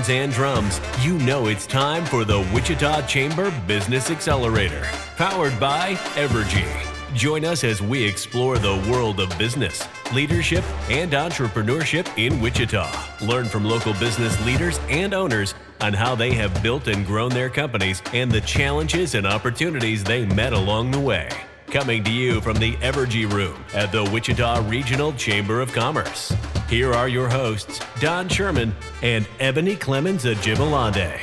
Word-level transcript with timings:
Horns 0.00 0.10
and 0.10 0.32
drums, 0.32 0.80
you 1.02 1.18
know 1.18 1.46
it's 1.46 1.66
time 1.66 2.04
for 2.06 2.24
the 2.24 2.40
Wichita 2.54 3.06
Chamber 3.06 3.52
Business 3.66 4.10
Accelerator, 4.10 4.82
powered 5.16 5.58
by 5.60 5.94
Evergy. 6.14 6.66
Join 7.14 7.44
us 7.44 7.64
as 7.64 7.82
we 7.82 8.02
explore 8.02 8.56
the 8.56 8.82
world 8.90 9.20
of 9.20 9.36
business, 9.36 9.86
leadership, 10.14 10.64
and 10.88 11.12
entrepreneurship 11.12 12.08
in 12.16 12.40
Wichita. 12.40 12.88
Learn 13.20 13.44
from 13.44 13.64
local 13.64 13.92
business 13.94 14.42
leaders 14.46 14.78
and 14.88 15.12
owners 15.12 15.54
on 15.82 15.92
how 15.92 16.14
they 16.14 16.32
have 16.32 16.62
built 16.62 16.86
and 16.86 17.04
grown 17.04 17.30
their 17.30 17.50
companies 17.50 18.02
and 18.14 18.30
the 18.30 18.40
challenges 18.42 19.14
and 19.14 19.26
opportunities 19.26 20.02
they 20.02 20.24
met 20.24 20.52
along 20.54 20.92
the 20.92 21.00
way. 21.00 21.28
Coming 21.66 22.02
to 22.04 22.10
you 22.10 22.40
from 22.40 22.56
the 22.56 22.72
Evergy 22.76 23.30
Room 23.30 23.62
at 23.74 23.92
the 23.92 24.04
Wichita 24.04 24.66
Regional 24.68 25.12
Chamber 25.12 25.60
of 25.60 25.72
Commerce. 25.72 26.32
Here 26.70 26.94
are 26.94 27.08
your 27.08 27.28
hosts, 27.28 27.80
Don 27.98 28.28
Sherman 28.28 28.72
and 29.02 29.26
Ebony 29.40 29.74
Clemens 29.74 30.24
Ajibalande. 30.24 31.18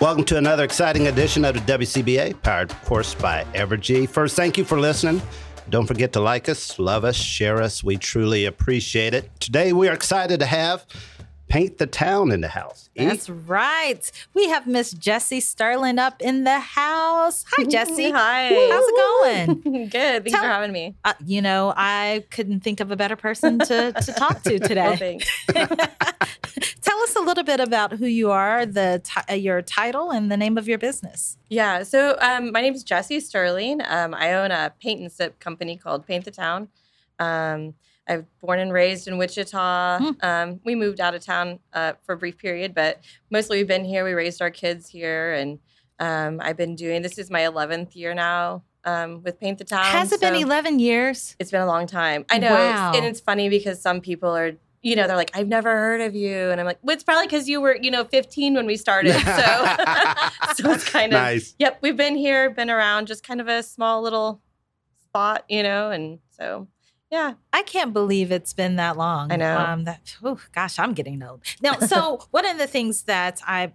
Welcome 0.00 0.22
to 0.26 0.36
another 0.36 0.62
exciting 0.62 1.08
edition 1.08 1.44
of 1.44 1.54
the 1.54 1.60
WCBA, 1.60 2.40
powered, 2.42 2.70
of 2.70 2.84
course, 2.84 3.12
by 3.12 3.42
Evergy. 3.52 4.08
First, 4.08 4.36
thank 4.36 4.56
you 4.56 4.62
for 4.62 4.78
listening. 4.78 5.20
Don't 5.68 5.88
forget 5.88 6.12
to 6.12 6.20
like 6.20 6.48
us, 6.48 6.78
love 6.78 7.04
us, 7.04 7.16
share 7.16 7.60
us. 7.60 7.82
We 7.82 7.96
truly 7.96 8.44
appreciate 8.44 9.14
it. 9.14 9.28
Today, 9.40 9.72
we 9.72 9.88
are 9.88 9.94
excited 9.94 10.38
to 10.38 10.46
have 10.46 10.86
paint 11.48 11.78
the 11.78 11.86
town 11.86 12.32
in 12.32 12.40
the 12.40 12.48
house. 12.48 12.90
E? 12.94 13.04
That's 13.04 13.28
right. 13.28 14.10
We 14.32 14.48
have 14.48 14.66
Miss 14.66 14.92
Jessie 14.92 15.40
Sterling 15.40 15.98
up 15.98 16.20
in 16.20 16.44
the 16.44 16.58
house. 16.58 17.44
Hi, 17.48 17.64
Jessie. 17.64 18.10
Hi. 18.10 18.48
How's 18.48 18.84
it 18.88 18.96
going? 18.96 19.88
Good. 19.88 20.22
Thanks 20.24 20.32
Tell, 20.32 20.42
for 20.42 20.48
having 20.48 20.72
me. 20.72 20.94
Uh, 21.04 21.14
you 21.24 21.42
know, 21.42 21.72
I 21.76 22.24
couldn't 22.30 22.60
think 22.60 22.80
of 22.80 22.90
a 22.90 22.96
better 22.96 23.16
person 23.16 23.58
to, 23.60 23.92
to 23.92 24.12
talk 24.12 24.42
to 24.42 24.58
today. 24.58 25.20
well, 25.54 25.66
Tell 26.82 26.98
us 27.00 27.16
a 27.16 27.20
little 27.20 27.44
bit 27.44 27.60
about 27.60 27.92
who 27.92 28.06
you 28.06 28.30
are, 28.30 28.64
the 28.66 29.00
t- 29.02 29.20
uh, 29.28 29.34
your 29.34 29.62
title, 29.62 30.10
and 30.10 30.30
the 30.30 30.36
name 30.36 30.56
of 30.56 30.68
your 30.68 30.78
business. 30.78 31.36
Yeah. 31.48 31.82
So 31.82 32.16
um, 32.20 32.52
my 32.52 32.60
name 32.60 32.74
is 32.74 32.84
Jessie 32.84 33.20
Sterling. 33.20 33.80
Um, 33.86 34.14
I 34.14 34.32
own 34.34 34.50
a 34.50 34.72
paint 34.80 35.00
and 35.00 35.10
sip 35.10 35.40
company 35.40 35.76
called 35.76 36.06
Paint 36.06 36.24
the 36.24 36.30
Town. 36.30 36.68
Um, 37.18 37.74
I'm 38.06 38.26
born 38.40 38.58
and 38.58 38.72
raised 38.72 39.08
in 39.08 39.18
Wichita. 39.18 39.98
Mm. 39.98 40.24
Um, 40.24 40.60
we 40.64 40.74
moved 40.74 41.00
out 41.00 41.14
of 41.14 41.24
town 41.24 41.58
uh, 41.72 41.94
for 42.04 42.14
a 42.14 42.16
brief 42.16 42.38
period, 42.38 42.74
but 42.74 43.00
mostly 43.30 43.58
we've 43.58 43.68
been 43.68 43.84
here. 43.84 44.04
We 44.04 44.12
raised 44.12 44.42
our 44.42 44.50
kids 44.50 44.88
here, 44.88 45.32
and 45.32 45.58
um, 45.98 46.40
I've 46.42 46.56
been 46.56 46.76
doing 46.76 47.02
this 47.02 47.18
is 47.18 47.30
my 47.30 47.40
11th 47.40 47.94
year 47.94 48.14
now 48.14 48.62
um, 48.84 49.22
with 49.22 49.40
Paint 49.40 49.58
the 49.58 49.64
Town. 49.64 49.84
Has 49.84 50.12
it 50.12 50.20
so 50.20 50.30
been 50.30 50.40
11 50.40 50.78
years? 50.78 51.36
It's 51.38 51.50
been 51.50 51.62
a 51.62 51.66
long 51.66 51.86
time. 51.86 52.24
I 52.30 52.38
know. 52.38 52.52
Wow. 52.52 52.90
It's, 52.90 52.98
and 52.98 53.06
it's 53.06 53.20
funny 53.20 53.48
because 53.48 53.80
some 53.80 54.00
people 54.00 54.36
are 54.36 54.52
you 54.84 54.94
know, 54.94 55.06
they're 55.06 55.16
like, 55.16 55.30
I've 55.32 55.48
never 55.48 55.70
heard 55.70 56.02
of 56.02 56.14
you. 56.14 56.50
And 56.50 56.60
I'm 56.60 56.66
like, 56.66 56.78
well, 56.82 56.92
it's 56.92 57.02
probably 57.02 57.26
because 57.26 57.48
you 57.48 57.62
were, 57.62 57.74
you 57.74 57.90
know, 57.90 58.04
15 58.04 58.52
when 58.52 58.66
we 58.66 58.76
started. 58.76 59.14
So, 59.24 59.32
so 60.54 60.72
it's 60.72 60.88
kind 60.88 61.14
of, 61.14 61.20
nice. 61.20 61.54
yep, 61.58 61.78
we've 61.80 61.96
been 61.96 62.16
here, 62.16 62.50
been 62.50 62.68
around, 62.68 63.06
just 63.06 63.26
kind 63.26 63.40
of 63.40 63.48
a 63.48 63.62
small 63.62 64.02
little 64.02 64.42
spot, 65.02 65.44
you 65.48 65.62
know, 65.62 65.90
and 65.90 66.18
so 66.28 66.68
yeah. 67.14 67.34
I 67.52 67.62
can't 67.62 67.92
believe 67.92 68.32
it's 68.32 68.52
been 68.52 68.74
that 68.76 68.96
long. 68.96 69.30
I 69.30 69.36
know. 69.36 69.56
Um, 69.56 69.84
that, 69.84 70.16
oh, 70.24 70.40
gosh, 70.52 70.80
I'm 70.80 70.94
getting 70.94 71.22
old. 71.22 71.42
Now, 71.62 71.78
so 71.78 72.26
one 72.32 72.44
of 72.44 72.58
the 72.58 72.66
things 72.66 73.04
that 73.04 73.40
I, 73.46 73.72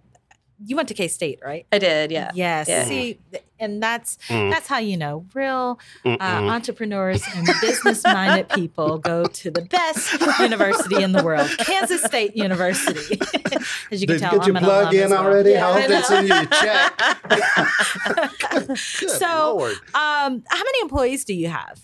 you 0.62 0.76
went 0.76 0.88
to 0.88 0.94
K 0.94 1.08
State, 1.08 1.40
right? 1.42 1.66
I 1.72 1.78
did, 1.78 2.10
yeah. 2.10 2.32
Yes. 2.34 2.68
Yeah. 2.68 2.84
See, 2.84 3.18
and 3.58 3.82
that's 3.82 4.18
mm. 4.28 4.50
that's 4.50 4.66
how 4.66 4.76
you 4.76 4.98
know 4.98 5.24
real 5.32 5.78
uh, 6.04 6.18
entrepreneurs 6.20 7.22
and 7.34 7.48
business-minded 7.62 8.48
people 8.54 8.98
go 8.98 9.24
to 9.24 9.50
the 9.50 9.62
best 9.62 10.20
university 10.38 11.02
in 11.02 11.12
the 11.12 11.24
world, 11.24 11.48
Kansas 11.60 12.02
State 12.02 12.36
University. 12.36 13.18
As 13.90 14.02
you 14.02 14.06
can 14.06 14.16
Did 14.16 14.20
tell, 14.20 14.34
you 14.34 14.38
get 14.40 14.48
I'm 14.48 14.54
your 14.54 14.60
plug 14.60 14.94
in 14.94 15.12
already? 15.14 15.52
Yeah, 15.52 15.66
I 15.66 15.80
hope 15.80 15.88
they 15.88 16.02
send 16.02 16.28
you 16.28 16.46
check. 16.60 16.98
Good 18.98 19.10
so, 19.10 19.66
um, 19.94 20.42
how 20.46 20.62
many 20.62 20.80
employees 20.82 21.24
do 21.24 21.32
you 21.32 21.48
have? 21.48 21.80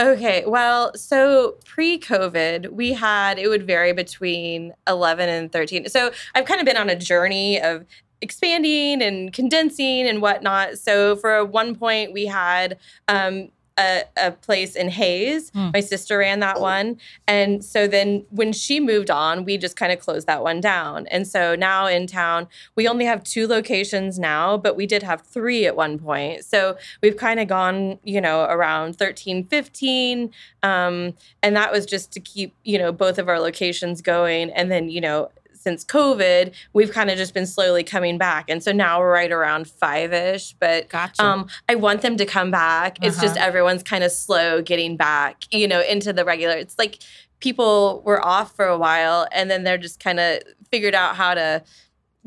Okay, 0.00 0.44
well, 0.46 0.94
so 0.94 1.56
pre 1.64 1.98
COVID, 1.98 2.70
we 2.70 2.92
had, 2.92 3.36
it 3.36 3.48
would 3.48 3.66
vary 3.66 3.92
between 3.92 4.72
11 4.86 5.28
and 5.28 5.50
13. 5.50 5.88
So 5.88 6.12
I've 6.36 6.44
kind 6.44 6.60
of 6.60 6.66
been 6.66 6.76
on 6.76 6.88
a 6.88 6.94
journey 6.94 7.60
of 7.60 7.84
expanding 8.20 9.02
and 9.02 9.32
condensing 9.32 10.06
and 10.06 10.22
whatnot. 10.22 10.78
So 10.78 11.16
for 11.16 11.44
one 11.44 11.74
point, 11.74 12.12
we 12.12 12.26
had 12.26 12.78
um, 13.08 13.48
a, 13.78 14.02
a, 14.16 14.32
place 14.32 14.74
in 14.74 14.88
Hays. 14.88 15.50
Mm. 15.52 15.72
My 15.72 15.80
sister 15.80 16.18
ran 16.18 16.40
that 16.40 16.60
one. 16.60 16.98
And 17.26 17.64
so 17.64 17.86
then 17.86 18.24
when 18.30 18.52
she 18.52 18.80
moved 18.80 19.10
on, 19.10 19.44
we 19.44 19.56
just 19.56 19.76
kind 19.76 19.92
of 19.92 20.00
closed 20.00 20.26
that 20.26 20.42
one 20.42 20.60
down. 20.60 21.06
And 21.08 21.26
so 21.26 21.54
now 21.54 21.86
in 21.86 22.06
town, 22.06 22.48
we 22.74 22.88
only 22.88 23.04
have 23.04 23.22
two 23.22 23.46
locations 23.46 24.18
now, 24.18 24.56
but 24.56 24.76
we 24.76 24.86
did 24.86 25.02
have 25.02 25.22
three 25.22 25.66
at 25.66 25.76
one 25.76 25.98
point. 25.98 26.44
So 26.44 26.76
we've 27.02 27.16
kind 27.16 27.38
of 27.38 27.48
gone, 27.48 27.98
you 28.02 28.20
know, 28.20 28.44
around 28.44 28.98
13, 28.98 29.46
15. 29.46 30.32
Um, 30.62 31.14
and 31.42 31.56
that 31.56 31.70
was 31.70 31.86
just 31.86 32.12
to 32.12 32.20
keep, 32.20 32.54
you 32.64 32.78
know, 32.78 32.90
both 32.90 33.18
of 33.18 33.28
our 33.28 33.38
locations 33.38 34.02
going. 34.02 34.50
And 34.50 34.70
then, 34.70 34.88
you 34.88 35.00
know, 35.00 35.30
since 35.58 35.84
COVID, 35.84 36.52
we've 36.72 36.92
kind 36.92 37.10
of 37.10 37.16
just 37.18 37.34
been 37.34 37.46
slowly 37.46 37.84
coming 37.84 38.18
back. 38.18 38.48
And 38.48 38.62
so 38.62 38.72
now 38.72 39.00
we're 39.00 39.12
right 39.12 39.32
around 39.32 39.68
five 39.68 40.12
ish. 40.12 40.54
But 40.54 40.88
gotcha. 40.88 41.22
um, 41.24 41.48
I 41.68 41.74
want 41.74 42.02
them 42.02 42.16
to 42.16 42.24
come 42.26 42.50
back. 42.50 42.98
Uh-huh. 42.98 43.08
It's 43.08 43.20
just 43.20 43.36
Uh-huh. 43.36 43.46
everyone's 43.46 43.82
kind 43.82 44.04
of 44.04 44.12
slow 44.12 44.62
getting 44.62 44.96
back, 44.96 45.44
you 45.52 45.68
know, 45.68 45.80
into 45.82 46.12
the 46.12 46.24
regular. 46.24 46.54
It's 46.56 46.78
like 46.78 46.98
people 47.40 48.02
were 48.04 48.24
off 48.24 48.54
for 48.56 48.66
a 48.66 48.76
while 48.78 49.26
and 49.32 49.50
then 49.50 49.62
they're 49.64 49.78
just 49.78 50.02
kind 50.02 50.18
of 50.18 50.40
figured 50.70 50.94
out 50.94 51.14
how 51.16 51.34
to 51.34 51.62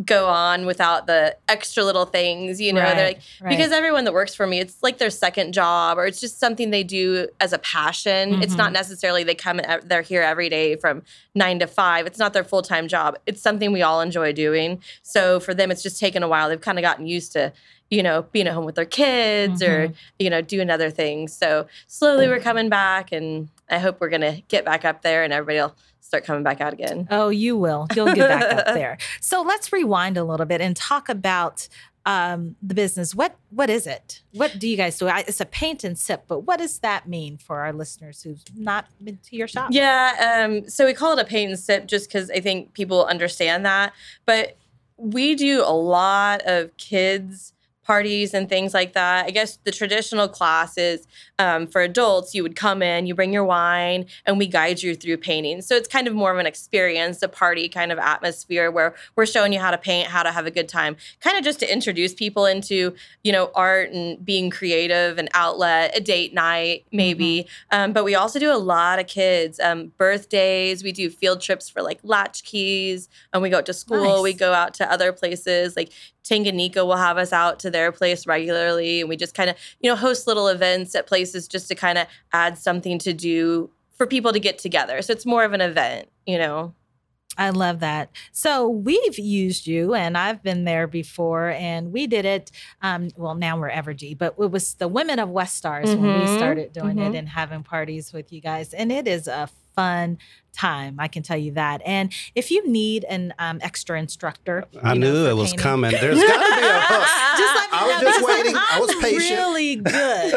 go 0.06 0.28
on 0.28 0.66
without 0.66 1.07
the 1.07 1.35
extra 1.47 1.84
little 1.84 2.06
things, 2.06 2.59
you 2.62 2.72
know. 2.73 2.81
Right, 2.81 2.95
they're 2.95 3.07
like 3.07 3.19
right. 3.41 3.50
because 3.50 3.72
everyone 3.72 4.06
that 4.06 4.13
works 4.13 4.34
for 4.34 4.47
me, 4.47 4.59
it's 4.59 4.81
like 4.81 4.97
their 4.97 5.09
second 5.09 5.53
job 5.53 5.97
or 5.97 6.06
it's 6.06 6.19
just 6.19 6.39
something 6.39 6.69
they 6.72 6.84
do 6.84 7.28
as 7.39 7.53
a 7.53 7.59
passion. 7.59 8.41
It's 8.41 8.53
Mhm. 8.53 8.57
not 8.57 8.72
necessarily 8.73 9.23
they 9.23 9.35
come 9.35 9.59
they're 9.84 10.01
here 10.01 10.22
every 10.22 10.50
day 10.50 10.75
from 10.75 11.03
9 11.35 11.59
to 11.59 11.67
5. 11.67 12.06
It's 12.07 12.19
not 12.19 12.34
their 12.34 12.44
full-time 12.44 12.88
job. 12.88 13.17
It's 13.25 13.41
something 13.41 13.72
we 13.72 13.81
all 13.81 14.01
enjoy 14.01 14.31
doing. 14.34 14.81
So 15.03 15.39
for 15.39 15.53
them 15.53 15.72
it's 15.72 15.84
just 15.84 16.00
taken 16.00 16.23
a 16.23 16.28
while. 16.28 16.50
They've 16.50 16.59
kind 16.59 16.78
of 16.79 16.83
gotten 16.83 17.06
used 17.07 17.31
to 17.33 17.53
you 17.94 18.01
know, 18.01 18.22
being 18.31 18.47
at 18.47 18.53
home 18.53 18.63
with 18.63 18.75
their 18.75 18.85
kids 18.85 19.62
or, 19.62 19.89
Mhm. 19.89 19.94
you 20.18 20.29
know, 20.29 20.39
doing 20.39 20.69
other 20.69 20.89
things. 20.89 21.35
So 21.35 21.68
slowly 21.88 22.25
we're 22.29 22.39
coming 22.39 22.69
back 22.69 23.12
and 23.12 23.50
I 23.69 23.79
hope 23.79 24.00
we're 24.00 24.07
going 24.07 24.22
to 24.22 24.41
get 24.47 24.63
back 24.63 24.85
up 24.85 25.01
there 25.01 25.25
and 25.25 25.33
everybody 25.33 25.57
will 25.59 25.75
start 26.12 26.26
coming 26.26 26.44
back 26.44 26.60
out 26.60 26.74
again. 26.74 27.08
Oh, 27.10 27.30
you 27.30 27.56
will. 27.56 27.88
You'll 27.96 28.14
get 28.14 28.28
back 28.28 28.58
up 28.58 28.66
there. 28.74 28.98
So 29.22 29.42
let's 29.44 29.72
rewind 29.72 30.18
a 30.18 30.26
little 30.26 30.46
bit 30.46 30.60
and 30.60 30.76
talk 30.76 31.08
about 31.08 31.70
um, 32.06 32.58
the 32.62 32.74
business. 32.74 33.16
What 33.16 33.38
what 33.50 33.70
is 33.70 33.88
it? 33.88 34.22
What 34.34 34.60
do 34.60 34.68
you 34.68 34.76
guys 34.76 34.98
do? 34.98 35.08
I, 35.08 35.20
it's 35.20 35.40
a 35.40 35.46
paint 35.46 35.86
and 35.86 35.98
sip, 35.98 36.26
but 36.28 36.42
what 36.42 36.60
does 36.60 36.80
that 36.80 37.08
mean 37.08 37.38
for 37.38 37.62
our 37.62 37.72
listeners 37.72 38.24
who've 38.24 38.44
not 38.58 38.88
been 39.02 39.20
to 39.30 39.38
your 39.38 39.48
shop? 39.48 39.70
Yeah, 39.72 40.44
um, 40.44 40.68
so 40.68 40.86
we 40.86 40.94
call 40.94 41.18
it 41.18 41.22
a 41.22 41.25
paint 41.25 41.52
and 41.52 41.60
sip 41.60 41.88
just 41.88 42.10
because 42.10 42.30
I 42.30 42.42
think 42.42 42.74
people 42.74 43.06
understand 43.06 43.66
that. 43.66 43.94
But 44.25 44.57
we 44.98 45.34
do 45.36 45.64
a 45.66 45.72
lot 45.72 46.42
of 46.42 46.75
kids 46.75 47.54
parties 47.92 48.34
and 48.34 48.48
things 48.48 48.74
like 48.74 48.94
that. 48.94 49.26
I 49.26 49.32
guess 49.32 49.58
the 49.66 49.72
traditional 49.82 50.30
classes 50.30 51.06
um, 51.40 51.68
for 51.68 51.82
adults, 51.82 52.34
you 52.34 52.42
would 52.42 52.56
come 52.56 52.82
in, 52.82 53.06
you 53.06 53.14
bring 53.14 53.34
your 53.34 53.44
wine, 53.44 54.06
and 54.26 54.38
we 54.38 54.48
guide 54.48 54.82
you 54.82 54.96
through 54.96 55.18
painting. 55.18 55.62
So 55.62 55.76
it's 55.76 55.90
kind 55.90 56.08
of 56.08 56.14
more 56.14 56.32
of 56.32 56.38
an 56.38 56.46
experience, 56.46 57.22
a 57.22 57.28
party 57.28 57.68
kind 57.68 57.92
of 57.92 58.00
atmosphere 58.00 58.72
where 58.72 58.96
we're 59.18 59.26
showing 59.26 59.52
you 59.52 59.60
how 59.60 59.72
to 59.72 59.78
paint, 59.78 60.08
how 60.08 60.24
to 60.24 60.32
have 60.32 60.46
a 60.46 60.52
good 60.52 60.70
time, 60.70 60.96
kind 61.20 61.38
of 61.38 61.44
just 61.44 61.60
to 61.60 61.68
introduce 61.70 62.14
people 62.14 62.46
into, 62.46 62.96
you 63.26 63.34
know, 63.34 63.52
art 63.56 63.92
and 63.92 64.24
being 64.24 64.50
creative, 64.50 65.18
an 65.18 65.28
outlet, 65.34 65.92
a 65.94 66.00
date 66.00 66.34
night, 66.34 66.86
maybe. 66.94 67.46
Um, 67.72 67.92
but 67.92 68.06
we 68.06 68.16
also 68.16 68.40
do 68.40 68.54
a 68.54 68.62
lot 68.74 69.00
of 69.00 69.08
kids, 69.08 69.60
um, 69.60 69.92
birthdays. 69.98 70.82
We 70.82 70.94
do 70.94 71.10
field 71.10 71.42
trips 71.42 71.68
for 71.68 71.82
like 71.82 72.00
latchkeys, 72.04 73.10
and 73.34 73.42
we 73.42 73.50
go 73.50 73.58
out 73.58 73.66
to 73.66 73.74
school. 73.74 74.16
Nice. 74.16 74.24
We 74.24 74.34
go 74.34 74.54
out 74.54 74.74
to 74.76 74.90
other 74.90 75.12
places 75.12 75.76
like 75.76 75.92
Tanganyika 76.23 76.85
will 76.85 76.97
have 76.97 77.18
us 77.18 77.33
out 77.33 77.59
to 77.59 77.69
their 77.71 77.91
place 77.91 78.25
regularly, 78.27 79.01
and 79.01 79.09
we 79.09 79.18
just 79.18 79.33
kind 79.33 79.50
of, 79.50 79.56
you 79.79 79.89
know, 79.89 79.95
host 79.95 80.27
little 80.27 80.47
events 80.47 80.94
at 80.95 81.07
places 81.07 81.47
just 81.47 81.68
to 81.69 81.75
kind 81.75 81.97
of 81.97 82.07
add 82.33 82.57
something 82.57 83.00
to 83.00 83.13
do 83.13 83.69
for 83.95 84.06
people 84.07 84.31
to 84.33 84.39
get 84.39 84.57
together. 84.57 85.01
So 85.01 85.13
it's 85.13 85.25
more 85.25 85.44
of 85.44 85.53
an 85.53 85.62
event, 85.62 86.09
you 86.25 86.38
know. 86.38 86.73
I 87.38 87.50
love 87.51 87.79
that. 87.79 88.09
So 88.33 88.68
we've 88.68 89.18
used 89.18 89.65
you, 89.65 89.94
and 89.94 90.18
I've 90.18 90.44
been 90.44 90.65
there 90.65 90.85
before, 90.85 91.50
and 91.51 91.94
we 91.94 92.06
did 92.06 92.25
it. 92.25 92.51
Um, 92.81 93.09
well, 93.15 93.35
now 93.35 93.57
we're 93.57 93.69
Evergy, 93.71 94.18
but 94.18 94.35
it 94.38 94.51
was 94.51 94.73
the 94.75 94.89
Women 94.89 95.18
of 95.18 95.29
West 95.29 95.56
Stars 95.56 95.95
when 95.95 96.12
we 96.12 96.25
Mhm, 96.25 96.27
started 96.27 96.73
doing 96.73 96.97
mhm. 96.97 97.07
it 97.07 97.15
and 97.15 97.29
having 97.29 97.63
parties 97.63 98.12
with 98.12 98.33
you 98.33 98.41
guys, 98.41 98.73
and 98.73 98.91
it 98.91 99.07
is 99.07 99.27
a 99.27 99.47
fun 99.75 100.18
time. 100.53 100.95
I 101.00 101.07
can 101.07 101.23
tell 101.23 101.38
you 101.38 101.51
that. 101.53 101.81
And 101.85 102.13
if 102.35 102.51
you 102.51 102.68
need 102.68 103.06
an 103.06 103.33
um, 103.39 103.59
extra 103.62 104.00
instructor, 104.00 104.65
I 104.83 104.94
you 104.94 105.00
know, 105.00 105.12
knew 105.12 105.29
it 105.29 105.35
was 105.35 105.51
painting, 105.51 105.63
coming. 105.63 105.91
There's 105.91 106.19
got 106.21 106.56
to 106.56 106.62
be 106.62 106.68
a 106.68 106.81
hook. 106.81 107.07
Just 107.38 107.56
let 107.56 107.71
me 107.71 107.77
I 107.77 107.83
was 107.85 108.01
know 108.01 108.07
just 108.07 108.19
because 108.19 108.38
waiting. 108.38 108.56
I 108.56 108.79
was 108.79 108.89
I'm 108.91 109.01
patient. 109.01 109.39
Really 109.39 109.75
good. 109.77 110.33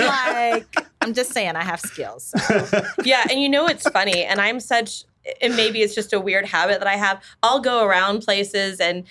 like 0.06 0.86
I'm 1.00 1.14
just 1.14 1.32
saying, 1.32 1.56
I 1.56 1.62
have 1.62 1.80
skills. 1.80 2.32
so. 2.46 2.82
yeah, 3.04 3.24
and 3.30 3.40
you 3.40 3.48
know 3.48 3.66
it's 3.66 3.88
funny, 3.88 4.24
and 4.24 4.40
I'm 4.40 4.60
such, 4.60 5.04
and 5.40 5.56
maybe 5.56 5.82
it's 5.82 5.94
just 5.94 6.12
a 6.12 6.20
weird 6.20 6.46
habit 6.46 6.80
that 6.80 6.88
I 6.88 6.96
have. 6.96 7.22
I'll 7.42 7.60
go 7.60 7.84
around 7.84 8.20
places 8.20 8.80
and. 8.80 9.04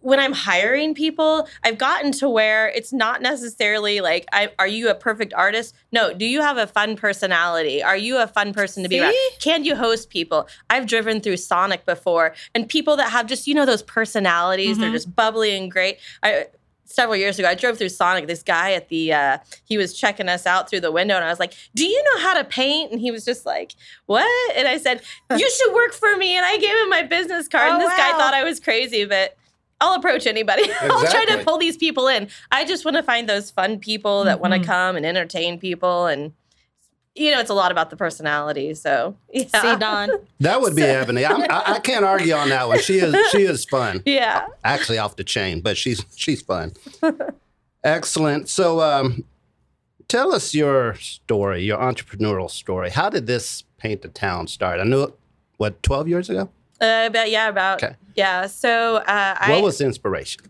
When 0.00 0.20
I'm 0.20 0.32
hiring 0.32 0.94
people, 0.94 1.48
I've 1.64 1.78
gotten 1.78 2.12
to 2.12 2.28
where 2.28 2.68
it's 2.68 2.92
not 2.92 3.22
necessarily 3.22 4.00
like, 4.00 4.26
I, 4.32 4.50
"Are 4.58 4.68
you 4.68 4.88
a 4.88 4.94
perfect 4.94 5.32
artist?" 5.34 5.74
No. 5.90 6.12
Do 6.14 6.24
you 6.26 6.42
have 6.42 6.58
a 6.58 6.66
fun 6.66 6.96
personality? 6.96 7.82
Are 7.82 7.96
you 7.96 8.18
a 8.18 8.26
fun 8.28 8.52
person 8.52 8.82
to 8.84 8.88
be 8.88 9.00
around? 9.00 9.14
Can 9.40 9.64
you 9.64 9.74
host 9.74 10.08
people? 10.10 10.46
I've 10.70 10.86
driven 10.86 11.20
through 11.20 11.38
Sonic 11.38 11.84
before, 11.86 12.34
and 12.54 12.68
people 12.68 12.96
that 12.98 13.10
have 13.10 13.26
just 13.26 13.46
you 13.48 13.54
know 13.54 13.66
those 13.66 13.82
personalities, 13.82 14.78
they're 14.78 14.90
Mhm. 14.90 14.94
just 14.94 15.16
bubbly 15.16 15.56
and 15.56 15.70
great. 15.70 15.98
I 16.22 16.46
several 16.88 17.16
years 17.16 17.36
ago, 17.36 17.48
I 17.48 17.54
drove 17.56 17.76
through 17.78 17.88
Sonic. 17.88 18.28
This 18.28 18.44
guy 18.44 18.72
at 18.74 18.88
the 18.90 19.12
uh, 19.12 19.38
he 19.64 19.76
was 19.76 19.92
checking 19.92 20.28
us 20.28 20.46
out 20.46 20.70
through 20.70 20.80
the 20.80 20.92
window, 20.92 21.16
and 21.16 21.24
I 21.24 21.30
was 21.30 21.40
like, 21.40 21.54
"Do 21.74 21.84
you 21.84 22.00
know 22.04 22.20
how 22.20 22.34
to 22.34 22.44
paint?" 22.44 22.92
And 22.92 23.00
he 23.00 23.10
was 23.10 23.24
just 23.24 23.44
like, 23.44 23.74
"What?" 24.04 24.56
And 24.56 24.68
I 24.68 24.76
said, 24.78 25.00
"You 25.36 25.50
should 25.50 25.72
work 25.74 25.94
for 25.94 26.16
me." 26.16 26.36
And 26.36 26.46
I 26.46 26.58
gave 26.58 26.76
him 26.76 26.88
my 26.90 27.02
business 27.02 27.48
card, 27.48 27.72
and 27.72 27.82
Oh, 27.82 27.86
this 27.88 27.96
guy 27.96 28.12
thought 28.12 28.34
I 28.34 28.44
was 28.44 28.60
crazy, 28.60 29.04
but. 29.04 29.36
I'll 29.80 29.94
approach 29.94 30.26
anybody. 30.26 30.62
I'll 30.80 31.06
try 31.06 31.24
to 31.26 31.44
pull 31.44 31.58
these 31.58 31.76
people 31.76 32.08
in. 32.08 32.28
I 32.50 32.64
just 32.64 32.84
want 32.84 32.96
to 32.96 33.02
find 33.02 33.28
those 33.28 33.50
fun 33.50 33.78
people 33.78 34.24
that 34.24 34.40
want 34.40 34.54
Mhm. 34.54 34.60
to 34.60 34.66
come 34.66 34.96
and 34.96 35.04
entertain 35.06 35.58
people, 35.58 36.06
and 36.06 36.32
you 37.14 37.30
know, 37.32 37.40
it's 37.40 37.48
a 37.50 37.54
lot 37.54 37.72
about 37.72 37.88
the 37.88 37.96
personality. 37.96 38.74
So, 38.74 39.16
yeah. 39.32 39.44
See, 39.62 39.76
Don. 39.78 40.10
That 40.40 40.60
would 40.60 40.74
be 40.76 40.82
So- 40.82 40.88
Ebony. 40.88 41.24
I'm, 41.24 41.42
I, 41.42 41.74
I 41.74 41.78
can't 41.80 42.04
argue 42.04 42.34
on 42.34 42.48
that 42.50 42.68
one. 42.68 42.78
She 42.80 42.98
is 42.98 43.14
she 43.30 43.42
is 43.42 43.64
fun. 43.64 44.02
Yeah. 44.06 44.46
Actually, 44.64 44.98
off 44.98 45.16
the 45.16 45.24
chain, 45.24 45.60
but 45.60 45.76
she's 45.76 46.04
she's 46.16 46.42
fun. 46.42 46.72
Excellent. 47.84 48.48
So, 48.48 48.80
um, 48.80 49.24
tell 50.08 50.34
us 50.34 50.54
your 50.54 50.94
story, 50.96 51.62
your 51.64 51.78
entrepreneurial 51.78 52.50
story. 52.50 52.90
How 52.90 53.08
did 53.08 53.26
this 53.26 53.64
paint 53.78 54.02
the 54.02 54.08
town 54.08 54.46
start? 54.48 54.80
I 54.80 54.84
knew 54.84 55.02
it. 55.04 55.14
What 55.58 55.82
twelve 55.82 56.08
years 56.08 56.28
ago? 56.28 56.50
Uh, 56.80 57.08
but 57.10 57.30
yeah, 57.30 57.48
about 57.48 57.82
Okay. 57.82 57.96
yeah. 58.14 58.46
So 58.46 58.96
uh, 58.96 59.36
I 59.38 59.50
What 59.52 59.62
was 59.62 59.78
the 59.78 59.86
inspiration? 59.86 60.42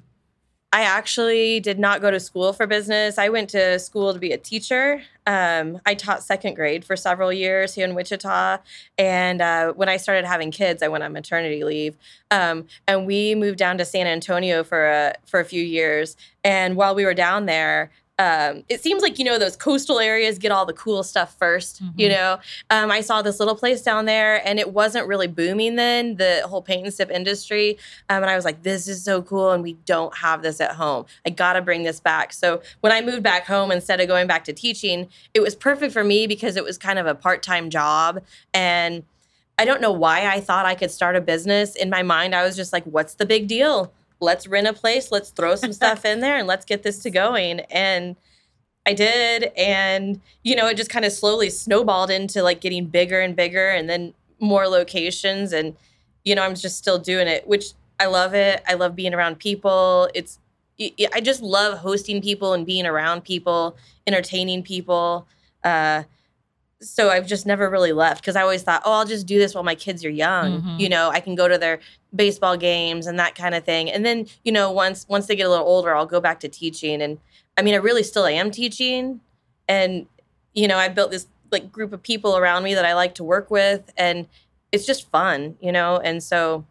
I 0.72 0.82
actually 0.82 1.60
did 1.60 1.78
not 1.78 2.02
go 2.02 2.10
to 2.10 2.20
school 2.20 2.52
for 2.52 2.66
business. 2.66 3.18
I 3.18 3.28
went 3.28 3.48
to 3.50 3.78
school 3.78 4.12
to 4.12 4.18
be 4.18 4.32
a 4.32 4.36
teacher. 4.36 5.00
Um, 5.26 5.80
I 5.86 5.94
taught 5.94 6.22
second 6.22 6.54
grade 6.54 6.84
for 6.84 6.96
several 6.96 7.32
years 7.32 7.74
here 7.74 7.86
in 7.86 7.94
Wichita, 7.94 8.58
and 8.98 9.40
uh, 9.40 9.72
when 9.72 9.88
I 9.88 9.96
started 9.96 10.26
having 10.26 10.50
kids, 10.50 10.82
I 10.82 10.88
went 10.88 11.02
on 11.02 11.12
maternity 11.12 11.64
leave, 11.64 11.96
um, 12.30 12.66
and 12.86 13.06
we 13.06 13.34
moved 13.34 13.58
down 13.58 13.78
to 13.78 13.84
San 13.84 14.06
Antonio 14.06 14.62
for 14.64 14.86
a 14.86 15.14
for 15.24 15.40
a 15.40 15.44
few 15.44 15.62
years. 15.62 16.16
And 16.44 16.76
while 16.76 16.94
we 16.94 17.04
were 17.04 17.14
down 17.14 17.46
there. 17.46 17.90
Um, 18.18 18.62
it 18.70 18.80
seems 18.82 19.02
like 19.02 19.18
you 19.18 19.26
know 19.26 19.38
those 19.38 19.56
coastal 19.56 20.00
areas 20.00 20.38
get 20.38 20.50
all 20.50 20.64
the 20.64 20.72
cool 20.72 21.02
stuff 21.02 21.36
1st 21.38 21.82
You 21.96 22.08
Mhm. 22.08 22.12
know, 22.12 22.38
um, 22.70 22.90
I 22.90 23.02
saw 23.02 23.20
this 23.20 23.38
little 23.38 23.54
place 23.54 23.82
down 23.82 24.06
there, 24.06 24.46
and 24.46 24.58
it 24.58 24.72
wasn't 24.72 25.06
really 25.06 25.26
booming 25.26 25.76
then. 25.76 26.16
The 26.16 26.42
whole 26.46 26.62
paint 26.62 26.84
and 26.84 26.94
sip 26.94 27.10
industry, 27.10 27.76
um, 28.08 28.22
and 28.22 28.30
I 28.30 28.36
was 28.36 28.44
like, 28.46 28.62
this 28.62 28.88
is 28.88 29.04
so 29.04 29.20
cool. 29.20 29.50
And 29.52 29.62
we 29.62 29.74
don't 29.84 30.16
have 30.16 30.40
this 30.42 30.60
at 30.62 30.72
home. 30.72 31.04
I 31.26 31.30
got 31.30 31.54
to 31.54 31.62
bring 31.62 31.82
this 31.82 32.00
back. 32.00 32.32
So 32.32 32.62
when 32.80 32.90
I 32.92 33.02
moved 33.02 33.22
back 33.22 33.46
home, 33.46 33.70
instead 33.70 34.00
of 34.00 34.08
going 34.08 34.26
back 34.26 34.44
to 34.44 34.52
teaching, 34.54 35.08
it 35.34 35.40
was 35.40 35.54
perfect 35.54 35.92
for 35.92 36.02
me 36.04 36.26
because 36.26 36.56
it 36.56 36.64
was 36.64 36.78
kind 36.78 36.98
of 36.98 37.06
a 37.06 37.14
part 37.14 37.42
time 37.42 37.68
job. 37.68 38.22
And 38.54 39.04
I 39.58 39.66
don't 39.66 39.80
know 39.82 39.92
why 39.92 40.26
I 40.26 40.40
thought 40.40 40.64
I 40.64 40.74
could 40.74 40.90
start 40.90 41.16
a 41.16 41.20
business. 41.20 41.74
In 41.76 41.90
my 41.90 42.02
mind, 42.02 42.34
I 42.34 42.44
was 42.44 42.56
just 42.56 42.72
like, 42.72 42.84
what's 42.84 43.14
the 43.14 43.26
big 43.26 43.46
deal? 43.46 43.92
Let's 44.20 44.46
rent 44.46 44.66
a 44.66 44.72
place, 44.72 45.12
let's 45.12 45.30
throw 45.30 45.56
some 45.56 45.72
stuff 45.72 46.04
in 46.04 46.20
there, 46.20 46.36
and 46.38 46.46
let's 46.46 46.64
get 46.64 46.82
this 46.82 46.98
to 47.00 47.10
going. 47.10 47.60
And 47.60 48.16
I 48.86 48.94
did. 48.94 49.52
And, 49.56 50.20
you 50.44 50.54
know, 50.54 50.68
it 50.68 50.76
just 50.76 50.90
kind 50.90 51.04
of 51.04 51.12
slowly 51.12 51.50
snowballed 51.50 52.10
into 52.10 52.42
like 52.42 52.60
getting 52.60 52.86
bigger 52.86 53.20
and 53.20 53.34
bigger 53.34 53.68
and 53.68 53.88
then 53.90 54.14
more 54.38 54.68
locations. 54.68 55.52
And, 55.52 55.76
you 56.24 56.34
know, 56.34 56.42
I'm 56.42 56.54
just 56.54 56.78
still 56.78 56.98
doing 56.98 57.26
it, 57.26 57.46
which 57.48 57.72
I 57.98 58.06
love 58.06 58.32
it. 58.34 58.62
I 58.66 58.74
love 58.74 58.94
being 58.94 59.12
around 59.12 59.38
people. 59.38 60.08
It's, 60.14 60.38
I 60.80 61.20
just 61.20 61.42
love 61.42 61.78
hosting 61.78 62.22
people 62.22 62.52
and 62.52 62.64
being 62.64 62.86
around 62.86 63.24
people, 63.24 63.76
entertaining 64.06 64.62
people. 64.62 65.26
Uh, 65.64 66.04
so 66.80 67.08
I've 67.08 67.26
just 67.26 67.46
never 67.46 67.70
really 67.70 67.92
left 67.92 68.20
because 68.20 68.36
I 68.36 68.42
always 68.42 68.62
thought, 68.62 68.82
oh, 68.84 68.92
I'll 68.92 69.06
just 69.06 69.26
do 69.26 69.38
this 69.38 69.54
while 69.54 69.64
my 69.64 69.74
kids 69.74 70.04
are 70.04 70.10
young. 70.10 70.60
Mhm. 70.60 70.78
You 70.78 70.90
know, 70.90 71.08
I 71.08 71.20
can 71.20 71.34
go 71.34 71.48
to 71.48 71.56
their 71.56 71.80
baseball 72.16 72.56
games 72.56 73.06
and 73.06 73.18
that 73.18 73.34
kind 73.34 73.54
of 73.54 73.64
thing. 73.64 73.90
And 73.90 74.04
then, 74.04 74.26
you 74.44 74.52
know, 74.52 74.70
once 74.70 75.06
once 75.08 75.26
they 75.26 75.36
get 75.36 75.46
a 75.46 75.50
little 75.50 75.66
older, 75.66 75.94
I'll 75.94 76.06
go 76.06 76.20
back 76.20 76.40
to 76.40 76.48
teaching. 76.48 77.00
And 77.02 77.18
I 77.56 77.62
mean, 77.62 77.74
I 77.74 77.78
really 77.78 78.02
still 78.02 78.26
am 78.26 78.50
teaching. 78.50 79.20
And, 79.68 80.06
you 80.54 80.66
know, 80.68 80.78
I 80.78 80.88
built 80.88 81.10
this 81.10 81.26
like 81.52 81.70
group 81.70 81.92
of 81.92 82.02
people 82.02 82.36
around 82.36 82.64
me 82.64 82.74
that 82.74 82.84
I 82.84 82.94
like 82.94 83.14
to 83.16 83.24
work 83.24 83.50
with. 83.50 83.92
And 83.96 84.26
it's 84.72 84.86
just 84.86 85.08
fun, 85.10 85.56
you 85.60 85.72
know? 85.72 85.98
And 85.98 86.22
so 86.22 86.64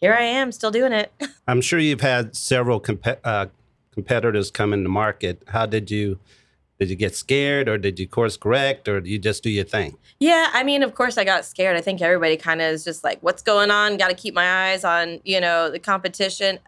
here 0.00 0.14
I 0.14 0.22
am 0.22 0.52
still 0.52 0.70
doing 0.70 0.92
it. 0.92 1.12
I'm 1.48 1.60
sure 1.60 1.78
you've 1.78 2.00
had 2.00 2.36
several 2.36 2.80
compe- 2.80 3.18
uh, 3.24 3.46
competitors 3.92 4.50
come 4.50 4.72
in 4.72 4.82
the 4.82 4.88
market. 4.88 5.42
How 5.48 5.66
did 5.66 5.90
you 5.90 6.18
did 6.80 6.88
you 6.88 6.96
get 6.96 7.14
scared, 7.14 7.68
or 7.68 7.76
did 7.76 7.98
you 8.00 8.08
course 8.08 8.38
correct, 8.38 8.88
or 8.88 9.00
did 9.00 9.08
you 9.10 9.18
just 9.18 9.42
do 9.42 9.50
your 9.50 9.64
thing? 9.66 9.98
Yeah, 10.18 10.48
I 10.54 10.62
mean, 10.64 10.82
of 10.82 10.94
course, 10.94 11.18
I 11.18 11.24
got 11.24 11.44
scared. 11.44 11.76
I 11.76 11.82
think 11.82 12.00
everybody 12.00 12.38
kind 12.38 12.62
of 12.62 12.72
is 12.72 12.84
just 12.84 13.04
like, 13.04 13.18
"What's 13.20 13.42
going 13.42 13.70
on?" 13.70 13.98
Got 13.98 14.08
to 14.08 14.14
keep 14.14 14.32
my 14.32 14.70
eyes 14.70 14.82
on, 14.82 15.20
you 15.22 15.40
know, 15.42 15.70
the 15.70 15.78
competition. 15.78 16.58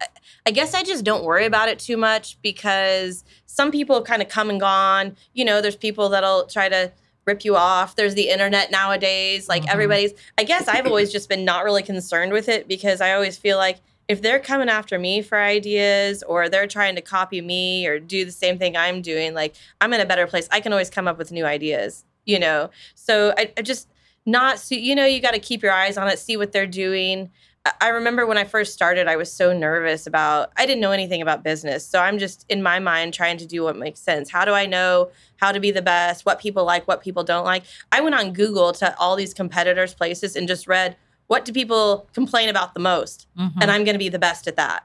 I- 0.46 0.50
guess 0.50 0.74
I 0.74 0.82
just 0.82 1.02
don't 1.04 1.24
worry 1.24 1.46
about 1.46 1.68
it 1.70 1.78
too 1.78 1.96
much 1.96 2.36
because 2.42 3.24
some 3.46 3.70
people 3.70 3.96
have 3.96 4.04
kind 4.04 4.20
of 4.20 4.28
come 4.28 4.50
and 4.50 4.60
gone. 4.60 5.16
You 5.32 5.46
know, 5.46 5.62
there's 5.62 5.76
people 5.76 6.10
that'll 6.10 6.44
try 6.46 6.68
to 6.68 6.92
rip 7.24 7.42
you 7.44 7.56
off. 7.56 7.96
There's 7.96 8.14
the 8.14 8.28
internet 8.28 8.70
nowadays. 8.70 9.48
Like 9.48 9.62
Mhm. 9.64 9.72
everybody's. 9.72 10.12
I 10.36 10.44
guess 10.44 10.68
I've 10.68 10.86
always 10.86 11.10
just 11.10 11.28
been 11.30 11.44
not 11.46 11.64
really 11.64 11.82
concerned 11.82 12.32
with 12.32 12.50
it 12.50 12.68
because 12.68 13.00
I 13.00 13.12
always 13.14 13.38
feel 13.38 13.56
like 13.56 13.78
if 14.08 14.20
they're 14.20 14.40
coming 14.40 14.68
after 14.68 14.98
me 14.98 15.22
for 15.22 15.38
ideas 15.38 16.22
or 16.22 16.48
they're 16.48 16.66
trying 16.66 16.94
to 16.96 17.00
copy 17.00 17.40
me 17.40 17.86
or 17.86 17.98
do 17.98 18.24
the 18.24 18.32
same 18.32 18.58
thing 18.58 18.76
I'm 18.76 19.00
doing, 19.02 19.34
like 19.34 19.54
I'm 19.80 19.92
in 19.92 20.00
a 20.00 20.06
better 20.06 20.26
place. 20.26 20.48
I 20.50 20.60
can 20.60 20.72
always 20.72 20.90
come 20.90 21.08
up 21.08 21.18
with 21.18 21.32
new 21.32 21.44
ideas, 21.44 22.04
you 22.24 22.38
know? 22.38 22.70
So 22.94 23.32
I, 23.36 23.52
I 23.56 23.62
just 23.62 23.88
not, 24.26 24.58
so, 24.58 24.74
you 24.74 24.94
know, 24.94 25.04
you 25.04 25.20
got 25.20 25.34
to 25.34 25.40
keep 25.40 25.62
your 25.62 25.72
eyes 25.72 25.96
on 25.96 26.08
it, 26.08 26.18
see 26.18 26.36
what 26.36 26.52
they're 26.52 26.66
doing. 26.66 27.30
I- 27.64 27.72
I 27.80 27.88
remember 27.88 28.26
when 28.26 28.38
I 28.38 28.44
first 28.44 28.72
started, 28.74 29.06
I 29.08 29.16
was 29.16 29.32
so 29.32 29.52
nervous 29.56 30.06
about, 30.06 30.52
I 30.56 30.66
didn't 30.66 30.80
know 30.80 30.90
anything 30.90 31.22
about 31.22 31.42
business. 31.44 31.86
So 31.86 32.00
I'm 32.00 32.18
just 32.18 32.44
in 32.48 32.62
my 32.62 32.80
mind 32.80 33.14
trying 33.14 33.38
to 33.38 33.46
do 33.46 33.62
what 33.62 33.76
makes 33.76 34.00
sense. 34.00 34.30
How 34.30 34.44
do 34.44 34.52
I 34.52 34.66
know 34.66 35.10
how 35.36 35.52
to 35.52 35.60
be 35.60 35.70
the 35.70 35.82
best, 35.82 36.26
what 36.26 36.40
people 36.40 36.64
like, 36.64 36.86
what 36.88 37.02
people 37.02 37.24
don't 37.24 37.44
like? 37.44 37.64
I 37.92 38.00
went 38.00 38.14
on 38.16 38.32
Google 38.32 38.72
to 38.74 38.98
all 38.98 39.16
these 39.16 39.32
competitors' 39.32 39.94
places 39.94 40.36
and 40.36 40.46
just 40.48 40.66
read, 40.66 40.96
what 41.26 41.44
do 41.44 41.52
people 41.52 42.08
complain 42.14 42.48
about 42.48 42.74
the 42.74 42.80
most? 42.80 43.26
Mhm. 43.38 43.52
and 43.60 43.70
I'm 43.70 43.84
going 43.84 43.94
to 43.94 43.98
be 43.98 44.08
the 44.08 44.18
best 44.18 44.46
at 44.46 44.56
that. 44.56 44.84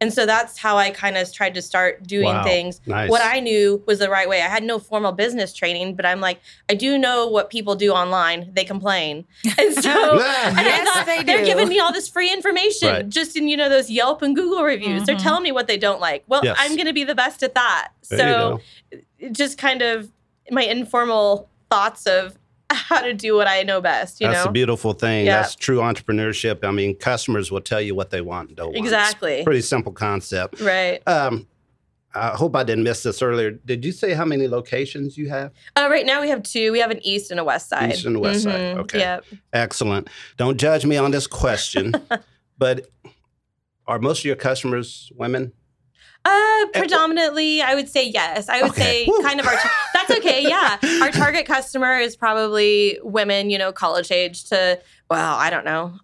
And 0.00 0.12
so 0.12 0.26
that's 0.26 0.58
how 0.58 0.76
I 0.78 0.90
kind 0.90 1.16
of 1.16 1.32
tried 1.32 1.54
to 1.54 1.62
start 1.62 2.02
doing 2.08 2.24
Wow. 2.26 2.42
things. 2.42 2.80
Nice. 2.86 3.08
What 3.08 3.22
I 3.24 3.38
knew 3.38 3.84
was 3.86 4.00
the 4.00 4.10
right 4.10 4.28
way. 4.28 4.42
I 4.42 4.48
had 4.48 4.64
no 4.64 4.80
formal 4.80 5.12
business 5.12 5.52
training, 5.52 5.94
but 5.94 6.04
I'm 6.04 6.20
like, 6.20 6.40
I 6.68 6.74
do 6.74 6.98
know 6.98 7.28
what 7.28 7.50
people 7.50 7.76
do 7.76 7.92
online. 7.92 8.50
They 8.52 8.64
complain. 8.64 9.24
And 9.58 9.72
so 9.74 9.90
and 10.18 10.58
I 10.58 10.84
thought 10.84 11.06
they 11.06 11.22
they're 11.22 11.38
do. 11.38 11.44
giving 11.46 11.68
me 11.68 11.78
all 11.78 11.92
this 11.92 12.08
free 12.08 12.32
information 12.32 12.88
Right. 12.88 13.08
just 13.08 13.36
in, 13.36 13.46
you 13.46 13.56
know, 13.56 13.68
those 13.68 13.90
Yelp 13.90 14.22
and 14.22 14.34
Google 14.34 14.64
reviews. 14.64 15.04
They're 15.04 15.14
Mhm. 15.14 15.22
telling 15.22 15.44
me 15.44 15.52
what 15.52 15.68
they 15.68 15.78
don't 15.78 16.00
like. 16.00 16.24
Well, 16.26 16.40
Yes. 16.42 16.56
I'm 16.58 16.74
going 16.74 16.88
to 16.88 16.92
be 16.92 17.04
the 17.04 17.14
best 17.14 17.44
at 17.44 17.54
that. 17.54 17.90
There 18.10 18.18
so 18.18 18.60
go. 18.90 18.98
it 19.20 19.32
just 19.32 19.56
kind 19.56 19.82
of 19.82 20.10
my 20.50 20.64
informal 20.64 21.48
thoughts 21.70 22.06
of 22.08 22.36
how 22.88 23.00
to 23.02 23.14
do 23.14 23.34
what 23.34 23.46
I 23.48 23.62
know 23.62 23.80
best, 23.80 24.20
you 24.20 24.26
That's 24.26 24.44
know? 24.44 24.50
a 24.50 24.52
beautiful 24.52 24.92
thing. 24.92 25.26
Yeah. 25.26 25.40
That's 25.42 25.54
true 25.54 25.78
entrepreneurship. 25.78 26.64
I 26.64 26.70
mean, 26.70 26.96
customers 26.96 27.50
will 27.50 27.60
tell 27.60 27.80
you 27.80 27.94
what 27.94 28.10
they 28.10 28.20
want 28.20 28.48
and 28.48 28.56
don't 28.56 28.66
want. 28.68 28.76
Exactly. 28.78 29.42
pretty 29.44 29.62
simple 29.62 29.92
concept. 29.92 30.60
right. 30.60 31.02
Um, 31.06 31.46
I 32.14 32.28
hope 32.28 32.54
I 32.54 32.62
didn't 32.62 32.84
miss 32.84 33.02
this 33.04 33.22
earlier. 33.22 33.52
Did 33.52 33.86
you 33.86 33.90
say 33.92 34.12
how 34.12 34.26
many 34.26 34.46
locations 34.46 35.16
you 35.16 35.30
have? 35.30 35.50
Uh, 35.76 35.88
right 35.90 36.04
now 36.04 36.20
we 36.20 36.28
have 36.28 36.42
two. 36.42 36.70
We 36.70 36.78
have 36.80 36.90
an 36.90 37.00
east 37.02 37.30
and 37.30 37.40
a 37.40 37.44
west 37.44 37.70
side. 37.70 37.92
East 37.94 38.04
and 38.04 38.20
west 38.20 38.42
side. 38.42 38.60
Mhm. 38.76 38.80
Okay. 38.80 38.98
Yep. 38.98 39.24
Excellent. 39.54 40.08
Don't 40.36 40.58
judge 40.60 40.84
me 40.84 40.98
on 40.98 41.10
this 41.10 41.26
question, 41.26 41.94
but 42.58 42.86
are 43.86 43.98
most 43.98 44.18
of 44.18 44.24
your 44.26 44.36
customers 44.36 45.10
women? 45.16 45.52
Uh, 46.24 46.66
predominantly, 46.74 47.62
I 47.62 47.74
would 47.74 47.88
say 47.88 48.06
yes. 48.08 48.48
I 48.48 48.62
would 48.62 48.70
Okay. 48.72 49.04
say 49.04 49.06
Woo. 49.08 49.20
kind 49.22 49.40
of 49.40 49.46
our. 49.46 49.54
that's 49.94 50.10
okay. 50.10 50.42
Yeah, 50.42 50.78
our 51.02 51.10
target 51.10 51.46
customer 51.46 51.98
is 51.98 52.14
probably 52.16 52.98
women, 53.02 53.50
you 53.50 53.58
know, 53.58 53.72
college 53.72 54.10
age 54.12 54.44
to 54.50 54.78
well, 55.10 55.34
I 55.36 55.50
don't 55.50 55.64
know, 55.64 55.98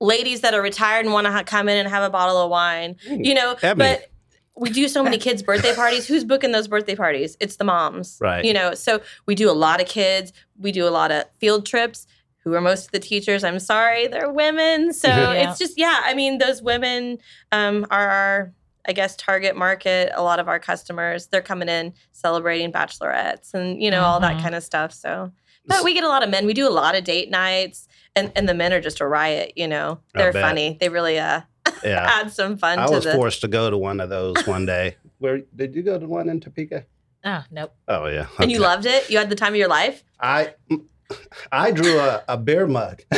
ladies 0.00 0.40
that 0.42 0.54
are 0.54 0.62
retired 0.62 1.04
and 1.04 1.12
want 1.12 1.26
to 1.26 1.32
ha- 1.32 1.42
come 1.44 1.68
in 1.68 1.76
and 1.76 1.88
have 1.88 2.02
a 2.02 2.10
bottle 2.10 2.38
of 2.38 2.50
wine. 2.50 2.96
You 3.08 3.34
know, 3.34 3.56
but 3.60 4.10
we 4.56 4.70
do 4.70 4.88
so 4.88 5.02
many 5.02 5.18
kids' 5.26 5.42
birthday 5.42 5.74
parties. 5.74 6.06
Who's 6.06 6.24
booking 6.24 6.52
those 6.52 6.68
birthday 6.68 6.94
parties? 6.94 7.36
It's 7.40 7.56
the 7.56 7.64
moms, 7.64 8.18
Right. 8.20 8.44
You 8.44 8.54
know, 8.54 8.74
so 8.74 9.00
we 9.26 9.34
do 9.34 9.50
a 9.50 9.52
lot 9.52 9.80
of 9.80 9.88
kids. 9.88 10.32
We 10.58 10.72
do 10.72 10.86
a 10.86 10.90
lot 10.90 11.10
of 11.10 11.24
field 11.40 11.66
trips. 11.66 12.06
Who 12.44 12.54
are 12.54 12.60
most 12.60 12.86
of 12.86 12.92
the 12.92 13.00
teachers? 13.00 13.42
I'm 13.42 13.58
sorry, 13.58 14.06
they're 14.06 14.30
women. 14.32 14.92
So 14.92 15.08
Yeah. 15.08 15.50
it's 15.50 15.58
just 15.58 15.76
yeah. 15.76 16.00
I 16.04 16.14
mean, 16.14 16.38
those 16.38 16.62
women 16.62 17.18
um, 17.50 17.86
are 17.90 18.08
our, 18.08 18.52
I 18.88 18.92
guess, 18.92 19.16
target 19.16 19.56
market. 19.56 20.12
A 20.14 20.22
lot 20.22 20.38
of 20.38 20.48
our 20.48 20.58
customers, 20.58 21.26
they're 21.26 21.42
coming 21.42 21.68
in 21.68 21.92
celebrating 22.12 22.70
bachelorettes 22.72 23.52
and 23.54 23.82
you 23.82 23.90
know 23.90 24.02
all 24.02 24.20
that 24.20 24.36
Mhm. 24.36 24.42
kind 24.42 24.54
of 24.54 24.62
stuff. 24.62 24.92
So, 24.92 25.32
but 25.66 25.82
we 25.84 25.92
get 25.94 26.04
a 26.04 26.08
lot 26.08 26.22
of 26.22 26.30
men. 26.30 26.46
We 26.46 26.54
do 26.54 26.68
a 26.68 26.70
lot 26.70 26.94
of 26.96 27.04
date 27.04 27.30
nights, 27.30 27.88
and 28.14 28.30
and 28.36 28.48
the 28.48 28.54
men 28.54 28.72
are 28.72 28.80
just 28.80 29.00
a 29.00 29.06
riot. 29.06 29.52
You 29.56 29.68
know, 29.68 30.00
they're 30.14 30.32
funny. 30.32 30.76
They 30.80 30.88
really 30.88 31.18
uh 31.18 31.40
Yeah. 31.84 32.06
add 32.20 32.32
some 32.32 32.56
fun 32.56 32.78
I 32.78 32.86
to 32.86 32.92
was 32.92 33.04
the. 33.04 33.12
forced 33.14 33.40
to 33.42 33.48
go 33.48 33.68
to 33.70 33.76
one 33.76 34.00
of 34.00 34.08
those 34.08 34.46
one 34.46 34.66
day. 34.66 34.96
Where 35.18 35.40
did 35.54 35.74
you 35.74 35.82
go 35.82 35.98
to 35.98 36.06
one 36.06 36.28
in 36.28 36.40
Topeka? 36.40 36.84
Oh, 37.24 37.42
nope. 37.50 37.74
Oh 37.88 38.06
yeah. 38.06 38.26
And 38.38 38.52
you 38.52 38.60
loved 38.60 38.86
it. 38.86 39.10
You 39.10 39.18
had 39.18 39.28
the 39.30 39.34
time 39.34 39.52
of 39.52 39.56
your 39.58 39.68
life. 39.68 40.04
I 40.20 40.54
I 41.50 41.70
drew 41.72 41.98
a, 41.98 42.22
a 42.28 42.36
beer 42.36 42.66
mug. 42.66 43.02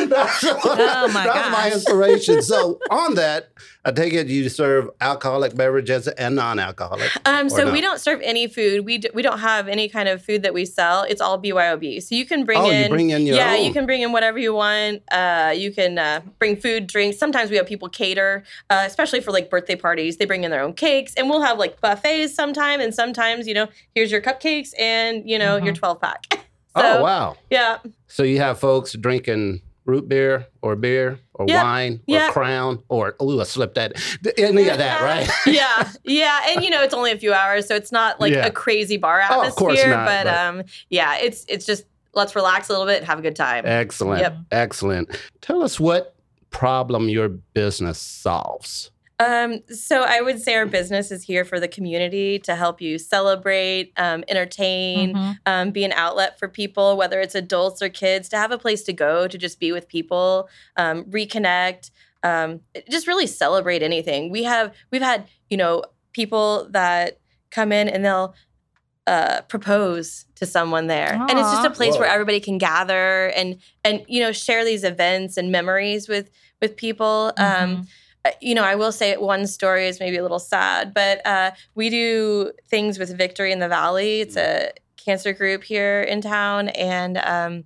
that's, 0.08 0.44
Oh, 0.44 1.10
my 1.12 1.24
that's 1.24 1.50
my 1.50 1.70
inspiration. 1.72 2.42
So 2.42 2.78
on 2.90 3.14
that, 3.14 3.48
I 3.84 3.92
take 3.92 4.12
it 4.14 4.28
you 4.28 4.48
serve 4.48 4.88
alcoholic 5.00 5.54
beverages 5.54 6.08
and 6.08 6.36
non-alcoholic. 6.36 7.10
Um, 7.26 7.48
so 7.50 7.70
we 7.70 7.80
don't 7.80 8.00
serve 8.00 8.20
any 8.22 8.46
food. 8.46 8.84
We 8.86 8.98
d- 8.98 9.10
we 9.12 9.20
don't 9.22 9.40
have 9.40 9.68
any 9.68 9.88
kind 9.88 10.08
of 10.08 10.22
food 10.22 10.42
that 10.42 10.54
we 10.54 10.64
sell. 10.64 11.02
It's 11.02 11.20
all 11.20 11.38
BYOB. 11.40 12.02
So 12.02 12.14
you 12.14 12.24
can 12.24 12.44
bring 12.44 12.58
oh, 12.58 12.70
in. 12.70 12.84
you 12.84 12.88
bring 12.88 13.10
in 13.10 13.26
your 13.26 13.36
yeah, 13.36 13.54
own. 13.54 13.64
you 13.64 13.72
can 13.72 13.84
bring 13.86 14.00
in 14.02 14.12
whatever 14.12 14.38
you 14.38 14.54
want. 14.54 15.02
Uh, 15.12 15.52
you 15.54 15.70
can 15.72 15.98
uh, 15.98 16.20
bring 16.38 16.56
food, 16.56 16.86
drinks. 16.86 17.18
Sometimes 17.18 17.50
we 17.50 17.56
have 17.56 17.66
people 17.66 17.88
cater, 17.88 18.44
uh, 18.70 18.84
especially 18.86 19.20
for 19.20 19.32
like 19.32 19.50
birthday 19.50 19.76
parties. 19.76 20.16
They 20.16 20.24
bring 20.24 20.44
in 20.44 20.50
their 20.50 20.62
own 20.62 20.72
cakes, 20.72 21.12
and 21.16 21.28
we'll 21.28 21.42
have 21.42 21.58
like 21.58 21.80
buffets 21.80 22.34
sometime. 22.34 22.80
And 22.80 22.94
sometimes, 22.94 23.46
you 23.46 23.54
know, 23.54 23.68
here's 23.94 24.10
your 24.10 24.22
cupcakes 24.22 24.70
and 24.80 25.28
you 25.28 25.38
know 25.38 25.56
your 25.56 25.74
Mhm. 25.74 25.78
12 25.78 26.00
pack. 26.00 26.26
so, 26.30 26.38
oh 26.76 27.02
wow. 27.02 27.36
Yeah. 27.50 27.78
So 28.08 28.22
you 28.22 28.38
have 28.38 28.58
folks 28.58 28.94
drinking 28.94 29.60
root 29.86 30.08
beer 30.08 30.46
or 30.62 30.76
beer 30.76 31.18
or 31.34 31.46
wine 31.46 32.00
or 32.08 32.30
crown 32.30 32.82
or 32.88 33.16
ooh, 33.22 33.40
I 33.40 33.44
slipped 33.44 33.74
that. 33.74 33.92
Any 34.38 34.68
of 34.68 34.78
that, 34.78 35.02
right? 35.02 35.28
yeah, 35.46 35.90
yeah, 36.04 36.40
and 36.48 36.64
you 36.64 36.70
know 36.70 36.82
it's 36.82 36.94
only 36.94 37.12
a 37.12 37.18
few 37.18 37.32
hours, 37.34 37.66
so 37.68 37.74
it's 37.74 37.92
not 37.92 38.20
like 38.20 38.32
Yeah. 38.32 38.46
a 38.46 38.50
crazy 38.50 38.96
bar 38.96 39.20
Oh, 39.20 39.24
atmosphere. 39.24 39.48
of 39.48 39.56
course 39.56 39.84
not, 39.86 40.06
but, 40.06 40.24
but- 40.24 40.34
um, 40.36 40.62
yeah, 40.90 41.16
it's 41.18 41.44
it's 41.48 41.66
just 41.66 41.84
let's 42.14 42.34
relax 42.36 42.68
a 42.68 42.72
little 42.72 42.86
bit 42.86 42.98
and 42.98 43.06
have 43.06 43.18
a 43.18 43.22
good 43.22 43.36
time. 43.36 43.64
Excellent. 43.66 44.20
Yep. 44.22 44.36
Excellent. 44.52 45.18
Tell 45.40 45.62
us 45.62 45.80
what 45.80 46.14
problem 46.50 47.08
your 47.08 47.28
business 47.28 47.98
solves. 47.98 48.90
Um, 49.20 49.60
so 49.68 50.02
I 50.02 50.20
would 50.20 50.40
say 50.42 50.54
our 50.56 50.66
business 50.66 51.12
is 51.12 51.22
here 51.22 51.44
for 51.44 51.60
the 51.60 51.68
community 51.68 52.38
to 52.40 52.56
help 52.56 52.80
you 52.80 52.98
celebrate, 52.98 53.92
um, 53.96 54.24
entertain, 54.28 55.14
Mhm. 55.14 55.38
um, 55.46 55.70
be 55.70 55.84
an 55.84 55.92
outlet 55.92 56.38
for 56.38 56.48
people, 56.48 56.96
whether 56.96 57.20
it's 57.20 57.34
adults 57.36 57.80
or 57.80 57.88
kids, 57.88 58.28
to 58.30 58.36
have 58.36 58.50
a 58.50 58.58
place 58.58 58.82
to 58.84 58.92
go 58.92 59.28
to 59.28 59.38
just 59.38 59.60
be 59.60 59.70
with 59.70 59.86
people, 59.88 60.48
um, 60.76 61.04
reconnect, 61.04 61.90
um, 62.24 62.60
just 62.90 63.06
really 63.06 63.26
celebrate 63.28 63.82
anything. 63.82 64.30
We 64.30 64.42
have 64.44 64.74
we've 64.90 65.02
had 65.02 65.28
you 65.48 65.56
know 65.58 65.84
people 66.12 66.66
that 66.70 67.18
come 67.50 67.70
in 67.70 67.88
and 67.88 68.04
they'll 68.04 68.34
uh, 69.06 69.42
propose 69.42 70.24
to 70.36 70.46
someone 70.46 70.86
there, 70.86 71.12
and 71.28 71.38
it's 71.38 71.50
just 71.50 71.64
a 71.64 71.68
Aw. 71.70 71.74
place 71.74 71.98
where 71.98 72.08
everybody 72.08 72.40
can 72.40 72.56
gather 72.58 73.26
and 73.36 73.58
and 73.84 74.02
you 74.08 74.20
know 74.20 74.32
share 74.32 74.64
these 74.64 74.82
events 74.82 75.36
and 75.36 75.52
memories 75.52 76.08
with 76.08 76.30
with 76.60 76.76
people. 76.76 77.32
Um, 77.36 77.76
uh, 77.76 77.82
you 78.40 78.54
know, 78.54 78.64
I 78.64 78.74
will 78.74 78.92
say 78.92 79.16
one 79.16 79.46
story 79.46 79.86
is 79.86 80.00
maybe 80.00 80.16
a 80.16 80.22
little 80.22 80.38
sad, 80.38 80.94
but 80.94 81.24
uh, 81.26 81.50
we 81.74 81.90
do 81.90 82.52
things 82.68 82.98
with 82.98 83.16
Victory 83.16 83.52
in 83.52 83.58
the 83.58 83.68
Valley. 83.68 84.20
It's 84.20 84.36
a 84.36 84.72
cancer 84.96 85.32
group 85.32 85.64
here 85.64 86.02
in 86.02 86.20
town, 86.20 86.70
and 86.70 87.18
um, 87.18 87.64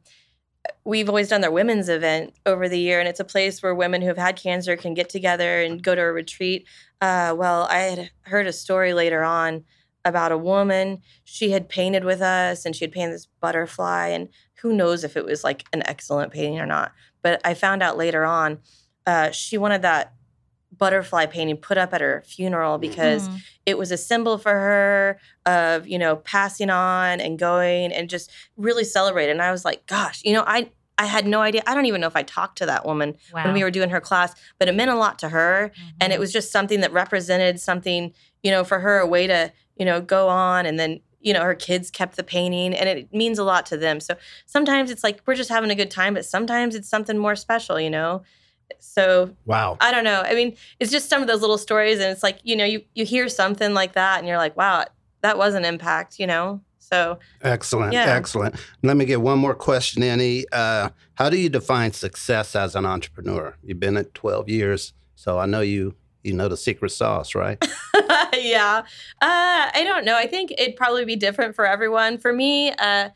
we've 0.85 1.09
always 1.09 1.29
done 1.29 1.41
their 1.41 1.53
women's 1.53 1.89
event 1.89 2.35
over 2.45 2.69
the 2.69 2.79
year, 2.79 2.99
and 2.99 3.09
it's 3.09 3.21
a 3.21 3.25
place 3.25 3.63
where 3.63 3.75
women 3.75 4.03
who 4.03 4.09
have 4.09 4.19
had 4.19 4.37
cancer 4.37 4.77
can 4.77 4.95
get 4.95 5.09
together 5.09 5.63
and 5.63 5.83
go 5.83 5.95
to 5.95 6.03
a 6.03 6.13
retreat. 6.13 6.67
Uh, 7.01 7.35
well, 7.37 7.69
I 7.71 7.79
had 7.79 8.11
heard 8.23 8.47
a 8.47 8.53
story 8.53 8.95
later 8.95 9.23
on 9.23 9.65
about 10.05 10.33
a 10.33 10.39
woman. 10.39 11.03
She 11.25 11.51
had 11.51 11.69
painted 11.69 12.05
with 12.05 12.21
us, 12.21 12.65
and 12.65 12.75
she 12.75 12.85
had 12.85 12.93
painted 12.93 13.15
this 13.15 13.29
butterfly, 13.41 14.09
and 14.09 14.29
who 14.61 14.73
knows 14.73 15.05
if 15.05 15.17
it 15.17 15.25
was 15.25 15.45
like 15.45 15.65
an 15.73 15.87
excellent 15.87 16.33
painting 16.33 16.59
or 16.59 16.67
not. 16.67 16.93
But 17.23 17.41
I 17.45 17.55
found 17.55 17.83
out 17.83 17.97
later 17.97 18.25
on, 18.25 18.59
uh, 19.07 19.31
she 19.31 19.57
wanted 19.57 19.83
that 19.83 20.13
butterfly 20.79 21.27
painting 21.27 21.57
put 21.57 21.77
up 21.79 21.93
at 21.93 22.01
her 22.01 22.23
funeral 22.27 22.79
because 22.79 23.29
Mhm. 23.29 23.41
it 23.67 23.79
was 23.79 23.91
a 23.91 23.97
symbol 23.97 24.39
for 24.39 24.53
her 24.53 25.19
of 25.47 25.87
you 25.87 25.99
know 25.99 26.17
passing 26.17 26.71
on 26.71 27.21
and 27.21 27.39
going 27.39 27.93
and 27.93 28.09
just 28.09 28.31
really 28.57 28.85
celebrate 28.85 29.29
and 29.31 29.43
i 29.43 29.51
was 29.51 29.65
like 29.65 29.85
gosh 29.87 30.23
you 30.25 30.33
know 30.33 30.45
i 30.47 30.71
i 30.99 31.07
had 31.07 31.27
no 31.27 31.41
idea 31.41 31.63
i 31.67 31.75
don't 31.75 31.87
even 31.87 32.01
know 32.01 32.07
if 32.07 32.17
i 32.17 32.23
talked 32.23 32.59
to 32.59 32.67
that 32.67 32.87
woman 32.87 33.17
wow. 33.33 33.45
when 33.45 33.55
we 33.55 33.63
were 33.65 33.71
doing 33.71 33.91
her 33.91 34.01
class 34.01 34.35
but 34.59 34.69
it 34.69 34.75
meant 34.75 34.91
a 34.91 34.95
lot 34.95 35.19
to 35.19 35.29
her 35.31 35.71
and 36.01 36.13
it 36.13 36.17
Mhm. 36.17 36.21
was 36.21 36.33
just 36.33 36.53
something 36.53 36.81
that 36.81 36.93
represented 36.93 37.61
something 37.61 38.13
you 38.43 38.51
know 38.51 38.65
for 38.65 38.81
her 38.81 38.99
a 38.99 39.07
way 39.07 39.27
to 39.27 39.53
you 39.77 39.85
know 39.85 40.01
go 40.01 40.29
on 40.29 40.65
and 40.67 40.79
then 40.79 41.01
you 41.21 41.33
know 41.33 41.43
her 41.43 41.55
kids 41.55 41.91
kept 41.91 42.15
the 42.17 42.23
painting 42.23 42.73
and 42.75 42.89
it 42.89 43.13
means 43.13 43.39
a 43.41 43.45
lot 43.45 43.67
to 43.67 43.77
them 43.77 43.99
so 44.01 44.15
sometimes 44.47 44.91
it's 44.91 45.03
like 45.03 45.21
we're 45.27 45.35
just 45.35 45.51
having 45.51 45.71
a 45.71 45.75
good 45.75 45.91
time 45.91 46.15
but 46.15 46.25
sometimes 46.25 46.75
it's 46.77 46.89
something 46.89 47.19
more 47.19 47.35
special 47.35 47.81
you 47.81 47.91
know 47.91 48.23
so 48.79 49.31
Wow. 49.47 49.77
I 49.81 49.91
don't 49.91 50.05
know. 50.05 50.23
I 50.25 50.35
mean, 50.35 50.57
it's 50.81 50.91
just 50.91 51.09
some 51.09 51.23
of 51.23 51.29
those 51.29 51.41
little 51.41 51.59
stories, 51.59 52.01
and 52.01 52.11
it's 52.11 52.23
like 52.23 52.41
you 52.43 52.57
know, 52.57 52.65
you 52.65 52.83
you 52.95 53.05
hear 53.05 53.29
something 53.29 53.75
like 53.75 53.93
that, 53.95 54.19
and 54.19 54.29
you're 54.29 54.39
like, 54.39 54.57
wow, 54.57 54.85
that 55.23 55.39
was 55.39 55.55
an 55.55 55.65
impact, 55.65 56.19
you 56.19 56.27
know. 56.27 56.61
So 56.79 57.19
Excellent. 57.43 57.93
Yeah. 57.93 58.05
Excellent. 58.07 58.55
Let 58.83 58.97
me 58.97 59.05
get 59.05 59.21
one 59.21 59.39
more 59.39 59.55
question, 59.55 60.03
Annie. 60.03 60.47
Uh, 60.51 60.89
how 61.15 61.29
do 61.29 61.37
you 61.39 61.51
define 61.51 61.93
success 61.93 62.57
as 62.57 62.75
an 62.75 62.87
entrepreneur? 62.87 63.57
You've 63.63 63.81
been 63.81 63.97
at 63.99 64.15
12 64.15 64.49
years, 64.49 64.95
so 65.15 65.39
I 65.39 65.47
know 65.47 65.61
you 65.61 65.95
you 66.25 66.33
know 66.33 66.49
the 66.49 66.57
secret 66.57 66.91
sauce, 66.91 67.35
right? 67.35 67.63
yeah, 68.35 68.83
uh, 69.23 69.71
I 69.75 69.83
don't 69.85 70.05
know. 70.05 70.17
I 70.17 70.27
think 70.27 70.53
it'd 70.53 70.77
probably 70.77 71.05
be 71.05 71.17
different 71.17 71.55
for 71.55 71.67
everyone. 71.67 72.19
For 72.19 72.33
me, 72.33 72.73
uh, 72.73 73.11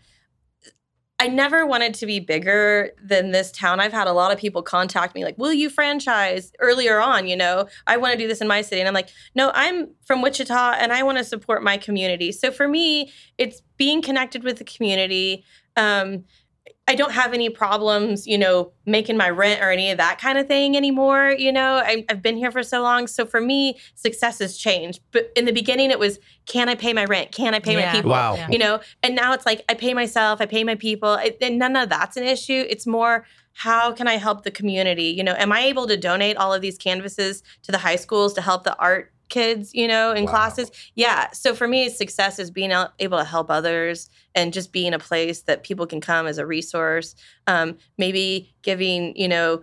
I 1.22 1.28
never 1.28 1.64
wanted 1.64 1.94
to 1.94 2.06
be 2.06 2.18
bigger 2.18 2.90
than 3.00 3.30
this 3.30 3.52
town. 3.52 3.78
I've 3.78 3.92
had 3.92 4.08
a 4.08 4.12
lot 4.12 4.32
of 4.32 4.38
people 4.38 4.60
contact 4.60 5.14
me 5.14 5.24
like, 5.24 5.38
"Will 5.38 5.52
you 5.52 5.70
franchise?" 5.70 6.52
Earlier 6.58 6.98
on, 6.98 7.28
you 7.28 7.36
know, 7.36 7.68
I 7.86 7.96
want 7.96 8.10
to 8.10 8.18
do 8.18 8.26
this 8.26 8.40
in 8.40 8.48
my 8.48 8.60
city, 8.60 8.80
and 8.80 8.88
I'm 8.88 8.94
like, 8.94 9.08
"No, 9.36 9.52
I'm 9.54 9.90
from 10.04 10.20
Wichita, 10.20 10.72
and 10.80 10.92
I 10.92 11.04
want 11.04 11.18
to 11.18 11.24
support 11.24 11.62
my 11.62 11.76
community." 11.76 12.32
So 12.32 12.50
for 12.50 12.66
me, 12.66 13.12
it's 13.38 13.62
being 13.76 14.02
connected 14.02 14.42
with 14.42 14.58
the 14.58 14.64
community. 14.64 15.44
Um, 15.76 16.24
I 16.88 16.96
don't 16.96 17.12
have 17.12 17.32
any 17.32 17.48
problems, 17.48 18.26
you 18.26 18.36
know, 18.36 18.72
making 18.86 19.16
my 19.16 19.30
rent 19.30 19.62
or 19.62 19.70
any 19.70 19.90
of 19.92 19.98
that 19.98 20.20
kind 20.20 20.36
of 20.36 20.48
thing 20.48 20.76
anymore. 20.76 21.30
You 21.30 21.52
know, 21.52 21.76
I, 21.76 22.04
I've 22.08 22.22
been 22.22 22.36
here 22.36 22.50
for 22.50 22.64
so 22.64 22.82
long. 22.82 23.06
So 23.06 23.24
for 23.24 23.40
me, 23.40 23.78
success 23.94 24.40
has 24.40 24.56
changed. 24.58 25.00
But 25.12 25.30
in 25.36 25.44
the 25.44 25.52
beginning, 25.52 25.92
it 25.92 26.00
was, 26.00 26.18
can 26.46 26.68
I 26.68 26.74
pay 26.74 26.92
my 26.92 27.04
rent? 27.04 27.30
Can 27.30 27.54
I 27.54 27.60
pay 27.60 27.74
Yeah. 27.78 27.86
my 27.86 27.92
people? 27.92 28.10
Wow. 28.10 28.34
Yeah. 28.34 28.48
You 28.50 28.58
know, 28.58 28.80
and 29.02 29.14
now 29.14 29.32
it's 29.32 29.46
like, 29.46 29.64
I 29.68 29.74
pay 29.74 29.94
myself, 29.94 30.40
I 30.40 30.46
pay 30.46 30.64
my 30.64 30.74
people. 30.74 31.14
It, 31.14 31.38
and 31.40 31.56
none 31.56 31.76
of 31.76 31.88
that's 31.88 32.16
an 32.16 32.24
issue. 32.24 32.64
It's 32.68 32.86
more, 32.86 33.26
how 33.54 33.92
can 33.92 34.08
I 34.08 34.16
help 34.16 34.42
the 34.42 34.50
community? 34.50 35.04
You 35.04 35.22
know, 35.22 35.34
am 35.38 35.52
I 35.52 35.60
able 35.60 35.86
to 35.86 35.96
donate 35.96 36.36
all 36.36 36.52
of 36.52 36.62
these 36.62 36.78
canvases 36.78 37.44
to 37.62 37.70
the 37.70 37.78
high 37.78 37.96
schools 37.96 38.32
to 38.34 38.40
help 38.40 38.64
the 38.64 38.76
art 38.78 39.11
kids, 39.32 39.74
you 39.74 39.88
know, 39.88 40.12
in 40.12 40.24
Wow. 40.24 40.30
classes? 40.30 40.70
Yeah. 40.94 41.30
So 41.32 41.54
for 41.54 41.66
me, 41.66 41.88
success 41.88 42.38
is 42.38 42.50
being 42.50 42.72
able 43.00 43.18
to 43.18 43.24
help 43.24 43.50
others 43.50 44.08
and 44.34 44.52
just 44.52 44.72
being 44.72 44.94
a 44.94 44.98
place 44.98 45.42
that 45.42 45.64
people 45.64 45.86
can 45.86 46.00
come 46.00 46.26
as 46.26 46.38
a 46.38 46.46
resource. 46.46 47.16
Um, 47.48 47.78
maybe 47.98 48.54
giving, 48.62 49.16
you 49.16 49.28
know, 49.28 49.62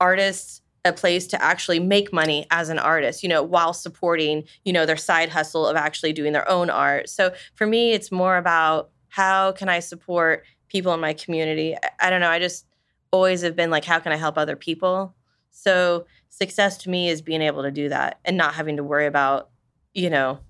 artists 0.00 0.60
a 0.84 0.92
place 0.92 1.26
to 1.28 1.42
actually 1.42 1.80
make 1.80 2.12
money 2.12 2.46
as 2.50 2.68
an 2.68 2.78
artist, 2.78 3.22
you 3.22 3.28
know, 3.28 3.42
while 3.42 3.72
supporting, 3.72 4.44
you 4.64 4.72
know, 4.72 4.86
their 4.86 4.96
side 4.96 5.28
hustle 5.30 5.66
of 5.66 5.76
actually 5.76 6.12
doing 6.12 6.32
their 6.32 6.48
own 6.48 6.70
art. 6.70 7.08
So 7.08 7.32
for 7.54 7.66
me, 7.66 7.92
it's 7.92 8.12
more 8.12 8.36
about 8.36 8.90
how 9.08 9.52
can 9.52 9.68
I 9.68 9.80
support 9.80 10.44
people 10.68 10.94
in 10.94 11.00
my 11.00 11.14
community? 11.14 11.74
I, 11.74 12.06
I 12.06 12.10
don't 12.10 12.20
know. 12.20 12.30
I 12.30 12.38
just 12.38 12.66
always 13.10 13.42
have 13.42 13.56
been 13.56 13.70
like, 13.70 13.84
how 13.84 13.98
can 13.98 14.12
I 14.12 14.16
help 14.16 14.38
other 14.38 14.56
people? 14.56 15.15
So 15.56 16.06
success 16.28 16.76
to 16.78 16.90
me 16.90 17.08
is 17.08 17.22
being 17.22 17.40
able 17.40 17.62
to 17.62 17.70
do 17.70 17.88
that 17.88 18.20
and 18.24 18.36
not 18.36 18.54
having 18.54 18.76
to 18.76 18.84
worry 18.84 19.06
about, 19.06 19.48
you 19.94 20.10
know, 20.10 20.40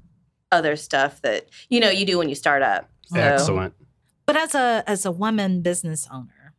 other 0.50 0.74
stuff 0.76 1.22
that, 1.22 1.46
you 1.68 1.80
know, 1.80 1.88
you 1.90 2.04
do 2.04 2.18
when 2.18 2.28
you 2.28 2.34
start 2.34 2.62
up. 2.62 2.90
So, 3.06 3.18
Excellent. 3.20 3.74
But 4.26 4.36
as 4.36 4.54
a 4.56 4.82
as 4.86 5.06
a 5.06 5.12
woman 5.12 5.62
business 5.62 6.08
owner 6.12 6.54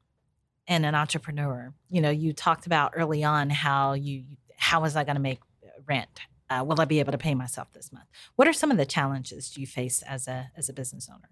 and 0.66 0.86
an 0.86 0.96
entrepreneur, 0.96 1.74
you 1.90 2.00
know, 2.00 2.10
you 2.10 2.32
talked 2.32 2.66
about 2.66 2.94
early 2.96 3.24
on 3.24 3.50
how 3.50 3.94
you 3.94 4.24
how 4.56 4.82
was 4.82 4.96
I 4.96 5.04
going 5.04 5.18
to 5.18 5.22
make 5.22 5.40
rent? 5.86 6.22
Uh, 6.50 6.64
will 6.66 6.80
I 6.80 6.86
be 6.86 7.02
able 7.02 7.12
to 7.12 7.18
pay 7.18 7.36
myself 7.36 7.68
this 7.74 7.92
month? 7.92 8.06
What 8.38 8.48
are 8.48 8.54
some 8.54 8.72
of 8.72 8.78
the 8.78 8.86
challenges 8.86 9.58
you 9.58 9.68
face 9.68 10.02
as 10.04 10.30
a 10.30 10.52
as 10.56 10.70
a 10.70 10.74
business 10.74 11.10
owner? 11.14 11.30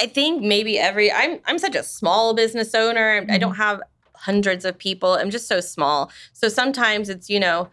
I 0.00 0.06
think 0.06 0.42
maybe 0.42 0.76
every 0.76 1.12
I'm 1.12 1.38
I'm 1.46 1.60
such 1.60 1.76
a 1.76 1.84
small 1.84 2.34
business 2.34 2.74
owner. 2.74 3.24
I 3.30 3.38
don't 3.38 3.54
have 3.54 3.80
hundreds 4.18 4.64
of 4.64 4.78
people. 4.78 5.14
I'm 5.14 5.30
just 5.30 5.48
so 5.48 5.60
small. 5.60 6.10
So 6.32 6.48
sometimes 6.48 7.08
it's, 7.08 7.28
you 7.30 7.40
know, 7.40 7.68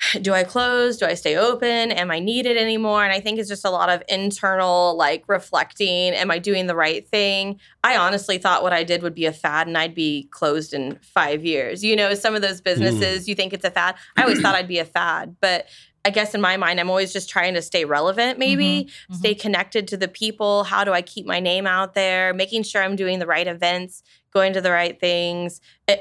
do 0.22 0.32
I 0.32 0.44
close? 0.44 0.96
Do 0.96 1.06
I 1.06 1.14
stay 1.14 1.36
open? 1.36 1.92
Am 1.92 2.10
I 2.10 2.18
needed 2.18 2.56
anymore? 2.56 3.04
And 3.04 3.12
I 3.12 3.20
think 3.20 3.38
it's 3.38 3.48
just 3.48 3.64
a 3.64 3.70
lot 3.70 3.88
of 3.88 4.02
internal 4.08 4.96
like 4.96 5.24
reflecting. 5.26 6.14
Am 6.14 6.30
I 6.30 6.38
doing 6.38 6.66
the 6.66 6.76
right 6.76 7.06
thing? 7.08 7.58
I 7.84 7.96
honestly 7.96 8.38
thought 8.38 8.62
what 8.62 8.72
I 8.72 8.84
did 8.84 9.02
would 9.02 9.14
be 9.14 9.26
a 9.26 9.32
fad 9.32 9.66
and 9.66 9.76
I'd 9.76 9.94
be 9.94 10.28
closed 10.30 10.72
in 10.72 10.98
five 11.02 11.44
years. 11.44 11.84
You 11.84 11.96
know, 11.96 12.14
some 12.14 12.34
of 12.34 12.42
those 12.42 12.60
businesses 12.60 13.24
mm. 13.24 13.28
you 13.28 13.34
think 13.34 13.52
it's 13.52 13.64
a 13.64 13.70
fad. 13.70 13.96
I 14.16 14.22
always 14.22 14.40
thought 14.40 14.54
I'd 14.54 14.68
be 14.68 14.78
a 14.78 14.84
fad, 14.84 15.36
but 15.40 15.66
I 16.08 16.10
guess 16.10 16.34
in 16.34 16.40
my 16.40 16.56
mind, 16.56 16.80
I'm 16.80 16.88
always 16.88 17.12
just 17.12 17.28
trying 17.28 17.52
to 17.52 17.60
stay 17.60 17.84
relevant, 17.84 18.38
maybe 18.38 18.88
mm-hmm, 18.88 19.14
stay 19.14 19.34
mm-hmm. 19.34 19.42
connected 19.42 19.86
to 19.88 19.98
the 19.98 20.08
people. 20.08 20.64
How 20.64 20.82
do 20.82 20.92
I 20.94 21.02
keep 21.02 21.26
my 21.26 21.38
name 21.38 21.66
out 21.66 21.92
there? 21.92 22.32
Making 22.32 22.62
sure 22.62 22.82
I'm 22.82 22.96
doing 22.96 23.18
the 23.18 23.26
right 23.26 23.46
events, 23.46 24.02
going 24.32 24.54
to 24.54 24.62
the 24.62 24.70
right 24.70 24.98
things, 24.98 25.60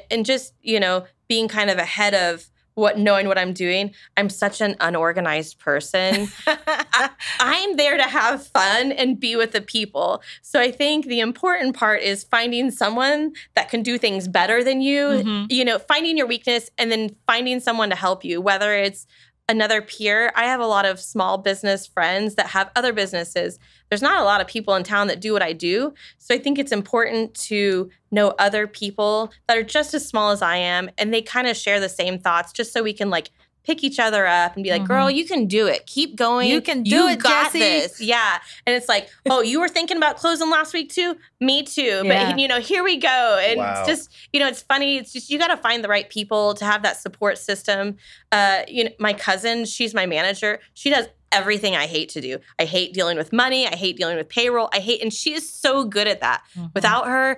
and 0.09 0.25
just, 0.25 0.53
you 0.61 0.79
know, 0.79 1.05
being 1.27 1.49
kind 1.49 1.69
of 1.69 1.77
ahead 1.77 2.13
of 2.13 2.49
what 2.75 2.97
knowing 2.97 3.27
what 3.27 3.37
I'm 3.39 3.53
doing. 3.53 3.93
I'm 4.15 4.29
such 4.29 4.61
an 4.61 4.75
unorganized 4.79 5.57
person. 5.57 6.29
I, 6.45 7.09
I'm 7.39 7.75
there 7.75 7.97
to 7.97 8.03
have 8.03 8.45
fun 8.45 8.91
and 8.91 9.19
be 9.19 9.35
with 9.35 9.51
the 9.51 9.61
people. 9.61 10.21
So 10.43 10.61
I 10.61 10.71
think 10.71 11.07
the 11.07 11.19
important 11.19 11.75
part 11.75 12.01
is 12.01 12.23
finding 12.23 12.69
someone 12.69 13.33
that 13.55 13.69
can 13.69 13.81
do 13.81 13.97
things 13.97 14.27
better 14.27 14.63
than 14.63 14.81
you, 14.81 15.07
mm-hmm. 15.07 15.45
you 15.49 15.65
know, 15.65 15.79
finding 15.79 16.17
your 16.17 16.27
weakness 16.27 16.69
and 16.77 16.91
then 16.91 17.15
finding 17.25 17.59
someone 17.59 17.89
to 17.89 17.95
help 17.95 18.23
you, 18.23 18.39
whether 18.39 18.71
it's 18.73 19.07
another 19.49 19.81
peer. 19.81 20.31
I 20.35 20.43
have 20.45 20.59
a 20.59 20.65
lot 20.65 20.85
of 20.85 20.99
small 20.99 21.37
business 21.37 21.87
friends 21.87 22.35
that 22.35 22.47
have 22.47 22.69
other 22.75 22.91
businesses. 22.91 23.59
There's 23.89 24.01
not 24.01 24.19
a 24.19 24.25
lot 24.25 24.41
of 24.41 24.47
people 24.47 24.75
in 24.75 24.83
town 24.83 25.07
that 25.07 25.21
do 25.21 25.31
what 25.31 25.41
I 25.41 25.53
do. 25.53 25.93
So 26.17 26.35
I 26.35 26.37
think 26.37 26.59
it's 26.59 26.73
important 26.73 27.33
to 27.45 27.89
know 28.11 28.33
other 28.39 28.67
people 28.67 29.31
that 29.47 29.57
are 29.57 29.63
just 29.63 29.93
as 29.93 30.07
small 30.07 30.31
as 30.31 30.41
I 30.41 30.57
am 30.57 30.89
and 30.97 31.13
they 31.13 31.21
kind 31.21 31.47
of 31.47 31.55
share 31.55 31.79
the 31.79 31.89
same 31.89 32.19
thoughts 32.19 32.51
just 32.51 32.73
so 32.73 32.83
we 32.83 32.93
can 32.93 33.09
like 33.09 33.29
pick 33.67 33.83
each 33.83 33.99
other 33.99 34.25
up 34.25 34.55
and 34.55 34.63
be 34.63 34.71
like, 34.71 34.81
mm-hmm. 34.83 34.93
"Girl, 34.93 35.11
you 35.11 35.25
can 35.25 35.45
do 35.45 35.67
it. 35.67 35.85
Keep 35.85 36.15
going. 36.15 36.49
You 36.49 36.61
can 36.61 36.81
do 36.83 36.89
you 36.95 37.07
it, 37.09 37.19
got 37.19 37.47
Jessie. 37.47 37.59
this." 37.59 38.01
Yeah, 38.01 38.39
and 38.65 38.75
it's 38.75 38.87
like, 38.87 39.09
"Oh, 39.29 39.41
you 39.41 39.59
were 39.59 39.67
thinking 39.67 39.97
about 39.97 40.17
closing 40.17 40.49
last 40.49 40.73
week 40.73 40.91
too? 40.91 41.15
Me 41.41 41.63
too." 41.63 42.01
Yeah. 42.05 42.31
But 42.31 42.39
you 42.39 42.47
know, 42.47 42.59
here 42.59 42.83
we 42.83 42.97
go. 42.97 43.39
And 43.43 43.57
Wow. 43.59 43.79
it's 43.81 43.87
just, 43.87 44.15
you 44.33 44.39
know, 44.39 44.47
it's 44.47 44.61
funny. 44.61 44.97
It's 44.97 45.11
just 45.13 45.29
you 45.29 45.37
got 45.37 45.49
to 45.49 45.57
find 45.57 45.83
the 45.83 45.89
right 45.89 46.09
people 46.09 46.53
to 46.55 46.65
have 46.65 46.81
that 46.83 46.97
support 46.97 47.37
system. 47.37 47.97
Uh, 48.31 48.61
you 48.67 48.85
know, 48.85 48.91
my 48.99 49.13
cousin, 49.13 49.65
she's 49.65 49.93
my 49.93 50.05
manager. 50.05 50.59
She 50.73 50.89
does 50.89 51.07
everything 51.33 51.75
I 51.75 51.87
hate 51.87 52.07
to 52.09 52.21
do. 52.21 52.39
I 52.57 52.63
hate 52.65 52.93
dealing 52.93 53.17
with 53.17 53.33
money. 53.33 53.67
I 53.67 53.75
hate 53.75 53.97
dealing 53.97 54.15
with 54.15 54.29
payroll. 54.29 54.69
I 54.73 54.79
hate, 54.79 55.01
and 55.01 55.11
she 55.13 55.33
is 55.33 55.51
so 55.51 55.83
good 55.83 56.07
at 56.07 56.21
that. 56.21 56.41
Mhm. 56.57 56.73
Without 56.73 57.07
her, 57.07 57.37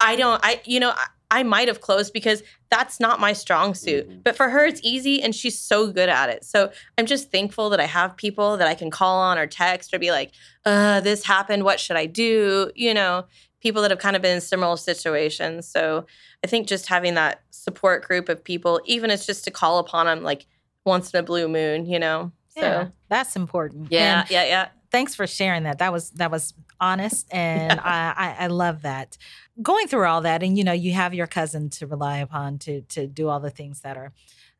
I 0.00 0.16
don't. 0.16 0.40
I 0.42 0.60
you 0.64 0.80
know. 0.80 0.90
I, 0.90 1.06
I 1.30 1.42
might 1.44 1.68
have 1.68 1.80
closed 1.80 2.12
because 2.12 2.42
that's 2.70 2.98
not 2.98 3.20
my 3.20 3.32
strong 3.32 3.74
suit. 3.74 4.24
But 4.24 4.36
for 4.36 4.48
her, 4.50 4.64
it's 4.64 4.80
easy 4.82 5.22
and 5.22 5.34
she's 5.34 5.58
so 5.58 5.90
good 5.92 6.08
at 6.08 6.28
it. 6.28 6.44
So 6.44 6.72
I'm 6.98 7.06
just 7.06 7.30
thankful 7.30 7.70
that 7.70 7.78
I 7.80 7.86
have 7.86 8.16
people 8.16 8.56
that 8.56 8.66
I 8.66 8.74
can 8.74 8.90
call 8.90 9.20
on 9.20 9.38
or 9.38 9.46
text 9.46 9.94
or 9.94 9.98
be 9.98 10.10
like, 10.10 10.32
uh, 10.64 11.00
this 11.00 11.24
happened. 11.24 11.64
What 11.64 11.78
should 11.78 11.96
I 11.96 12.06
do? 12.06 12.70
You 12.74 12.94
know, 12.94 13.26
people 13.60 13.82
that 13.82 13.90
have 13.90 14.00
kind 14.00 14.16
of 14.16 14.22
been 14.22 14.34
in 14.36 14.40
similar 14.40 14.76
situations. 14.76 15.68
So 15.68 16.06
I 16.44 16.46
think 16.48 16.66
just 16.66 16.86
having 16.86 17.14
that 17.14 17.42
support 17.50 18.04
group 18.06 18.28
of 18.28 18.42
people, 18.42 18.80
even 18.86 19.10
if 19.10 19.20
it's 19.20 19.26
just 19.26 19.44
to 19.44 19.50
call 19.50 19.78
upon 19.78 20.06
them 20.06 20.22
like 20.22 20.46
once 20.84 21.12
in 21.12 21.20
a 21.20 21.22
blue 21.22 21.46
moon, 21.48 21.86
you 21.86 21.98
know? 21.98 22.32
So 22.48 22.60
Yeah, 22.62 22.88
that's 23.08 23.36
important. 23.36 23.88
yeah, 23.90 24.20
And 24.22 24.30
yeah, 24.30 24.44
yeah. 24.44 24.68
thanks 24.90 25.14
for 25.14 25.26
sharing 25.26 25.62
that. 25.64 25.78
That 25.78 25.92
was 25.92 26.10
that 26.12 26.30
was 26.32 26.54
honest, 26.80 27.28
and 27.32 27.78
I, 27.84 28.14
I 28.16 28.44
I 28.44 28.46
love 28.48 28.82
that. 28.82 29.16
Going 29.62 29.88
through 29.88 30.06
all 30.06 30.22
that, 30.22 30.42
and 30.42 30.56
you 30.56 30.64
know, 30.64 30.72
you 30.72 30.92
have 30.92 31.12
your 31.12 31.26
cousin 31.26 31.70
to 31.70 31.86
rely 31.86 32.18
upon 32.18 32.58
to 32.60 32.82
to 32.82 33.06
do 33.06 33.28
all 33.28 33.40
the 33.40 33.50
things 33.50 33.80
that 33.80 33.96
are 33.96 34.12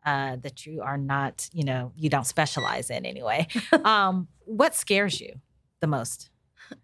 uh, 0.05 0.37
that 0.37 0.67
you 0.67 0.83
are 0.83 0.99
not, 0.99 1.49
you 1.53 1.65
know, 1.65 1.93
you 1.97 2.09
don't 2.09 2.27
specialize 2.27 2.91
in 2.91 3.05
anyway. 3.05 3.47
um, 3.85 4.29
what 4.45 4.75
scares 4.75 5.21
you 5.21 5.41
the 5.81 5.87
most? 5.87 6.31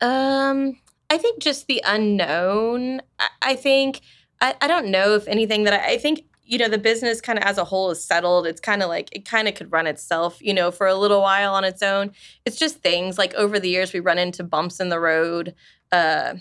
Um, 0.01 0.79
I 1.11 1.19
think 1.19 1.41
just 1.41 1.67
the 1.67 1.83
unknown. 1.85 3.01
I, 3.19 3.29
I 3.43 3.57
think 3.57 4.01
I, 4.41 4.55
I 4.61 4.67
don't 4.67 4.89
know 4.89 5.15
if 5.15 5.27
anything 5.29 5.65
that 5.65 5.75
I, 5.75 5.95
I 5.95 5.99
think 5.99 6.25
you 6.45 6.59
know 6.59 6.69
the 6.69 6.79
business 6.79 7.21
kind 7.21 7.39
of 7.39 7.45
as 7.45 7.59
a 7.59 7.65
whole 7.65 7.91
is 7.91 8.03
settled. 8.03 8.47
It's 8.47 8.61
kind 8.61 8.83
of 8.83 8.89
like 8.89 9.09
it 9.13 9.25
kind 9.25 9.49
of 9.49 9.55
could 9.55 9.73
run 9.73 9.87
itself, 9.87 10.41
you 10.41 10.55
know, 10.55 10.71
for 10.71 10.87
a 10.87 10.95
little 10.95 11.23
while 11.23 11.55
on 11.55 11.65
its 11.65 11.83
own. 11.83 12.13
It's 12.45 12.57
just 12.57 12.79
things 12.79 13.19
like 13.19 13.35
over 13.35 13.59
the 13.59 13.69
years 13.69 13.93
we 13.93 14.01
run 14.01 14.19
into 14.19 14.45
bumps 14.45 14.81
in 14.81 14.89
the 14.89 15.01
road. 15.01 15.55
Uh, 15.91 16.35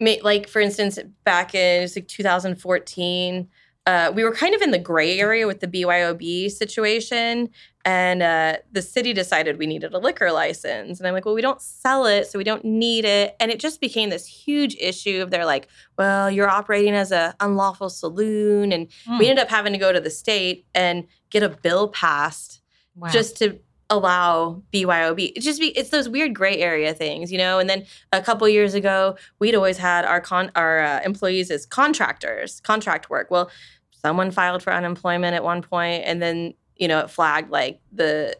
like 0.00 0.48
for 0.48 0.60
instance, 0.60 0.98
back 1.24 1.54
in 1.54 1.88
like 1.94 2.08
2014. 2.08 3.48
Uh, 3.86 4.12
we 4.14 4.22
were 4.22 4.34
kind 4.34 4.54
of 4.54 4.60
in 4.60 4.70
the 4.70 4.78
gray 4.78 5.18
area 5.18 5.46
with 5.46 5.60
the 5.60 5.66
BYOB 5.66 6.50
situation, 6.50 7.48
and 7.86 8.22
uh, 8.22 8.56
the 8.70 8.82
city 8.82 9.14
decided 9.14 9.56
we 9.58 9.66
needed 9.66 9.94
a 9.94 9.98
liquor 9.98 10.30
license. 10.30 10.98
And 11.00 11.08
I'm 11.08 11.14
like, 11.14 11.24
well, 11.24 11.34
we 11.34 11.40
don't 11.40 11.62
sell 11.62 12.04
it, 12.04 12.26
so 12.26 12.36
we 12.36 12.44
don't 12.44 12.66
need 12.66 13.06
it. 13.06 13.34
And 13.40 13.50
it 13.50 13.58
just 13.58 13.80
became 13.80 14.10
this 14.10 14.26
huge 14.26 14.76
issue 14.78 15.22
of 15.22 15.30
they're 15.30 15.46
like, 15.46 15.68
well, 15.96 16.30
you're 16.30 16.50
operating 16.50 16.92
as 16.92 17.12
a 17.12 17.34
unlawful 17.40 17.88
saloon, 17.88 18.72
and 18.72 18.88
Hmm. 19.06 19.18
we 19.20 19.26
ended 19.30 19.42
up 19.42 19.48
having 19.48 19.72
to 19.72 19.78
go 19.78 19.90
to 19.90 20.00
the 20.02 20.10
state 20.10 20.66
and 20.74 21.06
get 21.30 21.42
a 21.42 21.48
bill 21.48 21.88
passed 21.88 22.60
Wow. 22.94 23.08
just 23.08 23.38
to 23.38 23.58
allow 23.90 24.62
BYOB. 24.72 25.32
It's 25.34 25.44
just 25.44 25.60
be 25.60 25.68
it's 25.68 25.90
those 25.90 26.08
weird 26.08 26.34
gray 26.34 26.58
area 26.58 26.92
things, 26.94 27.32
you 27.32 27.38
know. 27.38 27.58
And 27.58 27.68
then 27.68 27.86
a 28.12 28.20
couple 28.20 28.48
years 28.48 28.74
ago, 28.74 29.16
we'd 29.38 29.54
always 29.54 29.78
had 29.78 30.04
our 30.04 30.20
con 30.20 30.50
our 30.54 30.80
uh, 30.80 31.00
employees 31.04 31.50
as 31.50 31.66
contractors, 31.66 32.60
contract 32.60 33.10
work. 33.10 33.30
Well, 33.30 33.50
someone 33.90 34.30
filed 34.30 34.62
for 34.62 34.72
unemployment 34.72 35.34
at 35.34 35.42
one 35.42 35.62
point, 35.62 36.04
and 36.04 36.20
then 36.20 36.54
you 36.76 36.88
know 36.88 37.00
it 37.00 37.10
flagged 37.10 37.50
like 37.50 37.80
the 37.92 38.36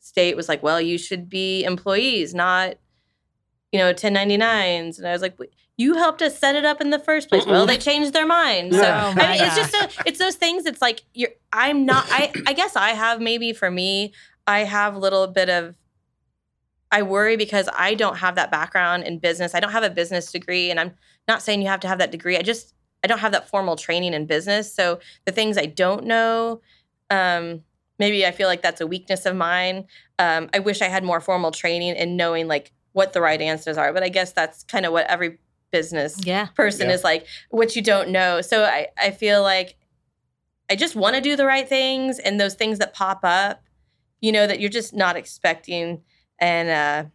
state 0.00 0.36
was 0.36 0.48
like, 0.48 0.62
well, 0.62 0.80
you 0.80 0.98
should 0.98 1.28
be 1.28 1.64
employees, 1.64 2.34
not 2.34 2.74
you 3.72 3.78
know 3.78 3.92
1099s. 3.92 4.98
And 4.98 5.06
I 5.06 5.12
was 5.12 5.22
like. 5.22 5.36
You 5.76 5.94
helped 5.94 6.22
us 6.22 6.38
set 6.38 6.54
it 6.54 6.64
up 6.64 6.80
in 6.80 6.90
the 6.90 7.00
first 7.00 7.28
place. 7.28 7.44
Well, 7.46 7.66
they 7.66 7.78
changed 7.78 8.12
their 8.12 8.28
mind. 8.28 8.74
So 8.74 8.80
Yeah. 8.80 9.12
Oh 9.12 9.20
I 9.20 9.32
mean, 9.32 9.42
it's 9.42 9.56
just 9.56 9.74
a, 9.74 10.02
it's 10.06 10.20
those 10.20 10.36
things. 10.36 10.66
It's 10.66 10.80
like 10.80 11.02
you're. 11.14 11.30
I'm 11.52 11.84
not. 11.84 12.06
I 12.10 12.30
I 12.46 12.52
guess 12.52 12.76
I 12.76 12.90
have 12.90 13.20
maybe 13.20 13.52
for 13.52 13.72
me. 13.72 14.12
I 14.46 14.60
have 14.60 14.94
a 14.94 14.98
little 14.98 15.26
bit 15.26 15.48
of. 15.48 15.76
I 16.90 17.02
worry 17.02 17.36
because 17.36 17.68
I 17.76 17.94
don't 17.94 18.18
have 18.18 18.36
that 18.36 18.52
background 18.52 19.02
in 19.02 19.18
business. 19.18 19.54
I 19.54 19.60
don't 19.60 19.72
have 19.72 19.82
a 19.82 19.90
business 19.90 20.30
degree, 20.30 20.70
and 20.70 20.78
I'm 20.78 20.92
not 21.26 21.42
saying 21.42 21.60
you 21.60 21.68
have 21.68 21.80
to 21.80 21.88
have 21.88 21.98
that 21.98 22.12
degree. 22.12 22.36
I 22.36 22.42
just 22.42 22.74
I 23.02 23.06
don't 23.06 23.18
have 23.18 23.32
that 23.32 23.48
formal 23.48 23.76
training 23.76 24.14
in 24.14 24.26
business. 24.26 24.72
So 24.72 25.00
the 25.24 25.32
things 25.32 25.58
I 25.58 25.66
don't 25.66 26.06
know, 26.06 26.60
um, 27.10 27.62
maybe 27.98 28.24
I 28.24 28.30
feel 28.30 28.48
like 28.48 28.62
that's 28.62 28.80
a 28.80 28.86
weakness 28.86 29.26
of 29.26 29.36
mine. 29.36 29.86
Um, 30.18 30.48
I 30.54 30.60
wish 30.60 30.80
I 30.80 30.86
had 30.86 31.04
more 31.04 31.20
formal 31.20 31.50
training 31.50 31.96
in 31.96 32.16
knowing 32.16 32.48
like 32.48 32.72
what 32.92 33.12
the 33.12 33.20
right 33.20 33.40
answers 33.40 33.76
are. 33.76 33.92
But 33.92 34.02
I 34.04 34.08
guess 34.08 34.32
that's 34.32 34.62
kind 34.64 34.86
of 34.86 34.92
what 34.92 35.06
every 35.06 35.38
business 35.70 36.18
yeah. 36.24 36.46
person 36.54 36.88
Yeah. 36.88 36.94
is 36.94 37.04
like 37.04 37.26
what 37.50 37.74
you 37.76 37.82
don't 37.82 38.10
know. 38.10 38.40
So 38.40 38.64
I, 38.64 38.86
I 38.96 39.10
feel 39.10 39.42
like 39.42 39.76
I 40.70 40.76
just 40.76 40.96
want 40.96 41.16
to 41.16 41.20
do 41.20 41.36
the 41.36 41.44
right 41.44 41.68
things 41.68 42.18
and 42.18 42.40
those 42.40 42.54
things 42.54 42.78
that 42.78 42.94
pop 42.94 43.20
up, 43.22 43.62
you 44.24 44.32
know, 44.32 44.46
that 44.46 44.58
you're 44.60 44.70
just 44.70 44.94
not 44.94 45.16
expecting. 45.16 46.02
And 46.40 46.68
uh 46.68 47.10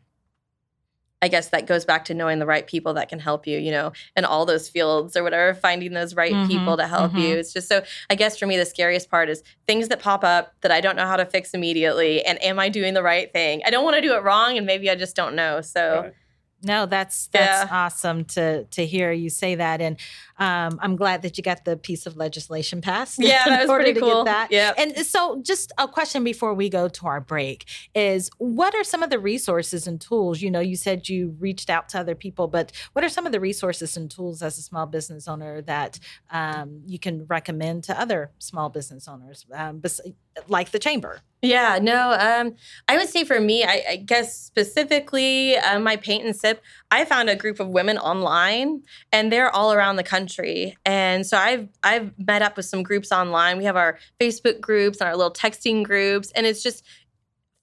I 1.22 1.28
guess 1.28 1.50
that 1.50 1.68
goes 1.68 1.84
back 1.84 2.06
to 2.06 2.14
knowing 2.14 2.40
the 2.40 2.46
right 2.46 2.66
people 2.66 2.94
that 2.94 3.10
can 3.10 3.20
help 3.20 3.46
you, 3.46 3.58
you 3.60 3.72
know, 3.72 3.92
in 4.16 4.24
all 4.24 4.46
those 4.46 4.70
fields 4.70 5.18
or 5.18 5.24
whatever, 5.24 5.54
finding 5.54 5.92
those 5.94 6.16
right 6.16 6.32
Mhm, 6.32 6.48
people 6.48 6.78
to 6.78 6.88
help 6.88 7.18
you. 7.18 7.36
mhm. 7.36 7.40
It's 7.40 7.52
just 7.52 7.68
so 7.68 7.84
I 8.10 8.16
guess 8.16 8.38
for 8.40 8.46
me 8.48 8.56
the 8.56 8.66
scariest 8.66 9.10
part 9.10 9.28
is 9.30 9.44
things 9.68 9.90
that 9.90 10.00
pop 10.00 10.24
up 10.24 10.54
that 10.62 10.72
I 10.72 10.80
don't 10.80 10.96
know 10.96 11.06
how 11.06 11.18
to 11.18 11.26
fix 11.26 11.54
immediately 11.54 12.24
and 12.24 12.42
am 12.42 12.58
I 12.58 12.70
doing 12.70 12.94
the 12.94 13.04
right 13.04 13.32
thing? 13.34 13.62
I 13.66 13.70
don't 13.70 13.84
want 13.84 13.98
to 13.98 14.02
do 14.02 14.14
it 14.16 14.24
wrong 14.24 14.58
and 14.58 14.66
maybe 14.66 14.90
I 14.90 14.96
just 14.96 15.16
don't 15.16 15.36
know. 15.36 15.60
So 15.60 16.04
Right. 16.04 16.14
No, 16.62 16.86
that's 16.86 17.28
that's 17.28 17.66
Yeah. 17.70 17.78
awesome 17.86 18.26
to 18.26 18.66
to 18.66 18.86
hear 18.86 19.12
you 19.12 19.30
say 19.30 19.56
that, 19.56 19.80
and 19.82 19.98
um, 20.38 20.80
I'm 20.82 20.96
glad 20.96 21.22
that 21.22 21.38
you 21.38 21.44
got 21.44 21.64
the 21.66 21.78
piece 21.78 22.06
of 22.06 22.18
legislation 22.18 22.82
passed. 22.82 23.20
yeah, 23.22 23.46
that 23.46 23.68
was 23.68 23.76
pretty 23.76 24.00
cool. 24.00 24.26
That. 24.26 24.50
Yeah. 24.52 24.74
And 24.78 24.98
so, 25.06 25.42
just 25.42 25.72
a 25.78 25.88
question 25.88 26.24
before 26.24 26.54
we 26.54 26.70
go 26.70 26.88
to 26.90 27.08
our 27.08 27.22
break 27.22 27.66
is 27.96 28.30
what 28.38 28.76
are 28.76 28.84
some 28.84 29.04
of 29.04 29.10
the 29.10 29.20
resources 29.20 29.88
and 29.88 30.00
tools? 30.02 30.42
You 30.42 30.52
know, 30.52 30.60
you 30.60 30.76
said 30.76 31.08
you 31.08 31.36
reached 31.40 31.70
out 31.70 31.90
to 31.90 32.00
other 32.00 32.16
people, 32.16 32.48
but 32.48 32.72
what 32.94 33.04
are 33.06 33.10
some 33.10 33.26
of 33.26 33.32
the 33.32 33.40
resources 33.40 33.96
and 33.96 34.12
tools 34.12 34.42
as 34.42 34.58
a 34.58 34.62
small 34.62 34.86
business 34.86 35.28
owner 35.28 35.62
that 35.64 36.00
um, 36.32 36.82
you 36.86 37.00
can 37.00 37.26
recommend 37.28 37.84
to 37.86 38.00
other 38.00 38.32
small 38.40 38.70
business 38.70 39.08
owners? 39.08 39.46
Um, 39.54 39.80
bes- 39.80 40.02
like 40.48 40.72
the 40.72 40.80
chamber. 40.80 41.22
Yeah, 41.42 41.80
no, 41.82 42.12
um, 42.20 42.56
I 42.90 42.98
would 42.98 43.08
say 43.08 43.24
for 43.24 43.40
me, 43.40 43.64
I, 43.64 43.84
I 43.92 43.96
guess 43.96 44.38
specifically 44.38 45.56
uh, 45.56 45.80
my 45.80 45.96
paint 45.96 46.26
and 46.26 46.36
sip, 46.36 46.62
I 46.92 47.06
found 47.06 47.30
a 47.30 47.36
group 47.36 47.62
of 47.62 47.70
women 47.70 47.98
online, 47.98 48.84
and 49.14 49.32
they're 49.32 49.50
all 49.50 49.72
around 49.72 49.96
the 49.96 50.04
country. 50.04 50.76
And 50.86 51.26
so 51.26 51.38
I've 51.38 51.70
I've 51.82 52.12
met 52.20 52.42
up 52.42 52.58
with 52.58 52.66
some 52.66 52.84
groups 52.84 53.12
online. 53.12 53.58
We 53.58 53.64
have 53.64 53.78
our 53.78 54.00
Facebook 54.20 54.60
groups 54.60 55.00
and 55.00 55.08
our 55.08 55.16
little 55.16 55.32
texting 55.32 55.84
groups, 55.84 56.32
and 56.32 56.46
it's 56.46 56.62
just 56.62 56.84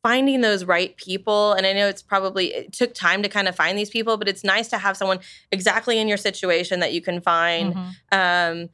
finding 0.03 0.41
those 0.41 0.65
right 0.65 0.97
people. 0.97 1.53
And 1.53 1.67
I 1.67 1.75
know 1.75 1.87
it's 1.87 2.03
probably 2.03 2.55
it 2.55 2.73
took 2.73 2.95
time 2.95 3.23
to 3.25 3.29
kind 3.29 3.47
of 3.47 3.57
find 3.57 3.77
these 3.77 3.91
people, 3.91 4.17
but 4.17 4.27
it's 4.29 4.45
nice 4.45 4.69
to 4.69 4.79
have 4.79 4.97
someone 4.97 5.19
exactly 5.53 5.99
in 5.99 6.09
your 6.09 6.17
situation 6.17 6.81
that 6.81 6.95
you 6.95 7.03
can 7.03 7.21
find. 7.21 7.75
Mhm. 7.75 7.93
Um, 8.63 8.69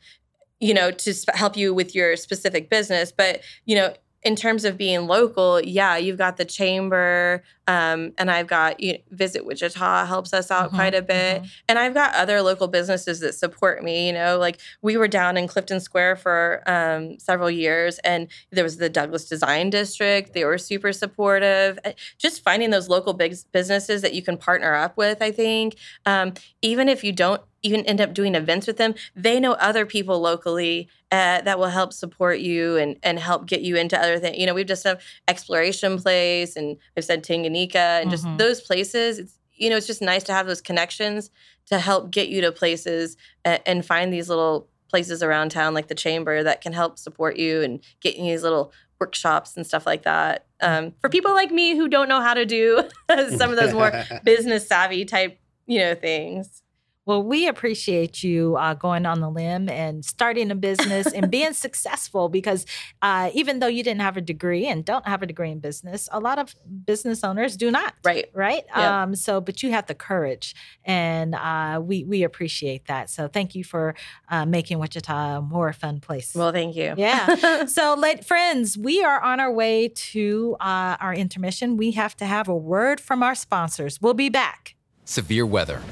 you 0.60 0.74
know, 0.74 0.92
to 0.92 1.12
sp- 1.12 1.34
help 1.34 1.56
you 1.56 1.74
with 1.74 1.92
your 1.92 2.14
specific 2.14 2.70
business. 2.70 3.10
But, 3.10 3.40
you 3.64 3.74
know, 3.74 3.94
in 4.24 4.36
terms 4.36 4.64
of 4.64 4.78
being 4.78 5.06
local, 5.08 5.60
yeah, 5.60 5.96
you've 5.96 6.18
got 6.18 6.36
the 6.36 6.44
chamber, 6.44 7.42
um, 7.66 8.12
and 8.18 8.30
I've 8.30 8.46
got 8.46 8.78
you 8.80 8.92
know, 8.94 8.98
Visit 9.10 9.44
Wichita 9.44 10.06
helps 10.06 10.32
us 10.32 10.50
out 10.50 10.70
Mhm, 10.70 10.74
quite 10.74 10.94
a 10.94 11.02
bit, 11.02 11.42
mhm. 11.42 11.50
and 11.68 11.78
I've 11.78 11.94
got 11.94 12.14
other 12.14 12.40
local 12.42 12.68
businesses 12.68 13.20
that 13.20 13.34
support 13.34 13.82
me. 13.82 14.06
You 14.06 14.12
know, 14.12 14.38
like 14.38 14.60
we 14.80 14.96
were 14.96 15.08
down 15.08 15.36
in 15.36 15.48
Clifton 15.48 15.80
Square 15.80 16.16
for 16.16 16.62
um, 16.66 17.18
several 17.18 17.50
years, 17.50 17.98
and 18.00 18.28
there 18.50 18.64
was 18.64 18.76
the 18.76 18.88
Douglas 18.88 19.24
Design 19.28 19.70
District. 19.70 20.32
They 20.32 20.44
were 20.44 20.58
super 20.58 20.92
supportive. 20.92 21.78
Uh, 21.84 21.92
Just 22.18 22.42
finding 22.42 22.70
those 22.70 22.88
local 22.88 23.14
big 23.14 23.34
businesses 23.52 24.02
that 24.02 24.14
you 24.14 24.22
can 24.22 24.36
partner 24.36 24.74
up 24.74 24.96
with, 24.96 25.20
I 25.20 25.32
think, 25.32 25.76
um, 26.06 26.34
even 26.62 26.88
if 26.88 27.02
you 27.04 27.12
don't 27.12 27.42
even 27.62 27.84
end 27.86 28.00
up 28.00 28.12
doing 28.14 28.34
events 28.34 28.66
with 28.66 28.76
them, 28.76 28.94
they 29.14 29.38
know 29.40 29.52
other 29.52 29.86
people 29.86 30.20
locally 30.20 30.88
uh, 31.10 31.40
that 31.42 31.58
will 31.58 31.68
help 31.68 31.92
support 31.92 32.38
you 32.40 32.76
and 32.76 32.96
and 33.02 33.18
help 33.18 33.46
get 33.46 33.60
you 33.62 33.76
into 33.76 33.98
other 34.00 34.18
things. 34.18 34.36
You 34.38 34.46
know, 34.46 34.54
we've 34.54 34.66
just 34.66 34.84
done 34.84 34.98
Exploration 35.28 35.98
Place, 36.00 36.56
and 36.56 36.76
I've 36.96 37.04
said 37.04 37.22
Tanganyika, 37.24 38.02
and 38.02 38.10
just 38.10 38.24
Mhm. 38.24 38.38
those 38.38 38.60
places. 38.60 39.18
It's 39.18 39.38
you 39.54 39.70
know, 39.70 39.76
it's 39.76 39.86
just 39.86 40.02
nice 40.02 40.24
to 40.24 40.32
have 40.32 40.46
those 40.46 40.60
connections 40.60 41.30
to 41.66 41.78
help 41.78 42.10
get 42.10 42.28
you 42.28 42.40
to 42.40 42.50
places 42.50 43.16
and, 43.44 43.60
and 43.64 43.86
find 43.86 44.12
these 44.12 44.28
little 44.28 44.68
places 44.90 45.22
around 45.22 45.50
town 45.50 45.72
like 45.72 45.86
the 45.88 45.94
chamber 45.94 46.42
that 46.42 46.60
can 46.60 46.72
help 46.72 46.98
support 46.98 47.36
you 47.36 47.62
and 47.62 47.80
get 48.00 48.16
you 48.16 48.24
these 48.24 48.42
little 48.42 48.72
workshops 48.98 49.56
and 49.56 49.64
stuff 49.66 49.86
like 49.86 50.02
that. 50.02 50.46
Um, 50.60 50.94
for 51.00 51.08
people 51.08 51.32
like 51.32 51.50
me 51.52 51.76
who 51.76 51.86
don't 51.88 52.08
know 52.08 52.20
how 52.20 52.34
to 52.34 52.44
do 52.44 52.82
some 53.36 53.50
of 53.50 53.56
those 53.56 53.72
more 53.72 53.92
business 54.24 54.66
savvy 54.66 55.04
type, 55.04 55.38
you 55.66 55.78
know, 55.78 55.94
things. 55.94 56.61
Well, 57.04 57.22
we 57.22 57.48
appreciate 57.48 58.22
you 58.22 58.56
uh, 58.56 58.74
going 58.74 59.06
on 59.06 59.20
the 59.20 59.28
limb 59.28 59.68
and 59.68 60.04
starting 60.04 60.52
a 60.52 60.54
business 60.54 61.12
and 61.12 61.30
being 61.30 61.52
successful 61.52 62.28
because 62.28 62.64
uh, 63.02 63.30
even 63.34 63.58
though 63.58 63.66
you 63.66 63.82
didn't 63.82 64.02
have 64.02 64.16
a 64.16 64.20
degree 64.20 64.66
and 64.66 64.84
don't 64.84 65.06
have 65.06 65.20
a 65.20 65.26
degree 65.26 65.50
in 65.50 65.58
business, 65.58 66.08
a 66.12 66.20
lot 66.20 66.38
of 66.38 66.54
business 66.84 67.24
owners 67.24 67.56
do 67.56 67.72
not. 67.72 67.94
Right. 68.04 68.26
Right. 68.32 68.62
Yep. 68.68 68.76
Um, 68.76 69.14
so, 69.16 69.40
but 69.40 69.62
you 69.64 69.72
have 69.72 69.86
the 69.86 69.94
courage, 69.94 70.54
and 70.84 71.34
uh, 71.34 71.80
we 71.82 72.04
we 72.04 72.22
appreciate 72.22 72.86
that. 72.86 73.10
So, 73.10 73.26
thank 73.26 73.54
you 73.54 73.64
for 73.64 73.94
uh, 74.28 74.46
making 74.46 74.78
Wichita 74.78 75.38
a 75.38 75.42
more 75.42 75.72
fun 75.72 76.00
place. 76.00 76.34
Well, 76.34 76.52
thank 76.52 76.76
you. 76.76 76.94
Yeah. 76.96 77.64
so, 77.66 77.94
late 77.94 78.24
friends, 78.24 78.78
we 78.78 79.02
are 79.02 79.20
on 79.20 79.40
our 79.40 79.52
way 79.52 79.88
to 79.88 80.56
uh, 80.60 80.96
our 81.00 81.14
intermission. 81.14 81.76
We 81.76 81.92
have 81.92 82.16
to 82.18 82.26
have 82.26 82.48
a 82.48 82.56
word 82.56 83.00
from 83.00 83.22
our 83.22 83.34
sponsors. 83.34 84.00
We'll 84.00 84.14
be 84.14 84.28
back. 84.28 84.76
Severe 85.04 85.44
weather. 85.44 85.82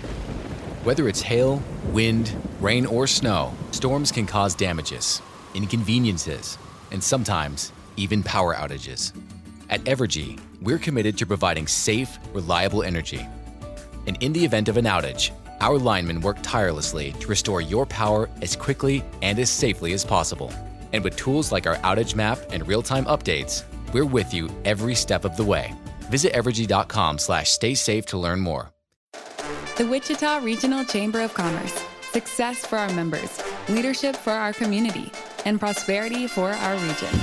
Whether 0.82 1.10
it's 1.10 1.20
hail, 1.20 1.62
wind, 1.92 2.34
rain, 2.58 2.86
or 2.86 3.06
snow, 3.06 3.52
storms 3.70 4.10
can 4.10 4.24
cause 4.24 4.54
damages, 4.54 5.20
inconveniences, 5.54 6.56
and 6.90 7.04
sometimes 7.04 7.70
even 7.98 8.22
power 8.22 8.54
outages. 8.54 9.12
At 9.68 9.84
Evergy, 9.84 10.40
we're 10.62 10.78
committed 10.78 11.18
to 11.18 11.26
providing 11.26 11.66
safe, 11.66 12.18
reliable 12.32 12.82
energy. 12.82 13.20
And 14.06 14.16
in 14.22 14.32
the 14.32 14.42
event 14.42 14.70
of 14.70 14.78
an 14.78 14.86
outage, 14.86 15.32
our 15.60 15.76
linemen 15.76 16.22
work 16.22 16.38
tirelessly 16.40 17.12
to 17.20 17.26
restore 17.28 17.60
your 17.60 17.84
power 17.84 18.30
as 18.40 18.56
quickly 18.56 19.04
and 19.20 19.38
as 19.38 19.50
safely 19.50 19.92
as 19.92 20.02
possible. 20.02 20.50
And 20.94 21.04
with 21.04 21.14
tools 21.14 21.52
like 21.52 21.66
our 21.66 21.76
outage 21.76 22.14
map 22.14 22.38
and 22.52 22.66
real-time 22.66 23.04
updates, 23.04 23.64
we're 23.92 24.06
with 24.06 24.32
you 24.32 24.48
every 24.64 24.94
step 24.94 25.26
of 25.26 25.36
the 25.36 25.44
way. 25.44 25.74
Visit 26.08 26.32
evergy.com 26.32 27.18
slash 27.18 27.50
stay 27.50 27.74
safe 27.74 28.06
to 28.06 28.16
learn 28.18 28.40
more. 28.40 28.72
The 29.80 29.86
Wichita 29.86 30.40
Regional 30.42 30.84
Chamber 30.84 31.22
of 31.22 31.32
Commerce. 31.32 31.82
Success 32.12 32.66
for 32.66 32.76
our 32.76 32.92
members, 32.92 33.42
leadership 33.70 34.14
for 34.14 34.30
our 34.30 34.52
community, 34.52 35.10
and 35.46 35.58
prosperity 35.58 36.26
for 36.26 36.50
our 36.50 36.74
region. 36.74 37.18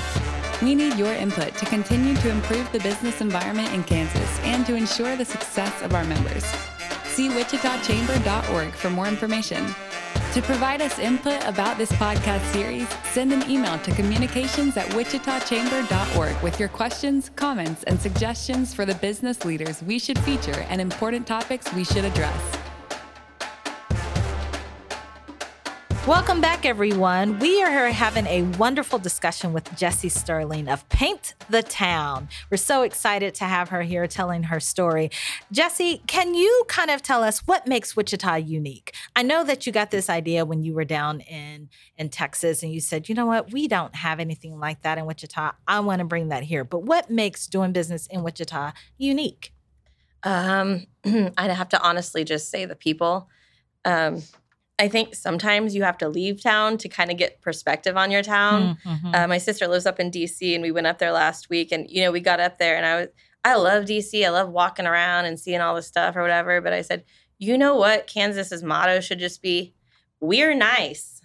We 0.64 0.74
need 0.74 0.98
your 0.98 1.14
input 1.14 1.54
to 1.54 1.66
continue 1.68 2.16
to 2.16 2.32
improve 2.32 2.72
the 2.72 2.80
business 2.80 3.22
environment 3.22 3.72
in 3.76 3.84
Kansas 3.84 4.40
and 4.40 4.66
to 4.66 4.74
ensure 4.74 5.16
the 5.16 5.24
success 5.24 5.84
of 5.84 5.94
our 5.94 6.04
members. 6.06 6.44
See 7.10 7.30
wichitachamber.org 7.30 8.74
for 8.74 8.90
more 8.90 9.08
information. 9.08 9.64
To 10.38 10.44
provide 10.44 10.84
us 10.84 11.00
input 11.00 11.44
about 11.48 11.80
this 11.80 11.92
podcast 11.94 12.46
series, 12.54 12.88
send 13.12 13.34
an 13.34 13.50
email 13.50 13.80
to 13.80 13.92
communications 13.96 14.78
at 14.78 14.86
wichitachamber.org 14.90 16.44
with 16.44 16.60
your 16.60 16.70
questions, 16.70 17.32
comments, 17.36 17.82
and 17.86 18.00
suggestions 18.00 18.72
for 18.72 18.86
the 18.86 18.94
business 18.94 19.46
leaders 19.46 19.82
we 19.82 19.98
should 19.98 20.20
feature 20.20 20.64
and 20.70 20.80
important 20.80 21.26
topics 21.26 21.74
we 21.74 21.84
should 21.84 22.06
address. 22.06 22.67
Welcome 26.08 26.40
back, 26.40 26.66
everyone. 26.66 27.38
We 27.40 27.62
are 27.62 27.70
here 27.70 27.92
having 27.92 28.26
a 28.28 28.44
wonderful 28.58 28.98
discussion 28.98 29.52
with 29.52 29.76
Jessie 29.76 30.08
Sterling 30.08 30.70
of 30.70 30.88
Paint 30.88 31.34
the 31.50 31.62
Town. 31.62 32.30
We're 32.50 32.56
so 32.56 32.84
excited 32.84 33.36
to 33.36 33.44
have 33.44 33.68
her 33.68 33.82
here 33.82 34.08
telling 34.08 34.44
her 34.44 34.62
story. 34.62 35.12
Jessie, 35.52 36.02
can 36.08 36.34
you 36.34 36.64
kind 36.70 36.92
of 36.92 37.02
tell 37.02 37.26
us 37.26 37.40
what 37.40 37.68
makes 37.68 37.98
Wichita 37.98 38.36
unique? 38.36 38.96
I 39.18 39.24
know 39.24 39.44
that 39.44 39.68
you 39.68 39.74
got 39.74 39.92
this 39.92 40.10
idea 40.10 40.46
when 40.46 40.64
you 40.64 40.74
were 40.74 40.86
down 40.86 41.20
in, 41.20 41.68
in 41.98 42.08
Texas 42.08 42.64
and 42.64 42.72
you 42.72 42.80
said, 42.80 43.10
you 43.10 43.14
know 43.14 43.26
what, 43.26 43.52
we 43.52 43.68
don't 43.68 43.94
have 43.94 44.22
anything 44.22 44.58
like 44.58 44.84
that 44.84 44.98
in 44.98 45.06
Wichita. 45.06 45.52
I 45.68 45.82
want 45.82 46.00
to 46.00 46.06
bring 46.06 46.30
that 46.30 46.44
here. 46.44 46.64
But 46.64 46.84
what 46.84 47.10
makes 47.10 47.48
doing 47.48 47.74
business 47.74 48.08
in 48.08 48.24
Wichita 48.24 48.72
unique? 48.98 49.52
Um, 50.24 50.88
I'd 51.04 51.52
have 51.52 51.68
to 51.68 51.82
honestly 51.82 52.24
just 52.24 52.50
say 52.50 52.64
the 52.64 52.78
people. 52.78 53.28
Um, 53.84 54.24
I 54.80 54.88
think 54.88 55.16
sometimes 55.16 55.74
you 55.76 55.84
have 55.84 55.98
to 56.00 56.08
leave 56.08 56.42
town 56.42 56.78
to 56.80 56.90
kind 56.90 57.10
of 57.10 57.18
get 57.18 57.42
perspective 57.42 57.98
on 57.98 58.12
your 58.12 58.22
town. 58.22 58.78
Mhm. 58.86 59.16
Uh, 59.16 59.28
my 59.28 59.40
sister 59.40 59.68
lives 59.68 59.86
up 59.88 60.00
in 60.00 60.12
DC, 60.12 60.54
and 60.54 60.62
we 60.62 60.72
went 60.72 60.86
up 60.88 61.00
there 61.00 61.12
last 61.12 61.50
week. 61.50 61.72
And 61.72 61.90
you 61.90 62.02
know, 62.04 62.12
we 62.12 62.20
got 62.20 62.40
up 62.40 62.60
there, 62.60 62.78
and 62.78 62.86
I 62.86 62.96
was, 63.00 63.08
I 63.44 63.56
love 63.56 63.86
DC. 63.86 64.24
I 64.26 64.30
love 64.30 64.50
walking 64.50 64.86
around 64.86 65.26
and 65.26 65.40
seeing 65.40 65.62
all 65.62 65.74
the 65.76 65.82
stuff 65.82 66.16
or 66.16 66.22
whatever. 66.22 66.62
But 66.62 66.74
I 66.74 66.82
said, 66.84 67.04
you 67.40 67.58
know 67.58 67.76
what, 67.76 68.08
Kansas's 68.08 68.62
motto 68.64 69.00
should 69.00 69.20
just 69.20 69.42
be, 69.42 69.74
"We're 70.20 70.54
nice." 70.54 71.17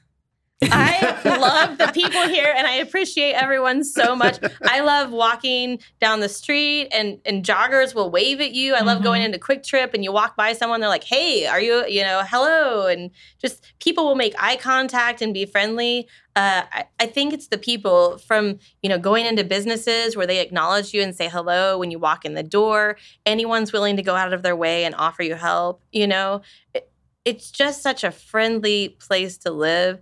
I 0.71 1.21
love 1.25 1.79
the 1.79 1.89
people 1.93 2.23
here 2.29 2.53
and 2.57 2.67
I 2.67 2.75
appreciate 2.75 3.33
everyone 3.33 3.85
so 3.85 4.15
much. 4.15 4.39
I 4.63 4.81
love 4.81 5.11
walking 5.11 5.81
down 6.01 6.21
the 6.21 6.29
street 6.29 6.89
and 6.93 7.21
and 7.25 7.45
joggers 7.45 7.95
will 7.95 8.11
wave 8.11 8.41
at 8.41 8.53
you. 8.53 8.75
I 8.75 8.81
love 8.83 9.03
going 9.03 9.23
into 9.23 9.39
QuikTrip 9.39 9.95
and 9.95 10.05
you 10.05 10.13
walk 10.13 10.37
by 10.37 10.53
someone 10.53 10.81
they're 10.81 10.89
like, 10.89 11.05
"Hey, 11.05 11.47
are 11.47 11.61
you, 11.61 11.87
you 11.87 12.03
know, 12.03 12.23
hello?" 12.27 12.87
and 12.87 13.11
just 13.41 13.65
people 13.81 14.05
will 14.05 14.15
make 14.15 14.35
eye 14.39 14.57
contact 14.57 15.23
and 15.23 15.35
be 15.35 15.47
friendly. 15.47 16.09
Uh, 16.35 16.63
I, 16.73 16.85
I 16.99 17.07
think 17.07 17.35
it's 17.35 17.49
the 17.49 17.59
people 17.59 18.19
from 18.19 18.59
you 18.83 18.89
know 18.89 18.99
going 18.99 19.27
into 19.27 19.45
businesses 19.45 20.17
where 20.17 20.27
they 20.27 20.41
acknowledge 20.41 20.95
you 20.95 21.03
and 21.03 21.15
say 21.15 21.29
hello 21.29 21.79
when 21.79 21.91
you 21.91 21.99
walk 21.99 22.25
in 22.25 22.35
the 22.35 22.43
door. 22.43 22.97
Anyone's 23.27 23.73
willing 23.73 23.97
to 23.97 24.03
go 24.03 24.15
out 24.15 24.33
of 24.33 24.43
their 24.43 24.57
way 24.57 24.85
and 24.85 24.95
offer 24.95 25.23
you 25.23 25.35
help. 25.35 25.83
You 25.93 26.07
know, 26.07 26.43
it, 26.75 26.91
it's 27.25 27.51
just 27.51 27.83
such 27.83 28.03
a 28.05 28.11
friendly 28.11 28.91
place 29.01 29.39
to 29.39 29.51
live 29.51 30.01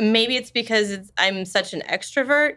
maybe 0.00 0.36
it's 0.36 0.50
because 0.50 0.90
it's, 0.90 1.12
I'm 1.16 1.44
such 1.44 1.72
an 1.72 1.82
extrovert. 1.82 2.56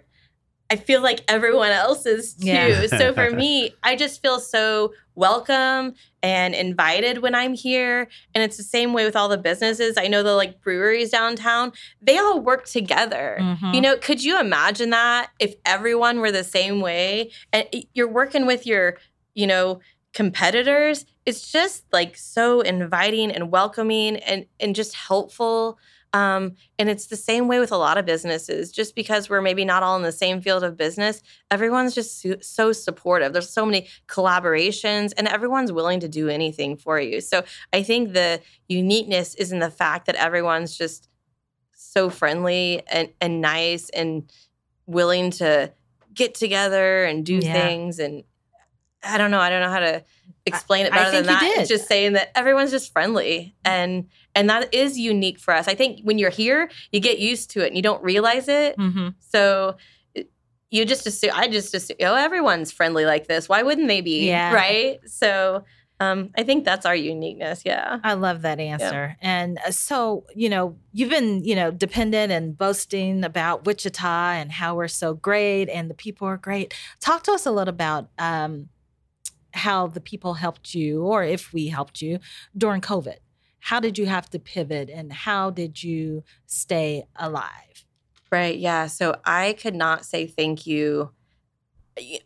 I 0.70 0.76
feel 0.76 1.02
like 1.02 1.24
everyone 1.30 1.72
else 1.72 2.06
is 2.06 2.34
too. 2.34 2.48
Yeah. 2.48 2.88
so 2.98 3.14
for 3.14 3.30
me, 3.30 3.74
I 3.84 3.96
just 3.96 4.22
feel 4.22 4.40
so 4.42 4.94
welcome 5.16 5.94
and 6.22 6.54
invited 6.54 7.20
when 7.20 7.34
I'm 7.34 7.54
here. 7.54 8.10
And 8.36 8.44
it's 8.44 8.58
the 8.58 8.64
same 8.64 8.92
way 8.92 9.06
with 9.06 9.16
all 9.16 9.30
the 9.30 9.38
businesses. 9.38 9.98
I 9.98 10.08
know 10.08 10.24
the 10.24 10.34
like 10.34 10.62
breweries 10.62 11.10
downtown, 11.10 11.72
they 12.02 12.18
all 12.18 12.42
work 12.42 12.66
together. 12.66 13.38
Mhm. 13.40 13.74
You 13.74 13.82
know, 13.82 13.98
could 13.98 14.24
you 14.24 14.40
imagine 14.40 14.90
that 14.90 15.30
if 15.40 15.56
everyone 15.66 16.20
were 16.20 16.32
the 16.32 16.44
same 16.44 16.82
way 16.82 17.32
and 17.54 17.66
you're 17.94 18.12
working 18.12 18.46
with 18.46 18.68
your, 18.68 18.98
you 19.36 19.48
know, 19.48 19.80
competitors? 20.14 21.06
It's 21.26 21.50
just 21.52 21.86
like 21.94 22.18
so 22.18 22.60
inviting 22.62 23.32
and 23.32 23.52
welcoming 23.52 24.18
and 24.18 24.46
and 24.60 24.76
just 24.76 24.94
helpful. 24.96 25.80
Um, 26.14 26.56
and 26.80 26.90
it's 26.90 27.08
the 27.08 27.16
same 27.18 27.48
way 27.48 27.60
with 27.60 27.72
a 27.72 27.78
lot 27.78 27.98
of 27.98 28.06
businesses. 28.06 28.72
Just 28.72 28.96
because 28.96 29.30
we're 29.30 29.42
maybe 29.42 29.66
not 29.66 29.84
all 29.84 29.96
in 29.98 30.04
the 30.04 30.12
same 30.12 30.42
field 30.42 30.64
of 30.64 30.78
business, 30.78 31.22
everyone's 31.52 31.94
just 31.94 32.22
so, 32.22 32.36
so 32.42 32.72
supportive. 32.72 33.34
There's 33.34 33.50
so 33.50 33.66
many 33.66 33.88
collaborations, 34.08 35.14
and 35.18 35.28
everyone's 35.28 35.72
willing 35.72 36.00
to 36.00 36.08
do 36.08 36.30
anything 36.30 36.78
for 36.78 37.00
you. 37.00 37.22
So 37.22 37.44
I 37.74 37.84
think 37.84 38.14
the 38.14 38.42
uniqueness 38.68 39.36
is 39.36 39.52
in 39.52 39.60
the 39.60 39.70
fact 39.72 40.06
that 40.06 40.16
everyone's 40.16 40.78
just 40.78 41.10
so 41.74 42.10
friendly 42.10 42.84
and, 42.88 43.10
and 43.22 43.42
nice 43.42 43.90
and 43.90 44.32
willing 44.86 45.32
to 45.32 45.72
get 46.14 46.34
together 46.34 47.04
and 47.04 47.26
do 47.26 47.36
Yeah. 47.38 47.54
things 47.54 48.00
and 48.00 48.24
I 49.08 49.18
don't 49.18 49.32
know, 49.32 49.40
I 49.40 49.50
don't 49.50 49.62
know 49.62 49.70
how 49.70 49.80
to 49.80 50.04
explain 50.46 50.86
it 50.86 50.94
I 50.94 50.96
better 50.98 51.12
than 51.12 51.26
that. 51.26 51.42
did. 51.42 51.60
It's 51.60 51.70
just 51.70 51.88
saying 51.88 52.14
that 52.14 52.32
everyone's 52.36 52.72
just 52.72 52.92
friendly 52.94 53.56
and 53.66 54.08
and 54.34 54.50
that 54.50 54.74
is 54.74 54.98
unique 54.98 55.40
for 55.40 55.54
us. 55.54 55.68
I 55.68 55.76
think 55.76 56.02
when 56.04 56.18
you're 56.18 56.30
here, 56.30 56.70
you 56.92 57.00
get 57.00 57.20
used 57.20 57.52
to 57.52 57.64
it 57.64 57.68
and 57.68 57.76
you 57.76 57.82
don't 57.82 58.04
realize 58.04 58.48
it. 58.48 58.78
Mhm. 58.78 59.16
So 59.20 59.76
you 60.70 60.86
just 60.86 61.08
assume 61.08 61.32
I 61.34 61.48
just 61.48 61.74
assume 61.74 61.98
oh 62.02 62.16
everyone's 62.16 62.72
friendly 62.72 63.06
like 63.06 63.28
this. 63.28 63.50
Why 63.50 63.64
wouldn't 63.64 63.88
they 63.88 64.02
be? 64.02 64.28
Yeah. 64.28 64.54
Right? 64.54 65.00
So 65.06 65.64
um 66.00 66.30
I 66.38 66.44
think 66.44 66.64
that's 66.66 66.86
our 66.86 66.96
uniqueness, 66.96 67.64
yeah. 67.66 68.00
I 68.04 68.14
love 68.14 68.44
that 68.44 68.60
answer. 68.60 69.18
And 69.22 69.58
uh, 69.66 69.72
so, 69.72 70.26
you 70.36 70.48
know, 70.48 70.78
you've 70.94 71.10
been, 71.10 71.44
you 71.44 71.56
know, 71.56 71.72
dependent 71.72 72.32
and 72.32 72.58
boasting 72.58 73.24
about 73.24 73.66
Wichita 73.66 74.32
and 74.34 74.52
how 74.52 74.76
we're 74.76 74.88
so 74.88 75.14
great 75.14 75.68
and 75.70 75.90
the 75.90 75.96
people 75.96 76.28
are 76.28 76.38
great. 76.38 76.74
Talk 77.00 77.24
to 77.24 77.32
us 77.32 77.46
a 77.46 77.52
little 77.52 77.74
about 77.74 78.10
um, 78.20 78.70
how 79.58 79.88
the 79.88 80.02
people 80.02 80.36
helped 80.36 80.74
you, 80.74 81.04
or 81.04 81.24
if 81.24 81.54
we 81.54 81.68
helped 81.68 82.02
you 82.02 82.20
during 82.58 82.82
COVID. 82.82 83.18
How 83.60 83.80
did 83.80 83.98
you 83.98 84.06
have 84.06 84.30
to 84.30 84.40
pivot 84.40 84.90
and 84.90 85.12
how 85.12 85.50
did 85.50 85.84
you 85.84 86.24
stay 86.46 87.06
alive? 87.16 87.86
Right. 88.32 88.58
Yeah. 88.58 88.88
So 88.88 89.16
I 89.26 89.54
could 89.54 89.76
not 89.76 90.06
say 90.06 90.28
thank 90.28 90.68
you. 90.68 91.12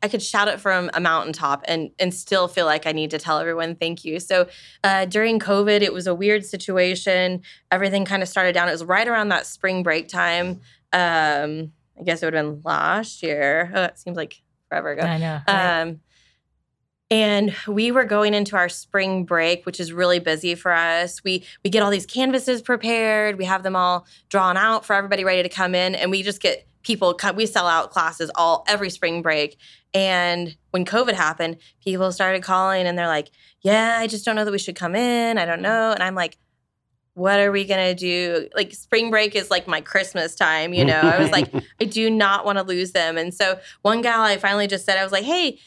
I 0.03 0.07
could 0.09 0.21
shout 0.21 0.49
it 0.49 0.59
from 0.59 0.89
a 0.93 0.99
mountaintop 0.99 1.63
and 1.65 1.91
and 1.97 2.13
still 2.13 2.47
feel 2.49 2.65
like 2.65 2.85
I 2.85 2.91
need 2.91 3.11
to 3.11 3.19
tell 3.19 3.39
everyone 3.39 3.75
thank 3.75 4.03
you. 4.03 4.19
So 4.19 4.47
uh, 4.83 5.05
during 5.05 5.39
COVID, 5.39 5.81
it 5.81 5.93
was 5.93 6.07
a 6.07 6.13
weird 6.13 6.45
situation. 6.45 7.41
Everything 7.71 8.03
kind 8.03 8.21
of 8.21 8.27
started 8.27 8.53
down. 8.53 8.67
It 8.67 8.73
was 8.73 8.83
right 8.83 9.07
around 9.07 9.29
that 9.29 9.45
spring 9.45 9.81
break 9.81 10.09
time. 10.09 10.59
Um, 10.91 11.71
I 11.97 12.03
guess 12.03 12.21
it 12.21 12.25
would 12.25 12.33
have 12.33 12.45
been 12.45 12.61
last 12.65 13.23
year. 13.23 13.71
Oh, 13.73 13.83
it 13.83 13.97
seems 13.97 14.17
like 14.17 14.41
forever 14.67 14.91
ago. 14.91 15.03
I 15.03 15.17
know. 15.17 15.39
right? 15.47 15.81
Um, 15.81 16.01
and 17.12 17.54
we 17.67 17.91
were 17.91 18.06
going 18.06 18.34
into 18.34 18.56
our 18.56 18.69
spring 18.69 19.26
break, 19.26 19.65
which 19.65 19.80
is 19.82 19.91
really 19.91 20.19
busy 20.19 20.56
for 20.56 20.71
us. 20.71 21.24
We 21.24 21.43
we 21.63 21.69
get 21.69 21.84
all 21.84 21.91
these 21.91 22.06
canvases 22.08 22.62
prepared. 22.62 23.38
We 23.38 23.45
have 23.45 23.62
them 23.63 23.76
all 23.76 24.08
drawn 24.30 24.56
out 24.58 24.86
for 24.86 24.93
everybody 24.95 25.24
ready 25.26 25.43
to 25.43 25.50
come 25.50 25.76
in, 25.76 25.93
and 25.93 26.10
we 26.10 26.24
just 26.24 26.41
get 26.41 26.65
people. 26.84 27.13
co- 27.13 27.34
We 27.34 27.45
sell 27.45 27.67
out 27.67 27.91
classes 27.91 28.32
all 28.34 28.63
every 28.67 28.89
spring 28.89 29.21
break. 29.21 29.58
And 29.93 30.56
when 30.71 30.86
COVID 30.86 31.13
happened, 31.13 31.58
people 31.84 32.12
started 32.13 32.41
calling, 32.43 32.88
and 32.88 32.97
they're 32.97 33.08
like, 33.08 33.30
"Yeah, 33.62 33.97
I 34.00 34.08
just 34.08 34.24
don't 34.24 34.38
know 34.38 34.45
that 34.45 34.52
we 34.52 34.58
should 34.58 34.78
come 34.78 34.95
in. 34.95 35.38
I 35.38 35.45
don't 35.45 35.62
know." 35.62 35.91
And 35.91 36.02
I'm 36.02 36.15
like. 36.15 36.38
What 37.13 37.41
are 37.41 37.52
we 37.52 37.65
gonna 37.65 37.93
do? 37.93 38.47
Like 38.56 38.74
spring 38.74 39.10
break 39.12 39.36
is 39.36 39.52
like 39.52 39.67
my 39.67 39.82
Christmas 39.82 40.34
time, 40.34 40.74
you 40.74 40.86
know. 40.86 40.97
I 41.02 41.19
was 41.21 41.30
like, 41.30 41.54
I 41.82 41.84
do 41.84 42.10
not 42.10 42.45
want 42.45 42.58
to 42.58 42.63
lose 42.63 42.93
them. 42.93 43.17
And 43.17 43.34
so 43.34 43.60
one 43.82 44.02
gal 44.02 44.21
I 44.21 44.38
finally 44.38 44.65
just 44.65 44.86
said, 44.86 44.97
I 44.97 45.04
was 45.04 45.12
like, 45.12 45.26
hey, 45.26 45.60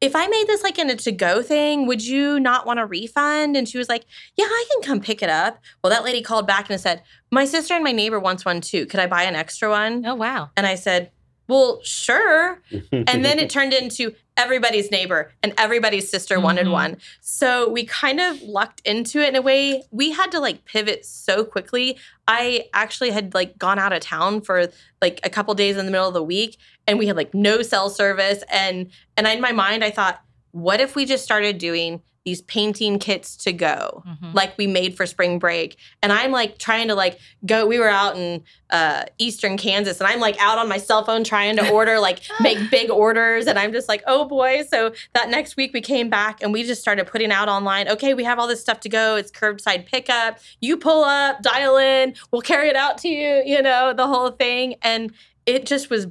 if 0.00 0.16
I 0.16 0.26
made 0.26 0.46
this 0.46 0.62
like 0.62 0.78
in 0.78 0.88
a 0.88 0.96
to 0.96 1.12
go 1.12 1.42
thing, 1.42 1.86
would 1.86 2.04
you 2.04 2.40
not 2.40 2.66
want 2.66 2.80
a 2.80 2.86
refund? 2.86 3.56
And 3.56 3.68
she 3.68 3.76
was 3.76 3.88
like, 3.88 4.06
yeah, 4.36 4.46
I 4.46 4.64
can 4.72 4.82
come 4.82 5.00
pick 5.00 5.22
it 5.22 5.28
up. 5.28 5.58
Well, 5.82 5.90
that 5.90 6.04
lady 6.04 6.22
called 6.22 6.46
back 6.46 6.70
and 6.70 6.80
said, 6.80 7.02
my 7.30 7.44
sister 7.44 7.74
and 7.74 7.84
my 7.84 7.92
neighbor 7.92 8.18
wants 8.18 8.44
one 8.44 8.60
too. 8.60 8.86
Could 8.86 9.00
I 9.00 9.06
buy 9.06 9.24
an 9.24 9.34
extra 9.34 9.68
one? 9.68 10.04
oh, 10.06 10.14
wow. 10.14 10.50
And 10.56 10.66
I 10.66 10.74
said, 10.74 11.10
well, 11.48 11.80
sure. 11.82 12.62
And 12.92 13.24
then 13.24 13.38
it 13.38 13.50
turned 13.50 13.72
into 13.72 14.14
everybody's 14.40 14.90
neighbor 14.90 15.32
and 15.42 15.52
everybody's 15.58 16.08
sister 16.10 16.40
wanted 16.40 16.66
Mhm. 16.66 16.72
one. 16.72 16.96
So 17.20 17.68
we 17.68 17.84
kind 17.84 18.20
of 18.20 18.40
lucked 18.42 18.80
into 18.86 19.20
it 19.20 19.28
in 19.28 19.36
a 19.36 19.42
way. 19.42 19.82
We 19.90 20.10
had 20.12 20.30
to 20.32 20.40
like 20.40 20.64
pivot 20.64 21.04
so 21.04 21.44
quickly. 21.44 21.98
I 22.26 22.64
actually 22.72 23.10
had 23.10 23.34
like 23.34 23.58
gone 23.58 23.78
out 23.78 23.92
of 23.92 24.00
town 24.00 24.40
for 24.40 24.68
like 25.02 25.20
a 25.22 25.30
couple 25.30 25.54
days 25.54 25.76
in 25.76 25.84
the 25.84 25.92
middle 25.92 26.08
of 26.08 26.14
the 26.14 26.22
week 26.22 26.56
and 26.86 26.98
we 26.98 27.06
had 27.06 27.16
like 27.16 27.34
no 27.34 27.60
cell 27.62 27.90
service 27.90 28.42
and 28.50 28.90
and 29.16 29.26
in 29.26 29.40
my 29.40 29.52
mind 29.52 29.84
I 29.84 29.90
thought 29.90 30.20
what 30.52 30.80
if 30.80 30.96
we 30.96 31.04
just 31.04 31.22
started 31.24 31.58
doing 31.58 32.00
these 32.30 32.42
painting 32.42 32.98
kits 33.00 33.28
to 33.44 33.52
go 33.52 34.02
Mhm. 34.06 34.34
like 34.40 34.52
we 34.56 34.66
made 34.68 34.92
for 34.96 35.04
spring 35.14 35.38
break. 35.44 35.76
And 36.02 36.10
i'm 36.12 36.30
like 36.40 36.52
trying 36.58 36.88
to 36.88 36.94
like 36.94 37.18
go 37.44 37.58
we 37.66 37.78
were 37.82 37.88
out 38.02 38.16
in 38.16 38.42
uh 38.78 39.02
eastern 39.18 39.56
kansas 39.56 39.98
and 40.00 40.06
i'm 40.10 40.20
like 40.20 40.36
out 40.40 40.58
on 40.58 40.68
my 40.68 40.76
cell 40.78 41.02
phone 41.04 41.24
trying 41.24 41.56
to 41.56 41.64
order 41.78 41.98
like 41.98 42.20
make 42.40 42.58
big 42.70 42.88
orders 43.04 43.46
and 43.48 43.58
i'm 43.58 43.72
just 43.72 43.88
like 43.88 44.02
oh 44.06 44.22
boy. 44.36 44.62
So 44.72 44.92
that 45.16 45.28
next 45.36 45.56
week 45.56 45.72
we 45.74 45.80
came 45.80 46.08
back 46.08 46.34
and 46.42 46.52
we 46.52 46.62
just 46.62 46.80
started 46.80 47.06
putting 47.08 47.32
out 47.38 47.48
online 47.48 47.88
okay 47.94 48.14
we 48.14 48.24
have 48.30 48.38
all 48.38 48.46
this 48.46 48.60
stuff 48.60 48.78
to 48.86 48.88
go. 48.88 49.16
It's 49.16 49.32
curbside 49.32 49.86
pickup. 49.86 50.38
You 50.60 50.76
pull 50.76 51.02
up 51.04 51.42
dial 51.42 51.76
in. 51.78 52.14
We'll 52.30 52.42
carry 52.52 52.68
it 52.68 52.76
out 52.76 52.96
to 52.98 53.08
you 53.08 53.42
you 53.52 53.60
know 53.68 53.92
the 53.92 54.06
whole 54.06 54.30
thing. 54.30 54.76
And 54.82 55.12
it 55.46 55.66
just 55.66 55.90
was 55.90 56.06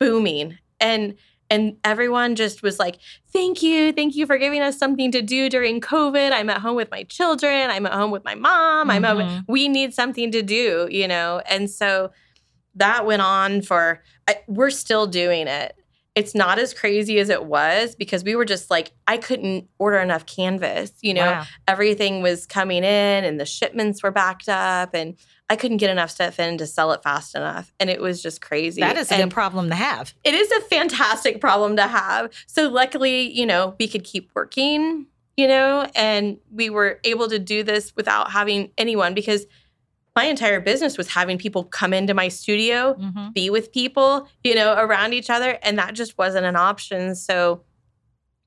booming. 0.00 0.58
And 0.80 1.14
and 1.50 1.76
everyone 1.84 2.34
just 2.34 2.62
was 2.62 2.78
like 2.78 2.96
thank 3.32 3.62
you 3.62 3.92
thank 3.92 4.14
you 4.16 4.26
for 4.26 4.38
giving 4.38 4.60
us 4.62 4.78
something 4.78 5.10
to 5.12 5.20
do 5.22 5.48
during 5.48 5.80
covid. 5.80 6.32
I'm 6.32 6.48
at 6.50 6.60
home 6.60 6.76
with 6.76 6.90
my 6.90 7.02
children. 7.04 7.70
I'm 7.70 7.86
at 7.86 7.92
home 7.92 8.10
with 8.10 8.24
my 8.24 8.34
mom. 8.34 8.90
I'm 8.90 9.04
at, 9.04 9.16
Mhm. 9.16 9.44
we 9.48 9.68
need 9.68 9.92
something 9.94 10.30
to 10.32 10.42
do 10.42 10.88
you 10.90 11.06
know? 11.08 11.42
And 11.48 11.70
so 11.70 12.10
that 12.76 13.06
went 13.06 13.22
on 13.22 13.62
for 13.62 14.02
I, 14.26 14.36
we're 14.48 14.70
still 14.70 15.06
doing 15.06 15.46
it 15.46 15.76
it's 16.14 16.34
not 16.34 16.58
as 16.60 16.72
crazy 16.72 17.18
as 17.18 17.28
it 17.28 17.44
was 17.46 17.96
because 17.96 18.22
we 18.24 18.36
were 18.36 18.44
just 18.44 18.70
like 18.70 18.92
i 19.06 19.16
couldn't 19.16 19.68
order 19.78 19.98
enough 19.98 20.26
canvas 20.26 20.92
you 21.02 21.12
know 21.14 21.22
Wow. 21.32 21.44
everything 21.66 22.22
was 22.22 22.46
coming 22.46 22.78
in 22.84 23.24
and 23.24 23.40
the 23.40 23.44
shipments 23.46 24.02
were 24.02 24.10
backed 24.10 24.48
up 24.48 24.90
and 24.94 25.16
i 25.50 25.56
couldn't 25.56 25.78
get 25.78 25.90
enough 25.90 26.10
stuff 26.10 26.38
in 26.38 26.58
to 26.58 26.66
sell 26.66 26.92
it 26.92 27.02
fast 27.02 27.34
enough 27.34 27.72
and 27.80 27.90
it 27.90 28.00
was 28.00 28.22
just 28.22 28.40
crazy 28.40 28.80
That 28.80 28.96
is 28.96 29.10
a 29.10 29.14
And 29.14 29.30
good 29.30 29.34
problem 29.34 29.68
to 29.70 29.74
have. 29.74 30.14
it 30.24 30.34
is 30.34 30.50
a 30.52 30.60
fantastic 30.62 31.40
problem 31.40 31.76
to 31.76 31.86
have 31.86 32.30
so 32.46 32.68
luckily 32.68 33.30
you 33.32 33.46
know 33.46 33.74
we 33.80 33.88
could 33.88 34.04
keep 34.04 34.30
working 34.34 35.06
you 35.36 35.48
know 35.48 35.88
and 35.96 36.38
we 36.52 36.70
were 36.70 37.00
able 37.02 37.28
to 37.28 37.38
do 37.40 37.62
this 37.64 37.92
without 37.96 38.30
having 38.30 38.70
anyone 38.78 39.14
because 39.14 39.46
my 40.16 40.24
entire 40.24 40.60
business 40.60 40.96
was 40.96 41.08
having 41.08 41.38
people 41.38 41.64
come 41.64 41.92
into 41.92 42.14
my 42.14 42.28
studio 42.28 42.94
Mhm. 42.94 43.34
be 43.34 43.50
with 43.50 43.72
people, 43.72 44.28
you 44.44 44.54
know, 44.54 44.74
around 44.74 45.12
each 45.12 45.28
other. 45.30 45.58
And 45.62 45.76
that 45.78 45.94
just 45.94 46.16
wasn't 46.16 46.46
an 46.46 46.56
option. 46.56 47.14
So 47.16 47.62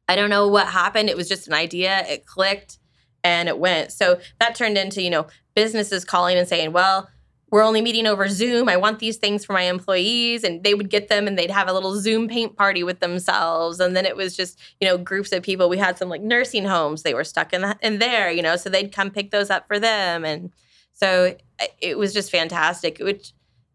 I 0.08 0.16
don't 0.16 0.30
know 0.30 0.48
what 0.48 0.68
happened. 0.68 1.10
It 1.10 1.18
was 1.18 1.28
just 1.28 1.48
an 1.48 1.54
idea. 1.54 2.06
It 2.08 2.26
clicked 2.26 2.78
and 3.24 3.50
it 3.50 3.60
went. 3.60 3.92
So 3.92 4.20
that 4.40 4.56
turned 4.56 4.78
into, 4.78 5.02
you 5.02 5.10
know, 5.10 5.28
businesses 5.56 6.06
calling 6.06 6.38
and 6.38 6.48
saying, 6.48 6.72
well, 6.72 7.10
we're 7.50 7.64
only 7.64 7.82
meeting 7.82 8.08
over 8.08 8.28
Zoom. 8.30 8.68
I 8.70 8.78
want 8.78 9.00
these 9.00 9.18
things 9.18 9.44
for 9.46 9.54
my 9.54 9.64
employees. 9.64 10.44
And 10.46 10.64
they 10.64 10.74
would 10.74 10.90
get 10.90 11.08
them 11.10 11.28
and 11.28 11.38
they'd 11.38 11.52
have 11.52 11.68
a 11.68 11.74
little 11.74 12.00
Zoom 12.00 12.28
paint 12.30 12.56
party 12.58 12.84
with 12.84 13.00
themselves. 13.02 13.80
And 13.82 13.96
then 13.96 14.06
it 14.06 14.16
was 14.16 14.36
just, 14.36 14.58
you 14.80 14.88
know, 14.88 14.98
groups 14.98 15.32
of 15.34 15.44
people. 15.44 15.68
We 15.68 15.78
had 15.78 15.98
some 15.98 16.08
like 16.10 16.22
nursing 16.22 16.66
homes. 16.66 17.04
They 17.04 17.14
were 17.14 17.24
stuck 17.26 17.52
in, 17.54 17.62
the, 17.62 17.78
in 17.82 18.00
there, 18.00 18.30
you 18.32 18.42
know, 18.42 18.56
so 18.56 18.70
they'd 18.70 18.92
come 18.94 19.10
pick 19.12 19.32
those 19.32 19.50
up 19.50 19.68
for 19.68 19.80
them. 19.80 20.24
And 20.26 20.52
so 20.98 21.36
it 21.80 21.98
was 21.98 22.14
just 22.14 22.30
fantastic. 22.32 22.98
Which, 23.00 23.34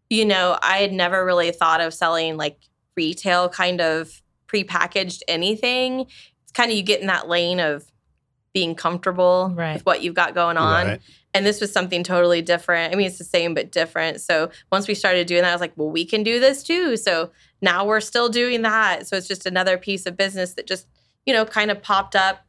you 0.09 0.25
know, 0.25 0.57
I 0.61 0.77
had 0.77 0.93
never 0.93 1.25
really 1.25 1.51
thought 1.51 1.81
of 1.81 1.93
selling 1.93 2.37
like 2.37 2.57
retail 2.95 3.49
kind 3.49 3.81
of 3.81 4.21
prepackaged 4.47 5.21
anything. 5.27 6.01
It's 6.01 6.51
kind 6.53 6.69
of 6.71 6.77
you 6.77 6.83
get 6.83 7.01
in 7.01 7.07
that 7.07 7.27
lane 7.27 7.59
of 7.59 7.91
being 8.53 8.75
comfortable 8.75 9.51
Right. 9.55 9.73
with 9.73 9.85
what 9.85 10.03
you've 10.03 10.13
got 10.13 10.35
going 10.35 10.57
on. 10.57 10.87
Right. 10.87 11.01
And 11.33 11.43
this 11.43 11.59
was 11.59 11.71
something 11.71 12.03
totally 12.03 12.43
different. 12.43 12.93
I 12.93 12.95
mean, 12.95 13.07
it's 13.07 13.17
the 13.17 13.23
same 13.23 13.55
but 13.55 13.71
different. 13.71 14.21
So 14.21 14.51
once 14.71 14.87
we 14.87 14.93
started 14.93 15.25
doing 15.25 15.41
that, 15.41 15.49
I 15.49 15.53
was 15.53 15.61
like, 15.61 15.73
well, 15.75 15.89
we 15.89 16.05
can 16.05 16.21
do 16.21 16.39
this 16.39 16.61
too. 16.61 16.95
So 16.95 17.31
now 17.61 17.83
we're 17.85 17.99
still 18.01 18.29
doing 18.29 18.61
that. 18.61 19.07
So 19.07 19.17
it's 19.17 19.27
just 19.27 19.47
another 19.47 19.79
piece 19.79 20.05
of 20.05 20.15
business 20.15 20.53
that 20.53 20.67
just, 20.67 20.87
you 21.25 21.33
know, 21.33 21.43
kind 21.45 21.71
of 21.71 21.81
popped 21.81 22.15
up. 22.15 22.45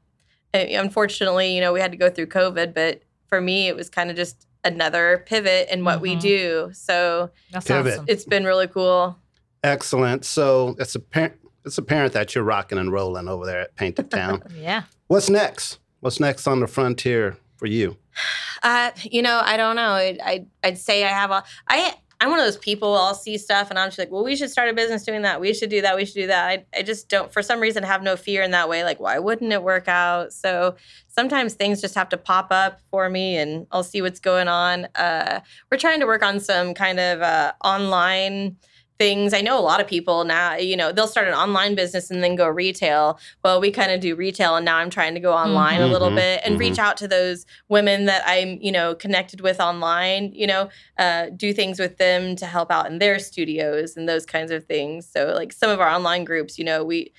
And 0.52 0.68
unfortunately, 0.72 1.54
you 1.54 1.62
know, 1.62 1.72
we 1.72 1.80
had 1.80 1.92
to 1.92 1.96
go 1.96 2.10
through 2.10 2.26
COVID, 2.26 2.74
but 2.74 3.00
for 3.28 3.40
me, 3.40 3.68
it 3.68 3.74
was 3.74 3.88
kind 3.88 4.10
of 4.10 4.16
just 4.16 4.46
another 4.64 5.24
pivot 5.26 5.68
in 5.70 5.84
what 5.84 6.00
we 6.00 6.16
Mhm. 6.16 6.20
do. 6.20 6.70
So 6.72 7.30
That's 7.52 7.66
Pivot. 7.66 7.92
awesome. 7.94 8.04
it's 8.08 8.24
been 8.24 8.44
really 8.44 8.66
cool. 8.68 9.16
Excellent. 9.62 10.24
So 10.24 10.74
it's 10.78 10.94
apparent 10.94 11.34
it's 11.66 11.78
apparent 11.78 12.12
that 12.12 12.34
you're 12.34 12.44
rocking 12.44 12.76
and 12.76 12.92
rolling 12.92 13.26
over 13.26 13.46
there 13.46 13.60
at 13.60 13.74
Paint 13.76 13.96
the 13.96 14.02
Town. 14.02 14.42
Yeah. 14.54 14.82
What's 15.06 15.30
next? 15.30 15.78
What's 16.00 16.20
next 16.20 16.46
on 16.46 16.60
the 16.60 16.66
frontier 16.66 17.36
for 17.56 17.66
you? 17.66 17.96
Uh, 18.62 18.90
you 19.02 19.20
know, 19.20 19.42
I 19.44 19.58
don't 19.58 19.76
know. 19.76 19.90
I'd, 19.90 20.18
I'd, 20.20 20.46
I'd 20.62 20.78
say 20.78 21.04
I 21.04 21.08
have 21.08 21.30
a, 21.30 21.44
I, 21.68 21.92
I'm 22.24 22.30
one 22.30 22.38
of 22.38 22.46
those 22.46 22.56
people. 22.56 22.94
I'll 22.94 23.14
see 23.14 23.36
stuff 23.36 23.68
and 23.68 23.78
I'm 23.78 23.88
just 23.88 23.98
like, 23.98 24.10
well, 24.10 24.24
we 24.24 24.34
should 24.34 24.48
start 24.48 24.70
a 24.70 24.72
business 24.72 25.04
doing 25.04 25.20
that. 25.22 25.42
We 25.42 25.52
should 25.52 25.68
do 25.68 25.82
that. 25.82 25.94
We 25.94 26.06
should 26.06 26.14
do 26.14 26.26
that. 26.28 26.46
I, 26.48 26.64
I 26.74 26.80
just 26.80 27.10
don't, 27.10 27.30
for 27.30 27.42
some 27.42 27.60
reason, 27.60 27.82
have 27.82 28.02
no 28.02 28.16
fear 28.16 28.42
in 28.42 28.52
that 28.52 28.66
way. 28.66 28.82
Like, 28.82 28.98
why 28.98 29.18
wouldn't 29.18 29.52
it 29.52 29.62
work 29.62 29.88
out? 29.88 30.32
So 30.32 30.76
sometimes 31.06 31.52
things 31.52 31.82
just 31.82 31.94
have 31.96 32.08
to 32.08 32.16
pop 32.16 32.46
up 32.50 32.80
for 32.90 33.10
me 33.10 33.36
and 33.36 33.66
I'll 33.70 33.84
see 33.84 34.00
what's 34.00 34.20
going 34.20 34.48
on. 34.48 34.86
Uh, 34.94 35.40
we're 35.70 35.76
trying 35.76 36.00
to 36.00 36.06
work 36.06 36.22
on 36.22 36.40
some 36.40 36.72
kind 36.72 36.98
of 36.98 37.20
uh, 37.20 37.52
online 37.62 38.56
things. 38.98 39.34
I 39.34 39.40
know 39.40 39.58
a 39.58 39.60
lot 39.62 39.80
of 39.80 39.86
people 39.88 40.24
now, 40.24 40.54
you 40.56 40.76
know, 40.76 40.92
they'll 40.92 41.08
start 41.08 41.26
an 41.26 41.34
online 41.34 41.74
business 41.74 42.10
and 42.10 42.22
then 42.22 42.36
go 42.36 42.46
retail. 42.48 43.18
Well, 43.42 43.60
we 43.60 43.70
kind 43.72 43.90
of 43.90 44.00
do 44.00 44.14
retail 44.14 44.54
and 44.56 44.64
now 44.64 44.76
I'm 44.76 44.90
trying 44.90 45.14
to 45.14 45.20
go 45.20 45.32
online 45.32 45.80
a 45.80 45.88
little 45.88 46.10
Mhm, 46.10 46.16
bit 46.16 46.40
and 46.44 46.58
reach 46.60 46.78
out 46.78 46.96
to 46.98 47.08
those 47.08 47.44
women 47.68 48.04
that 48.06 48.22
I'm, 48.24 48.58
you 48.60 48.70
know, 48.70 48.94
connected 48.94 49.40
with 49.40 49.60
online, 49.60 50.30
you 50.32 50.46
know, 50.46 50.68
uh, 50.98 51.26
do 51.36 51.52
things 51.52 51.80
with 51.80 51.96
them 51.98 52.36
to 52.36 52.46
help 52.46 52.70
out 52.70 52.86
in 52.86 52.98
their 52.98 53.18
studios 53.18 53.96
and 53.96 54.08
those 54.08 54.24
kinds 54.24 54.50
of 54.52 54.64
things. 54.64 55.08
So 55.10 55.32
like 55.34 55.52
some 55.52 55.70
of 55.70 55.80
our 55.80 55.88
online 55.88 56.24
groups, 56.24 56.56
you 56.58 56.64
know, 56.64 56.84
we 56.84 57.12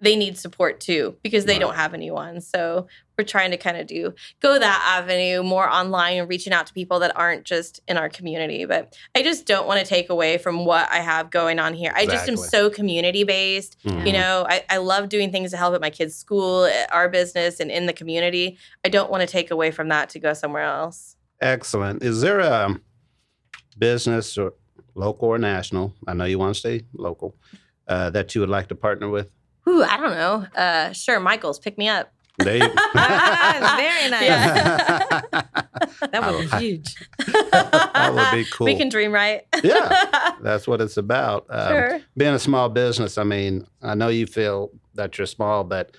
they 0.00 0.16
need 0.16 0.36
support 0.36 0.80
too 0.80 1.16
because 1.22 1.44
they 1.44 1.54
Right. 1.54 1.60
don't 1.60 1.76
have 1.76 1.94
anyone. 1.94 2.40
So 2.40 2.88
we're 3.18 3.24
trying 3.24 3.50
to 3.50 3.56
kind 3.56 3.76
of 3.76 3.86
do 3.86 4.14
go 4.40 4.58
that 4.58 4.98
avenue 4.98 5.42
more 5.42 5.68
online 5.68 6.18
and 6.18 6.28
reaching 6.28 6.52
out 6.52 6.66
to 6.66 6.72
people 6.72 6.98
that 7.00 7.16
aren't 7.16 7.44
just 7.44 7.80
in 7.86 7.96
our 7.96 8.08
community. 8.08 8.64
But 8.64 8.96
I 9.14 9.22
just 9.22 9.46
don't 9.46 9.66
want 9.66 9.80
to 9.80 9.86
take 9.86 10.08
away 10.10 10.38
from 10.38 10.64
what 10.64 10.90
I 10.90 10.96
have 11.00 11.30
going 11.30 11.58
on 11.58 11.74
here. 11.74 11.92
I 11.94 12.06
just 12.06 12.28
am 12.28 12.36
so 12.36 12.70
community 12.70 13.24
based. 13.24 13.76
Mhm. 13.84 14.06
You 14.06 14.12
know, 14.14 14.46
I, 14.48 14.64
I 14.70 14.76
love 14.78 15.08
doing 15.08 15.30
things 15.30 15.50
to 15.50 15.56
help 15.56 15.74
at 15.74 15.80
my 15.80 15.90
kids' 15.90 16.14
school, 16.14 16.64
at 16.64 16.92
our 16.92 17.08
business, 17.08 17.60
and 17.60 17.70
in 17.70 17.86
the 17.86 17.92
community. 17.92 18.58
I 18.84 18.88
don't 18.88 19.10
want 19.10 19.20
to 19.20 19.26
take 19.26 19.50
away 19.50 19.70
from 19.70 19.88
that 19.88 20.08
to 20.10 20.18
go 20.18 20.32
somewhere 20.32 20.62
else. 20.64 21.16
Excellent. 21.40 22.02
Is 22.02 22.20
there 22.20 22.40
a 22.40 22.78
business 23.78 24.36
or 24.38 24.54
local 24.94 25.28
or 25.28 25.38
national? 25.38 25.94
I 26.06 26.14
know 26.14 26.24
you 26.24 26.38
want 26.38 26.54
to 26.54 26.58
stay 26.58 26.82
local. 26.94 27.34
Uh, 27.88 28.10
that 28.10 28.34
you 28.34 28.40
would 28.40 28.48
like 28.50 28.68
to 28.68 28.74
partner 28.74 29.08
with? 29.08 29.28
Ooh, 29.68 29.82
I 29.82 29.96
don't 29.96 30.12
know. 30.12 30.46
Uh, 30.60 30.92
sure, 30.92 31.18
Michaels, 31.20 31.58
pick 31.58 31.76
me 31.76 31.88
up. 31.88 32.12
There 32.44 32.56
you- 32.62 32.74
Very 32.94 34.10
nice. 34.10 34.22
Yeah. 34.22 35.10
That 36.12 36.30
would 36.32 36.50
be 36.50 36.56
huge. 36.58 36.94
that 37.52 38.12
would 38.14 38.36
be 38.36 38.44
cool. 38.52 38.64
We 38.66 38.76
can 38.76 38.88
dream, 38.88 39.12
right? 39.12 39.42
Yeah. 39.62 40.34
That's 40.42 40.66
what 40.66 40.80
it's 40.80 40.96
about. 40.96 41.46
Um, 41.48 41.68
sure. 41.68 42.00
Being 42.16 42.34
a 42.34 42.38
small 42.38 42.68
business, 42.68 43.18
I 43.18 43.24
mean, 43.24 43.66
I 43.82 43.94
know 43.94 44.08
you 44.08 44.26
feel 44.26 44.70
that 44.94 45.16
you're 45.16 45.26
small, 45.26 45.64
but 45.64 45.96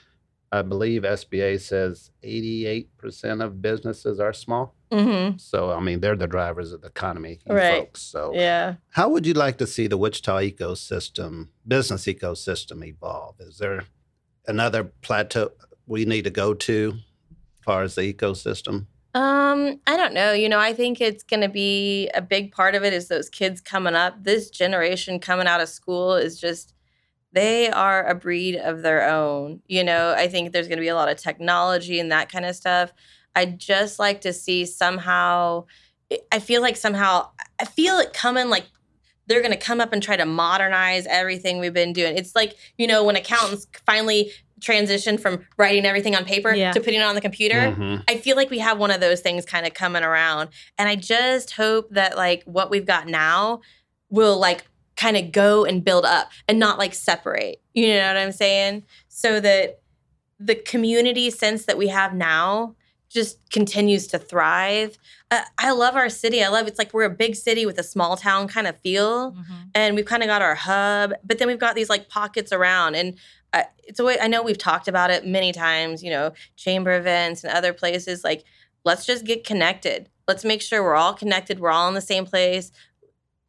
I 0.51 0.61
believe 0.61 1.01
SBA 1.03 1.61
says 1.61 2.11
88% 2.23 3.43
of 3.43 3.61
businesses 3.61 4.19
are 4.19 4.33
small. 4.33 4.75
Mm-hmm. 4.91 5.37
So, 5.37 5.71
I 5.71 5.79
mean, 5.79 5.99
they're 6.01 6.15
the 6.15 6.27
drivers 6.27 6.73
of 6.73 6.81
the 6.81 6.87
economy, 6.87 7.39
Right. 7.47 7.77
folks. 7.79 8.01
So, 8.01 8.31
Yeah. 8.33 8.75
how 8.89 9.09
would 9.09 9.25
you 9.25 9.33
like 9.33 9.57
to 9.59 9.67
see 9.67 9.87
the 9.87 9.97
Wichita 9.97 10.37
ecosystem, 10.39 11.47
business 11.67 12.03
ecosystem 12.05 12.85
evolve? 12.85 13.35
Is 13.39 13.57
there 13.57 13.85
another 14.47 14.83
plateau 15.01 15.51
we 15.87 16.05
need 16.05 16.23
to 16.23 16.29
go 16.29 16.53
to 16.53 16.93
as 16.95 17.63
far 17.63 17.83
as 17.83 17.95
the 17.95 18.13
ecosystem? 18.13 18.87
Um, 19.15 19.79
I 19.85 19.95
don't 19.95 20.13
know. 20.13 20.33
You 20.33 20.49
know, 20.49 20.59
I 20.59 20.73
think 20.73 20.99
it's 20.99 21.23
going 21.23 21.41
to 21.41 21.49
be 21.49 22.09
a 22.15 22.21
big 22.21 22.51
part 22.51 22.73
of 22.73 22.83
it 22.83 22.93
is 22.93 23.07
those 23.07 23.29
kids 23.29 23.61
coming 23.61 23.93
up. 23.93 24.23
This 24.23 24.49
generation 24.49 25.19
coming 25.19 25.47
out 25.47 25.61
of 25.61 25.69
school 25.69 26.15
is 26.15 26.39
just 26.39 26.73
they 27.31 27.69
are 27.69 28.07
a 28.07 28.15
breed 28.15 28.55
of 28.55 28.81
their 28.81 29.07
own. 29.07 29.61
You 29.67 29.83
know, 29.83 30.13
I 30.17 30.27
think 30.27 30.51
there's 30.51 30.67
going 30.67 30.77
to 30.77 30.83
be 30.83 30.87
a 30.87 30.95
lot 30.95 31.09
of 31.09 31.17
technology 31.17 31.99
and 31.99 32.11
that 32.11 32.31
kind 32.31 32.45
of 32.45 32.55
stuff. 32.55 32.91
I'd 33.35 33.59
just 33.59 33.99
like 33.99 34.21
to 34.21 34.33
see 34.33 34.65
somehow 34.65 35.65
I 36.31 36.39
feel 36.39 36.61
like 36.61 36.75
somehow 36.77 37.29
I 37.59 37.65
feel 37.65 37.97
it 37.97 38.13
coming 38.13 38.49
like 38.49 38.65
they're 39.27 39.41
going 39.41 39.53
to 39.53 39.57
come 39.57 39.79
up 39.79 39.93
and 39.93 40.03
try 40.03 40.17
to 40.17 40.25
modernize 40.25 41.05
everything 41.07 41.59
we've 41.59 41.73
been 41.73 41.93
doing. 41.93 42.17
It's 42.17 42.35
like, 42.35 42.55
you 42.77 42.87
know, 42.87 43.03
when 43.03 43.15
accountants 43.15 43.67
finally 43.85 44.31
transition 44.63 45.17
from 45.17 45.45
writing 45.57 45.85
everything 45.85 46.15
on 46.15 46.25
paper 46.25 46.53
Yeah. 46.55 46.71
to 46.71 46.79
putting 46.79 46.99
it 46.99 47.03
on 47.03 47.15
the 47.15 47.21
computer. 47.21 47.75
Mhm. 47.77 48.03
I 48.07 48.17
feel 48.17 48.35
like 48.35 48.49
we 48.49 48.59
have 48.59 48.79
one 48.79 48.89
of 48.91 49.01
those 49.01 49.19
things 49.19 49.45
kind 49.45 49.67
of 49.67 49.73
coming 49.73 50.03
around. 50.03 50.49
And 50.77 50.89
I 50.89 50.95
just 50.95 51.51
hope 51.51 51.89
that 51.91 52.15
like 52.17 52.43
what 52.45 52.71
we've 52.71 52.85
got 52.85 53.07
now 53.07 53.61
will 54.09 54.37
like 54.39 54.63
kind 54.95 55.17
of 55.17 55.31
go 55.31 55.65
and 55.65 55.83
build 55.83 56.05
up 56.05 56.31
and 56.47 56.57
not 56.59 56.77
like 56.79 56.93
separate. 56.93 57.61
You 57.73 57.89
know 57.95 58.07
what 58.07 58.17
I'm 58.17 58.31
saying? 58.31 58.83
So 59.09 59.39
that 59.39 59.79
the 60.39 60.55
community 60.55 61.29
sense 61.29 61.65
that 61.65 61.77
we 61.77 61.87
have 61.89 62.13
now 62.13 62.75
just 63.09 63.37
continues 63.51 64.07
to 64.07 64.17
thrive. 64.17 64.97
Uh, 65.33 65.41
I 65.57 65.71
love 65.71 65.95
our 65.95 66.09
city. 66.09 66.43
I 66.43 66.49
love 66.49 66.67
it's 66.67 66.77
like 66.77 66.93
we're 66.93 67.05
a 67.05 67.09
big 67.09 67.35
city 67.35 67.65
with 67.65 67.79
a 67.79 67.83
small 67.83 68.15
town 68.15 68.47
kind 68.47 68.67
of 68.67 68.79
feel 68.81 69.31
Mhm. 69.31 69.69
and 69.73 69.95
we've 69.95 70.05
kind 70.05 70.21
of 70.21 70.27
got 70.27 70.41
our 70.43 70.53
hub, 70.53 71.13
but 71.23 71.39
then 71.39 71.47
we've 71.47 71.57
got 71.57 71.73
these 71.75 71.89
like 71.89 72.07
pockets 72.07 72.51
around. 72.51 72.93
And 72.95 73.17
uh, 73.51 73.63
it's 73.83 73.99
a 73.99 74.03
way 74.03 74.17
I 74.21 74.27
know 74.27 74.43
we've 74.43 74.57
talked 74.57 74.87
about 74.87 75.09
it 75.09 75.25
many 75.25 75.51
times, 75.51 76.03
you 76.03 76.11
know, 76.11 76.33
chamber 76.55 76.95
events 76.95 77.43
and 77.43 77.51
other 77.51 77.73
places. 77.73 78.23
Like, 78.23 78.43
let's 78.83 79.05
just 79.07 79.25
get 79.25 79.43
connected. 79.43 80.09
Let's 80.27 80.45
make 80.45 80.61
sure 80.61 80.83
we're 80.83 80.95
all 80.95 81.13
connected. 81.15 81.59
We're 81.59 81.71
all 81.71 81.87
in 81.87 81.93
the 81.95 82.01
same 82.01 82.25
place. 82.25 82.71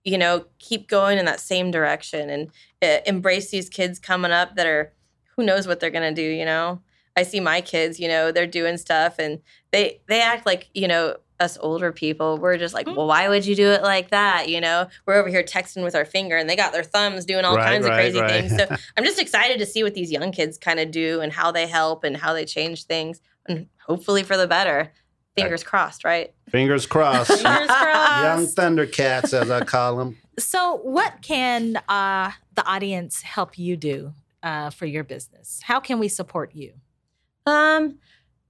You 0.05 0.17
know, 0.17 0.47
keep 0.59 0.89
going 0.89 1.19
in 1.19 1.25
that 1.27 1.41
same 1.41 1.71
direction 1.71 2.31
and 2.31 2.51
uh, 2.83 3.01
embrace 3.07 3.51
these 3.51 3.69
kids 3.69 3.99
coming 3.99 4.31
up 4.33 4.57
that 4.57 4.67
are 4.67 4.93
who 5.37 5.43
knows 5.45 5.67
what 5.67 5.81
they're 5.81 5.91
gonna 5.91 6.15
do. 6.15 6.23
You 6.23 6.45
know, 6.47 6.81
I 7.17 7.25
see 7.25 7.41
my 7.41 7.61
kids. 7.61 7.99
You 8.01 8.09
know, 8.09 8.33
they're 8.33 8.47
doing 8.47 8.77
stuff 8.79 9.19
and 9.19 9.41
they 9.71 10.01
they 10.09 10.21
act 10.23 10.47
like 10.47 10.69
you 10.75 10.89
know 10.89 11.17
us 11.41 11.59
older 11.61 11.91
people, 11.93 12.39
we're 12.39 12.57
just 12.59 12.75
like, 12.75 12.87
well, 12.87 13.07
why 13.07 13.29
would 13.29 13.45
you 13.45 13.57
do 13.57 13.69
it 13.71 13.83
like 13.83 14.11
that? 14.11 14.49
You 14.49 14.61
know, 14.61 14.87
we're 15.07 15.15
over 15.15 15.29
here 15.29 15.43
texting 15.43 15.83
with 15.83 15.95
our 15.95 16.05
finger 16.05 16.37
and 16.37 16.49
they 16.49 16.57
got 16.57 16.73
their 16.73 16.85
thumbs 16.85 17.25
doing 17.25 17.45
all 17.45 17.57
Right, 17.57 17.67
kinds 17.67 17.87
of 17.87 17.93
crazy 17.93 18.21
right. 18.21 18.31
things. 18.49 18.57
So 18.57 18.67
I'm 18.97 19.05
just 19.05 19.19
excited 19.21 19.59
to 19.59 19.67
see 19.67 19.83
what 19.83 19.95
these 19.95 20.11
young 20.13 20.31
kids 20.33 20.57
kind 20.59 20.79
of 20.79 20.91
do 20.91 21.21
and 21.21 21.33
how 21.33 21.51
they 21.51 21.67
help 21.67 22.05
and 22.05 22.17
how 22.17 22.33
they 22.33 22.45
change 22.45 22.85
things 22.85 23.21
and 23.47 23.67
hopefully 23.87 24.23
for 24.23 24.37
the 24.37 24.47
better. 24.47 24.93
Fingers 25.37 25.65
crossed, 25.65 26.05
right? 26.05 26.33
Fingers 26.51 26.87
crossed. 26.95 27.33
Fingers 27.33 27.67
crossed. 27.69 28.23
Young 28.23 28.47
Thundercats, 28.77 29.35
as 29.35 29.51
I 29.51 29.65
call 29.65 29.97
them. 29.97 30.17
So, 30.39 30.77
what 30.77 31.23
can 31.23 31.77
uh, 31.89 32.31
the 32.55 32.65
audience 32.65 33.23
help 33.23 33.59
you 33.59 33.77
do 33.77 34.13
uh, 34.45 34.71
for 34.71 34.87
your 34.87 35.03
business? 35.03 35.61
How 35.65 35.81
can 35.81 35.99
we 35.99 36.07
support 36.07 36.55
you? 36.55 36.75
Um, 37.47 37.99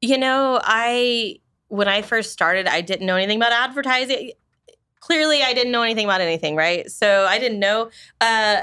you 0.03 0.19
know, 0.19 0.61
I 0.63 1.41
when 1.69 1.89
I 1.89 2.03
first 2.03 2.33
started, 2.33 2.67
I 2.67 2.81
didn't 2.81 3.07
know 3.07 3.17
anything 3.17 3.39
about 3.39 3.53
advertising. 3.53 4.33
Clearly, 5.01 5.43
I 5.43 5.53
didn't 5.53 5.73
know 5.73 5.83
anything 5.83 6.05
about 6.07 6.21
anything, 6.21 6.57
right? 6.57 6.91
So 6.91 7.27
I 7.29 7.39
didn't 7.39 7.59
know. 7.61 7.91
Uh, 8.21 8.63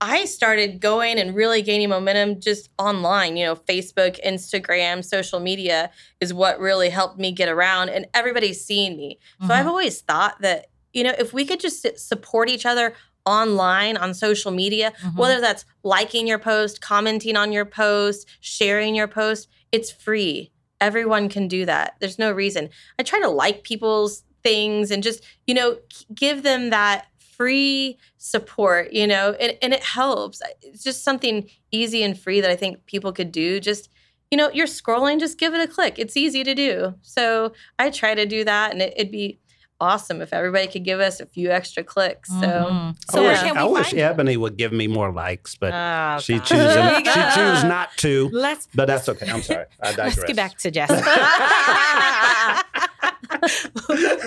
I 0.00 0.24
started 0.24 0.80
going 0.80 1.18
and 1.18 1.34
really 1.34 1.62
gaining 1.62 1.88
momentum 1.88 2.40
just 2.40 2.68
online. 2.78 3.36
You 3.36 3.46
know, 3.46 3.56
Facebook, 3.56 4.22
Instagram, 4.24 5.04
social 5.04 5.40
media 5.40 5.90
is 6.20 6.32
what 6.34 6.58
really 6.58 6.90
helped 6.90 7.18
me 7.18 7.32
get 7.32 7.48
around, 7.48 7.88
and 7.90 8.06
everybody's 8.14 8.64
seeing 8.64 8.96
me. 8.96 9.18
So 9.46 9.52
I've 9.54 9.66
always 9.66 10.00
thought 10.00 10.40
that 10.40 10.66
you 10.92 11.02
know, 11.02 11.12
if 11.18 11.32
we 11.32 11.44
could 11.44 11.58
just 11.58 11.84
support 11.98 12.48
each 12.48 12.64
other 12.64 12.94
online 13.26 13.96
on 13.96 14.14
social 14.14 14.52
media, 14.52 14.92
Mhm. 15.02 15.16
whether 15.16 15.40
that's 15.40 15.64
liking 15.82 16.28
your 16.28 16.38
post, 16.38 16.80
commenting 16.80 17.36
on 17.36 17.50
your 17.50 17.64
post, 17.64 18.28
sharing 18.40 18.94
your 18.94 19.08
post, 19.08 19.48
it's 19.72 19.90
free. 19.90 20.52
Everyone 20.84 21.30
can 21.30 21.48
do 21.48 21.64
that. 21.64 21.94
There's 21.98 22.18
no 22.18 22.30
reason. 22.30 22.68
I 22.98 23.02
try 23.02 23.20
to 23.20 23.28
like 23.28 23.64
people's 23.64 24.22
things 24.42 24.90
and 24.90 25.02
just, 25.02 25.24
you 25.46 25.54
know, 25.54 25.78
give 26.14 26.42
them 26.42 26.68
that 26.68 27.06
free 27.18 27.98
support, 28.18 28.92
you 28.92 29.06
know, 29.06 29.32
and, 29.40 29.56
and 29.62 29.72
it 29.72 29.82
helps. 29.82 30.42
It's 30.60 30.84
just 30.84 31.02
something 31.02 31.48
easy 31.70 32.02
and 32.02 32.18
free 32.18 32.42
that 32.42 32.50
I 32.50 32.56
think 32.56 32.84
people 32.84 33.12
could 33.12 33.32
do. 33.32 33.60
Just, 33.60 33.88
you 34.30 34.36
know, 34.36 34.50
you're 34.52 34.66
scrolling, 34.66 35.18
just 35.18 35.38
give 35.38 35.54
it 35.54 35.66
a 35.66 35.72
click. 35.72 35.98
It's 35.98 36.18
easy 36.18 36.44
to 36.44 36.54
do. 36.54 36.94
So 37.00 37.54
I 37.78 37.88
try 37.88 38.14
to 38.14 38.26
do 38.26 38.44
that 38.44 38.72
and 38.72 38.82
it, 38.82 38.92
it'd 38.94 39.10
be 39.10 39.38
awesome 39.80 40.22
if 40.22 40.32
everybody 40.32 40.66
could 40.66 40.84
give 40.84 41.00
us 41.00 41.20
a 41.20 41.26
few 41.26 41.50
extra 41.50 41.82
clicks. 41.84 42.30
So 42.30 42.36
Mhm. 42.36 42.96
so 43.10 43.24
I 43.24 43.28
wish, 43.28 43.38
can 43.40 43.54
we 43.54 43.60
I 43.60 43.64
wish? 43.64 43.94
Ebony 43.94 44.36
would 44.36 44.56
give 44.56 44.72
me 44.72 44.86
more 44.86 45.12
likes, 45.12 45.56
but 45.56 45.72
Oh, 45.74 46.20
she 46.20 46.38
God. 46.38 46.44
chooses 46.46 46.74
she 47.12 47.20
you 47.20 47.26
chooses 47.34 47.64
not 47.64 47.90
to. 47.98 48.30
Let's 48.32 48.68
But 48.74 48.86
that's 48.86 49.08
okay. 49.08 49.28
I'm 49.28 49.42
sorry. 49.42 49.66
I 49.82 49.92
digress. 49.92 49.96
let's 50.18 50.24
get 50.24 50.36
back 50.36 50.56
to 50.58 50.70
Jessica. 50.70 51.02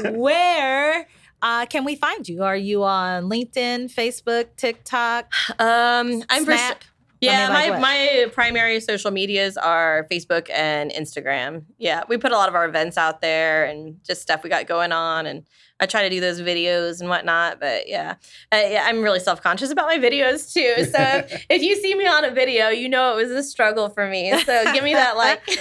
Where 0.12 1.08
uh, 1.42 1.66
can 1.68 1.86
we 1.86 1.96
find 1.96 2.28
you? 2.28 2.44
Are 2.44 2.58
you 2.58 2.84
on 2.84 3.30
LinkedIn, 3.30 3.94
Facebook, 3.94 4.48
TikTok, 4.58 5.32
um 5.60 6.24
I'm 6.30 6.46
for 6.46 6.52
Snap? 6.54 6.84
Yeah, 7.20 7.48
I 7.50 7.54
like 7.54 7.70
my, 7.70 7.70
what? 7.70 7.82
my 7.82 8.26
primary 8.34 8.80
social 8.80 9.12
medias 9.12 9.58
are 9.58 10.06
Facebook 10.12 10.50
and 10.52 10.92
Instagram. 10.92 11.64
Yeah, 11.78 12.04
we 12.08 12.18
put 12.18 12.32
a 12.32 12.36
lot 12.36 12.48
of 12.48 12.56
our 12.56 12.66
events 12.66 12.98
out 12.98 13.22
there 13.22 13.66
and 13.66 13.98
just 14.06 14.22
stuff 14.22 14.44
we 14.44 14.50
got 14.50 14.68
going 14.68 14.92
on, 14.92 15.26
and 15.26 15.44
I 15.80 15.86
try 15.86 16.04
to 16.04 16.10
do 16.10 16.20
those 16.20 16.42
videos 16.42 17.00
and 17.00 17.10
whatnot. 17.10 17.60
But 17.60 17.88
yeah, 17.88 18.16
yeah 18.52 18.84
I'm 18.86 19.02
really 19.02 19.20
self 19.20 19.42
conscious 19.42 19.72
about 19.72 19.88
my 19.88 19.98
videos 19.98 20.54
too. 20.54 20.86
So 20.98 21.00
if, 21.00 21.46
if 21.50 21.62
you 21.62 21.76
see 21.76 21.96
me 21.96 22.08
on 22.08 22.24
a 22.24 22.32
video, 22.32 22.70
you 22.70 22.88
know 22.88 23.18
it 23.18 23.28
was 23.28 23.32
a 23.32 23.44
struggle 23.44 23.90
for 23.90 24.08
me. 24.08 24.32
So 24.44 24.74
give 24.74 24.84
me 24.84 24.94
that 24.94 25.18
like. 25.18 25.42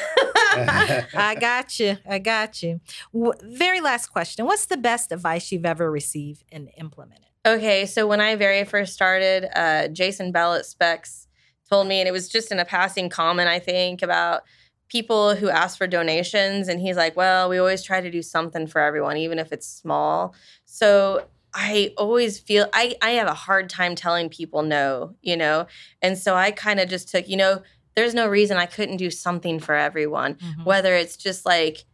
I 1.14 1.37
got 1.38 1.81
you. 1.81 1.99
I 2.09 2.19
got 2.19 2.62
you. 2.62 2.81
W- 3.12 3.33
very 3.42 3.81
last 3.81 4.09
question. 4.09 4.47
What's 4.47 4.66
the 4.66 4.77
best 4.77 5.11
advice 5.11 5.51
you've 5.51 5.66
ever 5.66 5.90
received 5.90 6.45
and 6.53 6.71
implemented? 6.79 7.27
Okay, 7.45 7.87
so 7.87 8.07
when 8.07 8.21
I 8.21 8.37
very 8.37 8.64
first 8.64 8.95
started, 8.95 9.49
uh, 9.55 9.88
Jason 9.88 10.33
Bell 10.33 10.55
at 10.55 10.66
Specs 10.66 11.26
told 11.69 11.87
me, 11.89 12.01
and 12.01 12.09
it 12.09 12.12
was 12.12 12.29
just 12.29 12.53
in 12.53 12.59
a 12.59 12.64
passing 12.64 13.09
comment, 13.09 13.49
I 13.49 13.59
think, 13.59 14.03
about 14.03 14.43
people 14.89 15.35
who 15.35 15.49
ask 15.49 15.77
for 15.77 15.87
donations. 15.87 16.69
And 16.69 16.81
he's 16.81 16.97
like, 16.97 17.17
well, 17.17 17.49
we 17.49 17.59
always 17.59 17.83
try 17.83 18.01
to 18.01 18.11
do 18.11 18.23
something 18.23 18.67
for 18.67 18.81
everyone, 18.81 19.17
even 19.17 19.39
if 19.39 19.53
it's 19.53 19.67
small. 19.67 20.35
So 20.64 21.27
I 21.55 21.93
always 21.97 22.39
feel 22.39 22.69
I 22.73 22.97
I 23.03 23.11
have 23.12 23.29
a 23.29 23.35
hard 23.35 23.69
time 23.71 23.95
telling 23.95 24.29
people 24.29 24.62
no, 24.62 25.14
you 25.23 25.37
know. 25.37 25.67
And 26.03 26.17
so 26.19 26.35
I 26.35 26.51
kind 26.51 26.79
of 26.81 26.89
just 26.89 27.09
took, 27.09 27.29
you 27.29 27.37
know, 27.37 27.62
there's 27.97 28.14
no 28.14 28.29
reason 28.29 28.59
I 28.59 28.67
couldn't 28.67 28.99
do 28.99 29.11
something 29.11 29.59
for 29.59 29.75
everyone, 29.75 30.35
Mhm. 30.35 30.64
whether 30.64 30.95
it's 30.95 31.17
just 31.17 31.47
like 31.47 31.85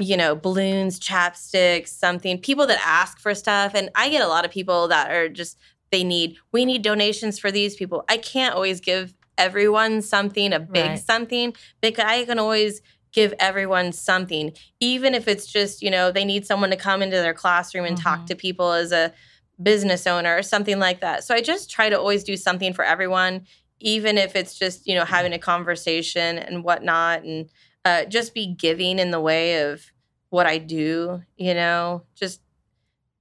you 0.00 0.16
know, 0.16 0.36
balloons, 0.36 1.00
chapsticks, 1.00 1.88
something. 1.88 2.38
People 2.38 2.68
that 2.68 2.80
ask 2.86 3.18
for 3.18 3.34
stuff 3.34 3.72
and 3.74 3.90
I 3.96 4.08
get 4.10 4.22
a 4.22 4.28
lot 4.28 4.44
of 4.44 4.50
people 4.52 4.86
that 4.86 5.10
are 5.10 5.28
just 5.28 5.58
they 5.90 6.04
need 6.04 6.36
we 6.52 6.64
need 6.64 6.82
donations 6.82 7.38
for 7.38 7.50
these 7.50 7.76
people. 7.76 8.04
I 8.08 8.16
can't 8.18 8.54
always 8.54 8.80
give 8.80 9.14
everyone 9.36 10.02
something, 10.02 10.52
a 10.52 10.60
big 10.60 10.90
Right. 10.90 10.98
something, 10.98 11.54
but 11.80 11.98
I 12.00 12.24
can 12.24 12.38
always 12.38 12.82
give 13.12 13.32
everyone 13.40 13.90
something 13.90 14.52
even 14.80 15.14
if 15.14 15.26
it's 15.26 15.46
just 15.46 15.80
you 15.80 15.90
know 15.90 16.12
they 16.12 16.26
need 16.26 16.44
someone 16.44 16.68
to 16.68 16.76
come 16.76 17.00
into 17.02 17.16
their 17.16 17.32
classroom 17.32 17.86
and 17.86 17.96
talk 17.96 18.20
Mhm. 18.20 18.26
to 18.26 18.36
people 18.36 18.70
as 18.72 18.92
a 18.92 19.14
business 19.62 20.06
owner 20.06 20.36
or 20.36 20.42
something 20.42 20.78
like 20.78 21.00
that 21.00 21.24
so 21.24 21.34
i 21.34 21.40
just 21.40 21.70
try 21.70 21.88
to 21.88 21.98
always 21.98 22.22
do 22.22 22.36
something 22.36 22.74
for 22.74 22.84
everyone 22.84 23.46
even 23.80 24.18
if 24.18 24.36
it's 24.36 24.54
just 24.58 24.86
you 24.86 24.94
know 24.94 25.06
having 25.06 25.32
a 25.32 25.38
conversation 25.38 26.38
and 26.38 26.62
whatnot 26.64 27.22
and 27.24 27.48
uh, 27.86 28.04
just 28.04 28.34
be 28.34 28.46
giving 28.46 28.98
in 28.98 29.10
the 29.10 29.20
way 29.20 29.62
of 29.62 29.90
what 30.28 30.46
i 30.46 30.58
do 30.58 31.22
you 31.38 31.54
know 31.54 32.02
just 32.14 32.42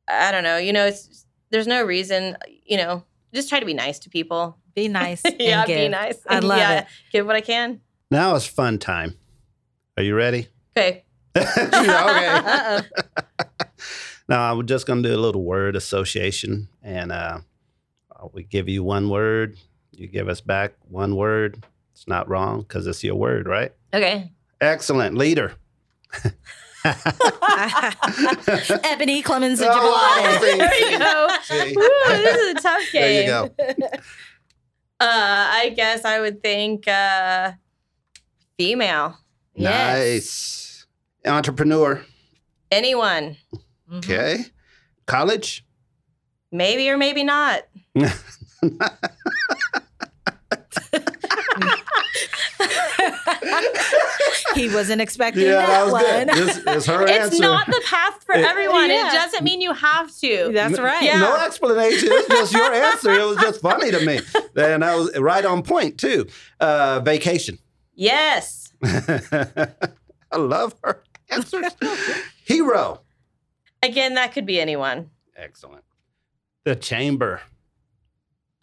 i 0.10 0.32
don't 0.34 0.44
know 0.44 0.58
you 0.58 0.74
know 0.74 0.86
it's 0.86 1.26
there's 1.50 1.68
no 1.68 1.84
reason 1.84 2.38
you 2.66 2.78
know 2.78 3.04
just 3.34 3.50
try 3.50 3.60
to 3.60 3.66
be 3.66 3.74
nice 3.74 4.00
to 4.00 4.10
people 4.10 4.58
Be 4.76 4.88
nice. 4.88 5.24
and 5.26 5.36
yeah 5.40 5.66
be 5.66 5.88
nice 5.90 6.18
I 6.28 6.40
love 6.40 6.58
yeah, 6.58 6.80
it. 6.82 6.88
give 7.12 7.26
what 7.26 7.36
i 7.36 7.42
can 7.42 7.82
Now 8.12 8.36
it's 8.36 8.46
fun 8.48 8.78
time. 8.80 9.16
Are 9.98 10.04
you 10.04 10.16
ready? 10.16 10.48
okay 10.78 11.04
okay. 11.38 11.48
Uh-oh. 11.68 12.82
Now 14.30 14.56
we're 14.56 14.64
just 14.64 14.86
gonna 14.88 15.02
do 15.02 15.16
a 15.16 15.18
little 15.18 15.44
word 15.44 15.76
association, 15.76 16.68
and 16.84 17.12
uh, 17.12 17.40
we 18.34 18.44
give 18.44 18.68
you 18.68 18.84
one 18.84 19.10
word. 19.10 19.58
You 19.92 20.08
give 20.08 20.28
us 20.30 20.42
back 20.42 20.74
one 20.90 21.16
word. 21.16 21.64
It's 21.94 22.08
not 22.08 22.28
wrong 22.28 22.62
because 22.62 22.88
it's 22.88 23.04
your 23.04 23.16
word, 23.16 23.48
right? 23.48 23.72
okay 23.94 24.32
Excellent, 24.60 25.16
leader. 25.16 25.54
Ebony 28.86 29.22
Clemens 29.22 29.60
and 29.62 29.70
Oh, 29.72 29.76
Jablade. 30.40 30.58
there 30.60 30.92
you 30.92 31.00
go 31.00 31.28
See? 31.44 31.74
Woo, 31.76 31.90
this 32.08 32.38
is 32.38 32.52
a 32.56 32.62
tough 32.62 32.82
game 32.92 33.02
There 33.02 33.22
you 33.22 33.28
go. 33.28 33.90
Uh, 35.00 35.06
I 35.54 35.74
guess 35.76 36.06
I 36.06 36.20
would 36.20 36.42
think 36.42 36.88
uh, 36.88 37.52
female. 38.58 39.16
Nice. 39.56 40.88
Entrepreneur. 41.24 42.04
Anyone. 42.72 43.38
Okay. 43.94 44.46
College. 45.06 45.64
Maybe 46.52 46.90
or 46.90 46.98
maybe 46.98 47.24
not. 47.24 47.62
He 54.56 54.70
wasn't 54.70 55.02
expecting 55.02 55.44
yeah, 55.46 55.66
that, 55.66 55.86
that 55.86 55.92
one. 55.92 56.04
good. 56.04 56.28
This 56.30 56.58
is 56.58 56.86
her 56.88 57.04
It's 57.04 57.12
answer. 57.12 57.42
not 57.42 57.68
the 57.68 57.82
path 57.86 58.24
for 58.24 58.36
It- 58.36 58.46
everyone. 58.46 58.90
Yeah. 58.90 59.10
It 59.10 59.14
doesn't 59.14 59.44
mean 59.44 59.62
you 59.62 59.74
have 59.74 60.16
to. 60.18 60.52
That's 60.54 60.80
right. 60.80 61.04
Yeah. 61.04 61.20
No 61.20 61.36
explanation. 61.46 62.10
It's 62.12 62.28
just 62.28 62.54
your 62.54 62.74
answer. 62.74 63.12
It 63.12 63.26
was 63.26 63.38
just 63.38 63.62
funny 63.62 63.92
to 63.92 64.06
me. 64.06 64.20
And 64.56 64.84
I 64.84 64.96
was 64.96 65.16
right 65.20 65.46
on 65.46 65.62
point, 65.62 66.00
too. 66.00 66.26
Uh, 66.60 67.00
vacation. 67.02 67.60
Yes. 67.94 68.74
I 68.84 69.68
love 70.36 70.76
her 70.84 71.04
answers. 71.30 71.74
Hero. 72.44 73.02
Again, 73.84 74.16
that 74.16 74.34
could 74.34 74.46
be 74.48 74.60
anyone. 74.60 75.12
Excellent. 75.36 75.84
The 76.64 76.76
chamber. 76.76 77.42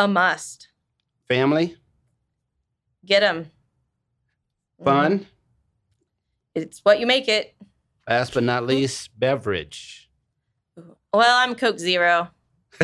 A 0.01 0.09
must. 0.09 0.69
Family. 1.29 1.77
Get 3.07 3.21
them. 3.21 3.51
Fun. 4.83 5.27
It's 6.55 6.81
what 6.85 7.01
you 7.01 7.07
make 7.07 7.29
it. 7.29 7.55
Last 8.09 8.35
but 8.35 8.43
not 8.43 8.67
least, 8.67 9.11
beverage. 9.19 10.11
Well, 11.13 11.39
I'm 11.39 11.55
Coke 11.55 11.79
Zero. 11.79 12.31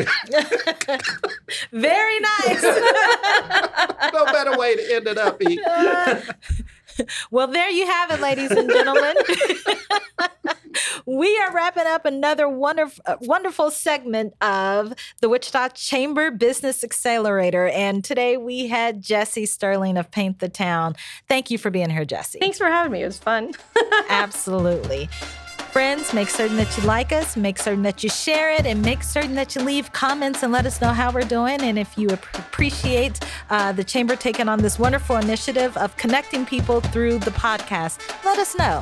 Very 1.71 2.19
nice. 2.19 2.63
no 4.13 4.25
better 4.25 4.57
way 4.57 4.75
to 4.75 4.95
end 4.95 5.07
it 5.07 5.17
up, 5.17 5.41
E. 5.43 5.59
well, 7.31 7.47
there 7.47 7.69
you 7.69 7.85
have 7.85 8.11
it, 8.11 8.21
ladies 8.21 8.51
and 8.51 8.69
gentlemen. 8.69 9.15
We 11.05 11.37
are 11.39 11.53
wrapping 11.53 11.85
up 11.85 12.05
another 12.05 12.47
wonderful, 12.47 13.03
uh, 13.05 13.15
wonderful 13.21 13.71
segment 13.71 14.33
of 14.41 14.93
the 15.21 15.29
Wichita 15.29 15.69
Chamber 15.69 16.31
Business 16.31 16.83
Accelerator. 16.83 17.67
And 17.67 18.03
today 18.03 18.37
we 18.37 18.67
had 18.67 19.01
Jesse 19.01 19.45
Sterling 19.45 19.97
of 19.97 20.11
Paint 20.11 20.39
the 20.39 20.49
Town. 20.49 20.95
Thank 21.27 21.51
you 21.51 21.57
for 21.57 21.69
being 21.69 21.89
here, 21.89 22.05
Jesse. 22.05 22.39
Thanks 22.39 22.57
for 22.57 22.67
having 22.67 22.91
me. 22.91 23.03
It 23.03 23.05
was 23.05 23.17
fun. 23.17 23.53
Absolutely. 24.09 25.09
Friends, 25.71 26.13
make 26.13 26.29
certain 26.29 26.57
that 26.57 26.77
you 26.77 26.83
like 26.83 27.13
us, 27.13 27.37
make 27.37 27.57
certain 27.57 27.81
that 27.83 28.03
you 28.03 28.09
share 28.09 28.51
it, 28.51 28.65
and 28.65 28.81
make 28.81 29.01
certain 29.03 29.35
that 29.35 29.55
you 29.55 29.63
leave 29.63 29.93
comments 29.93 30.43
and 30.43 30.51
let 30.51 30.65
us 30.65 30.81
know 30.81 30.89
how 30.89 31.13
we're 31.13 31.21
doing. 31.21 31.61
And 31.61 31.79
if 31.79 31.97
you 31.97 32.09
ap- 32.09 32.37
appreciate 32.37 33.21
uh, 33.49 33.71
the 33.71 33.83
Chamber 33.85 34.17
taking 34.17 34.49
on 34.49 34.59
this 34.59 34.77
wonderful 34.77 35.15
initiative 35.15 35.77
of 35.77 35.95
connecting 35.95 36.45
people 36.45 36.81
through 36.81 37.19
the 37.19 37.31
podcast, 37.31 38.01
let 38.25 38.37
us 38.37 38.53
know. 38.57 38.81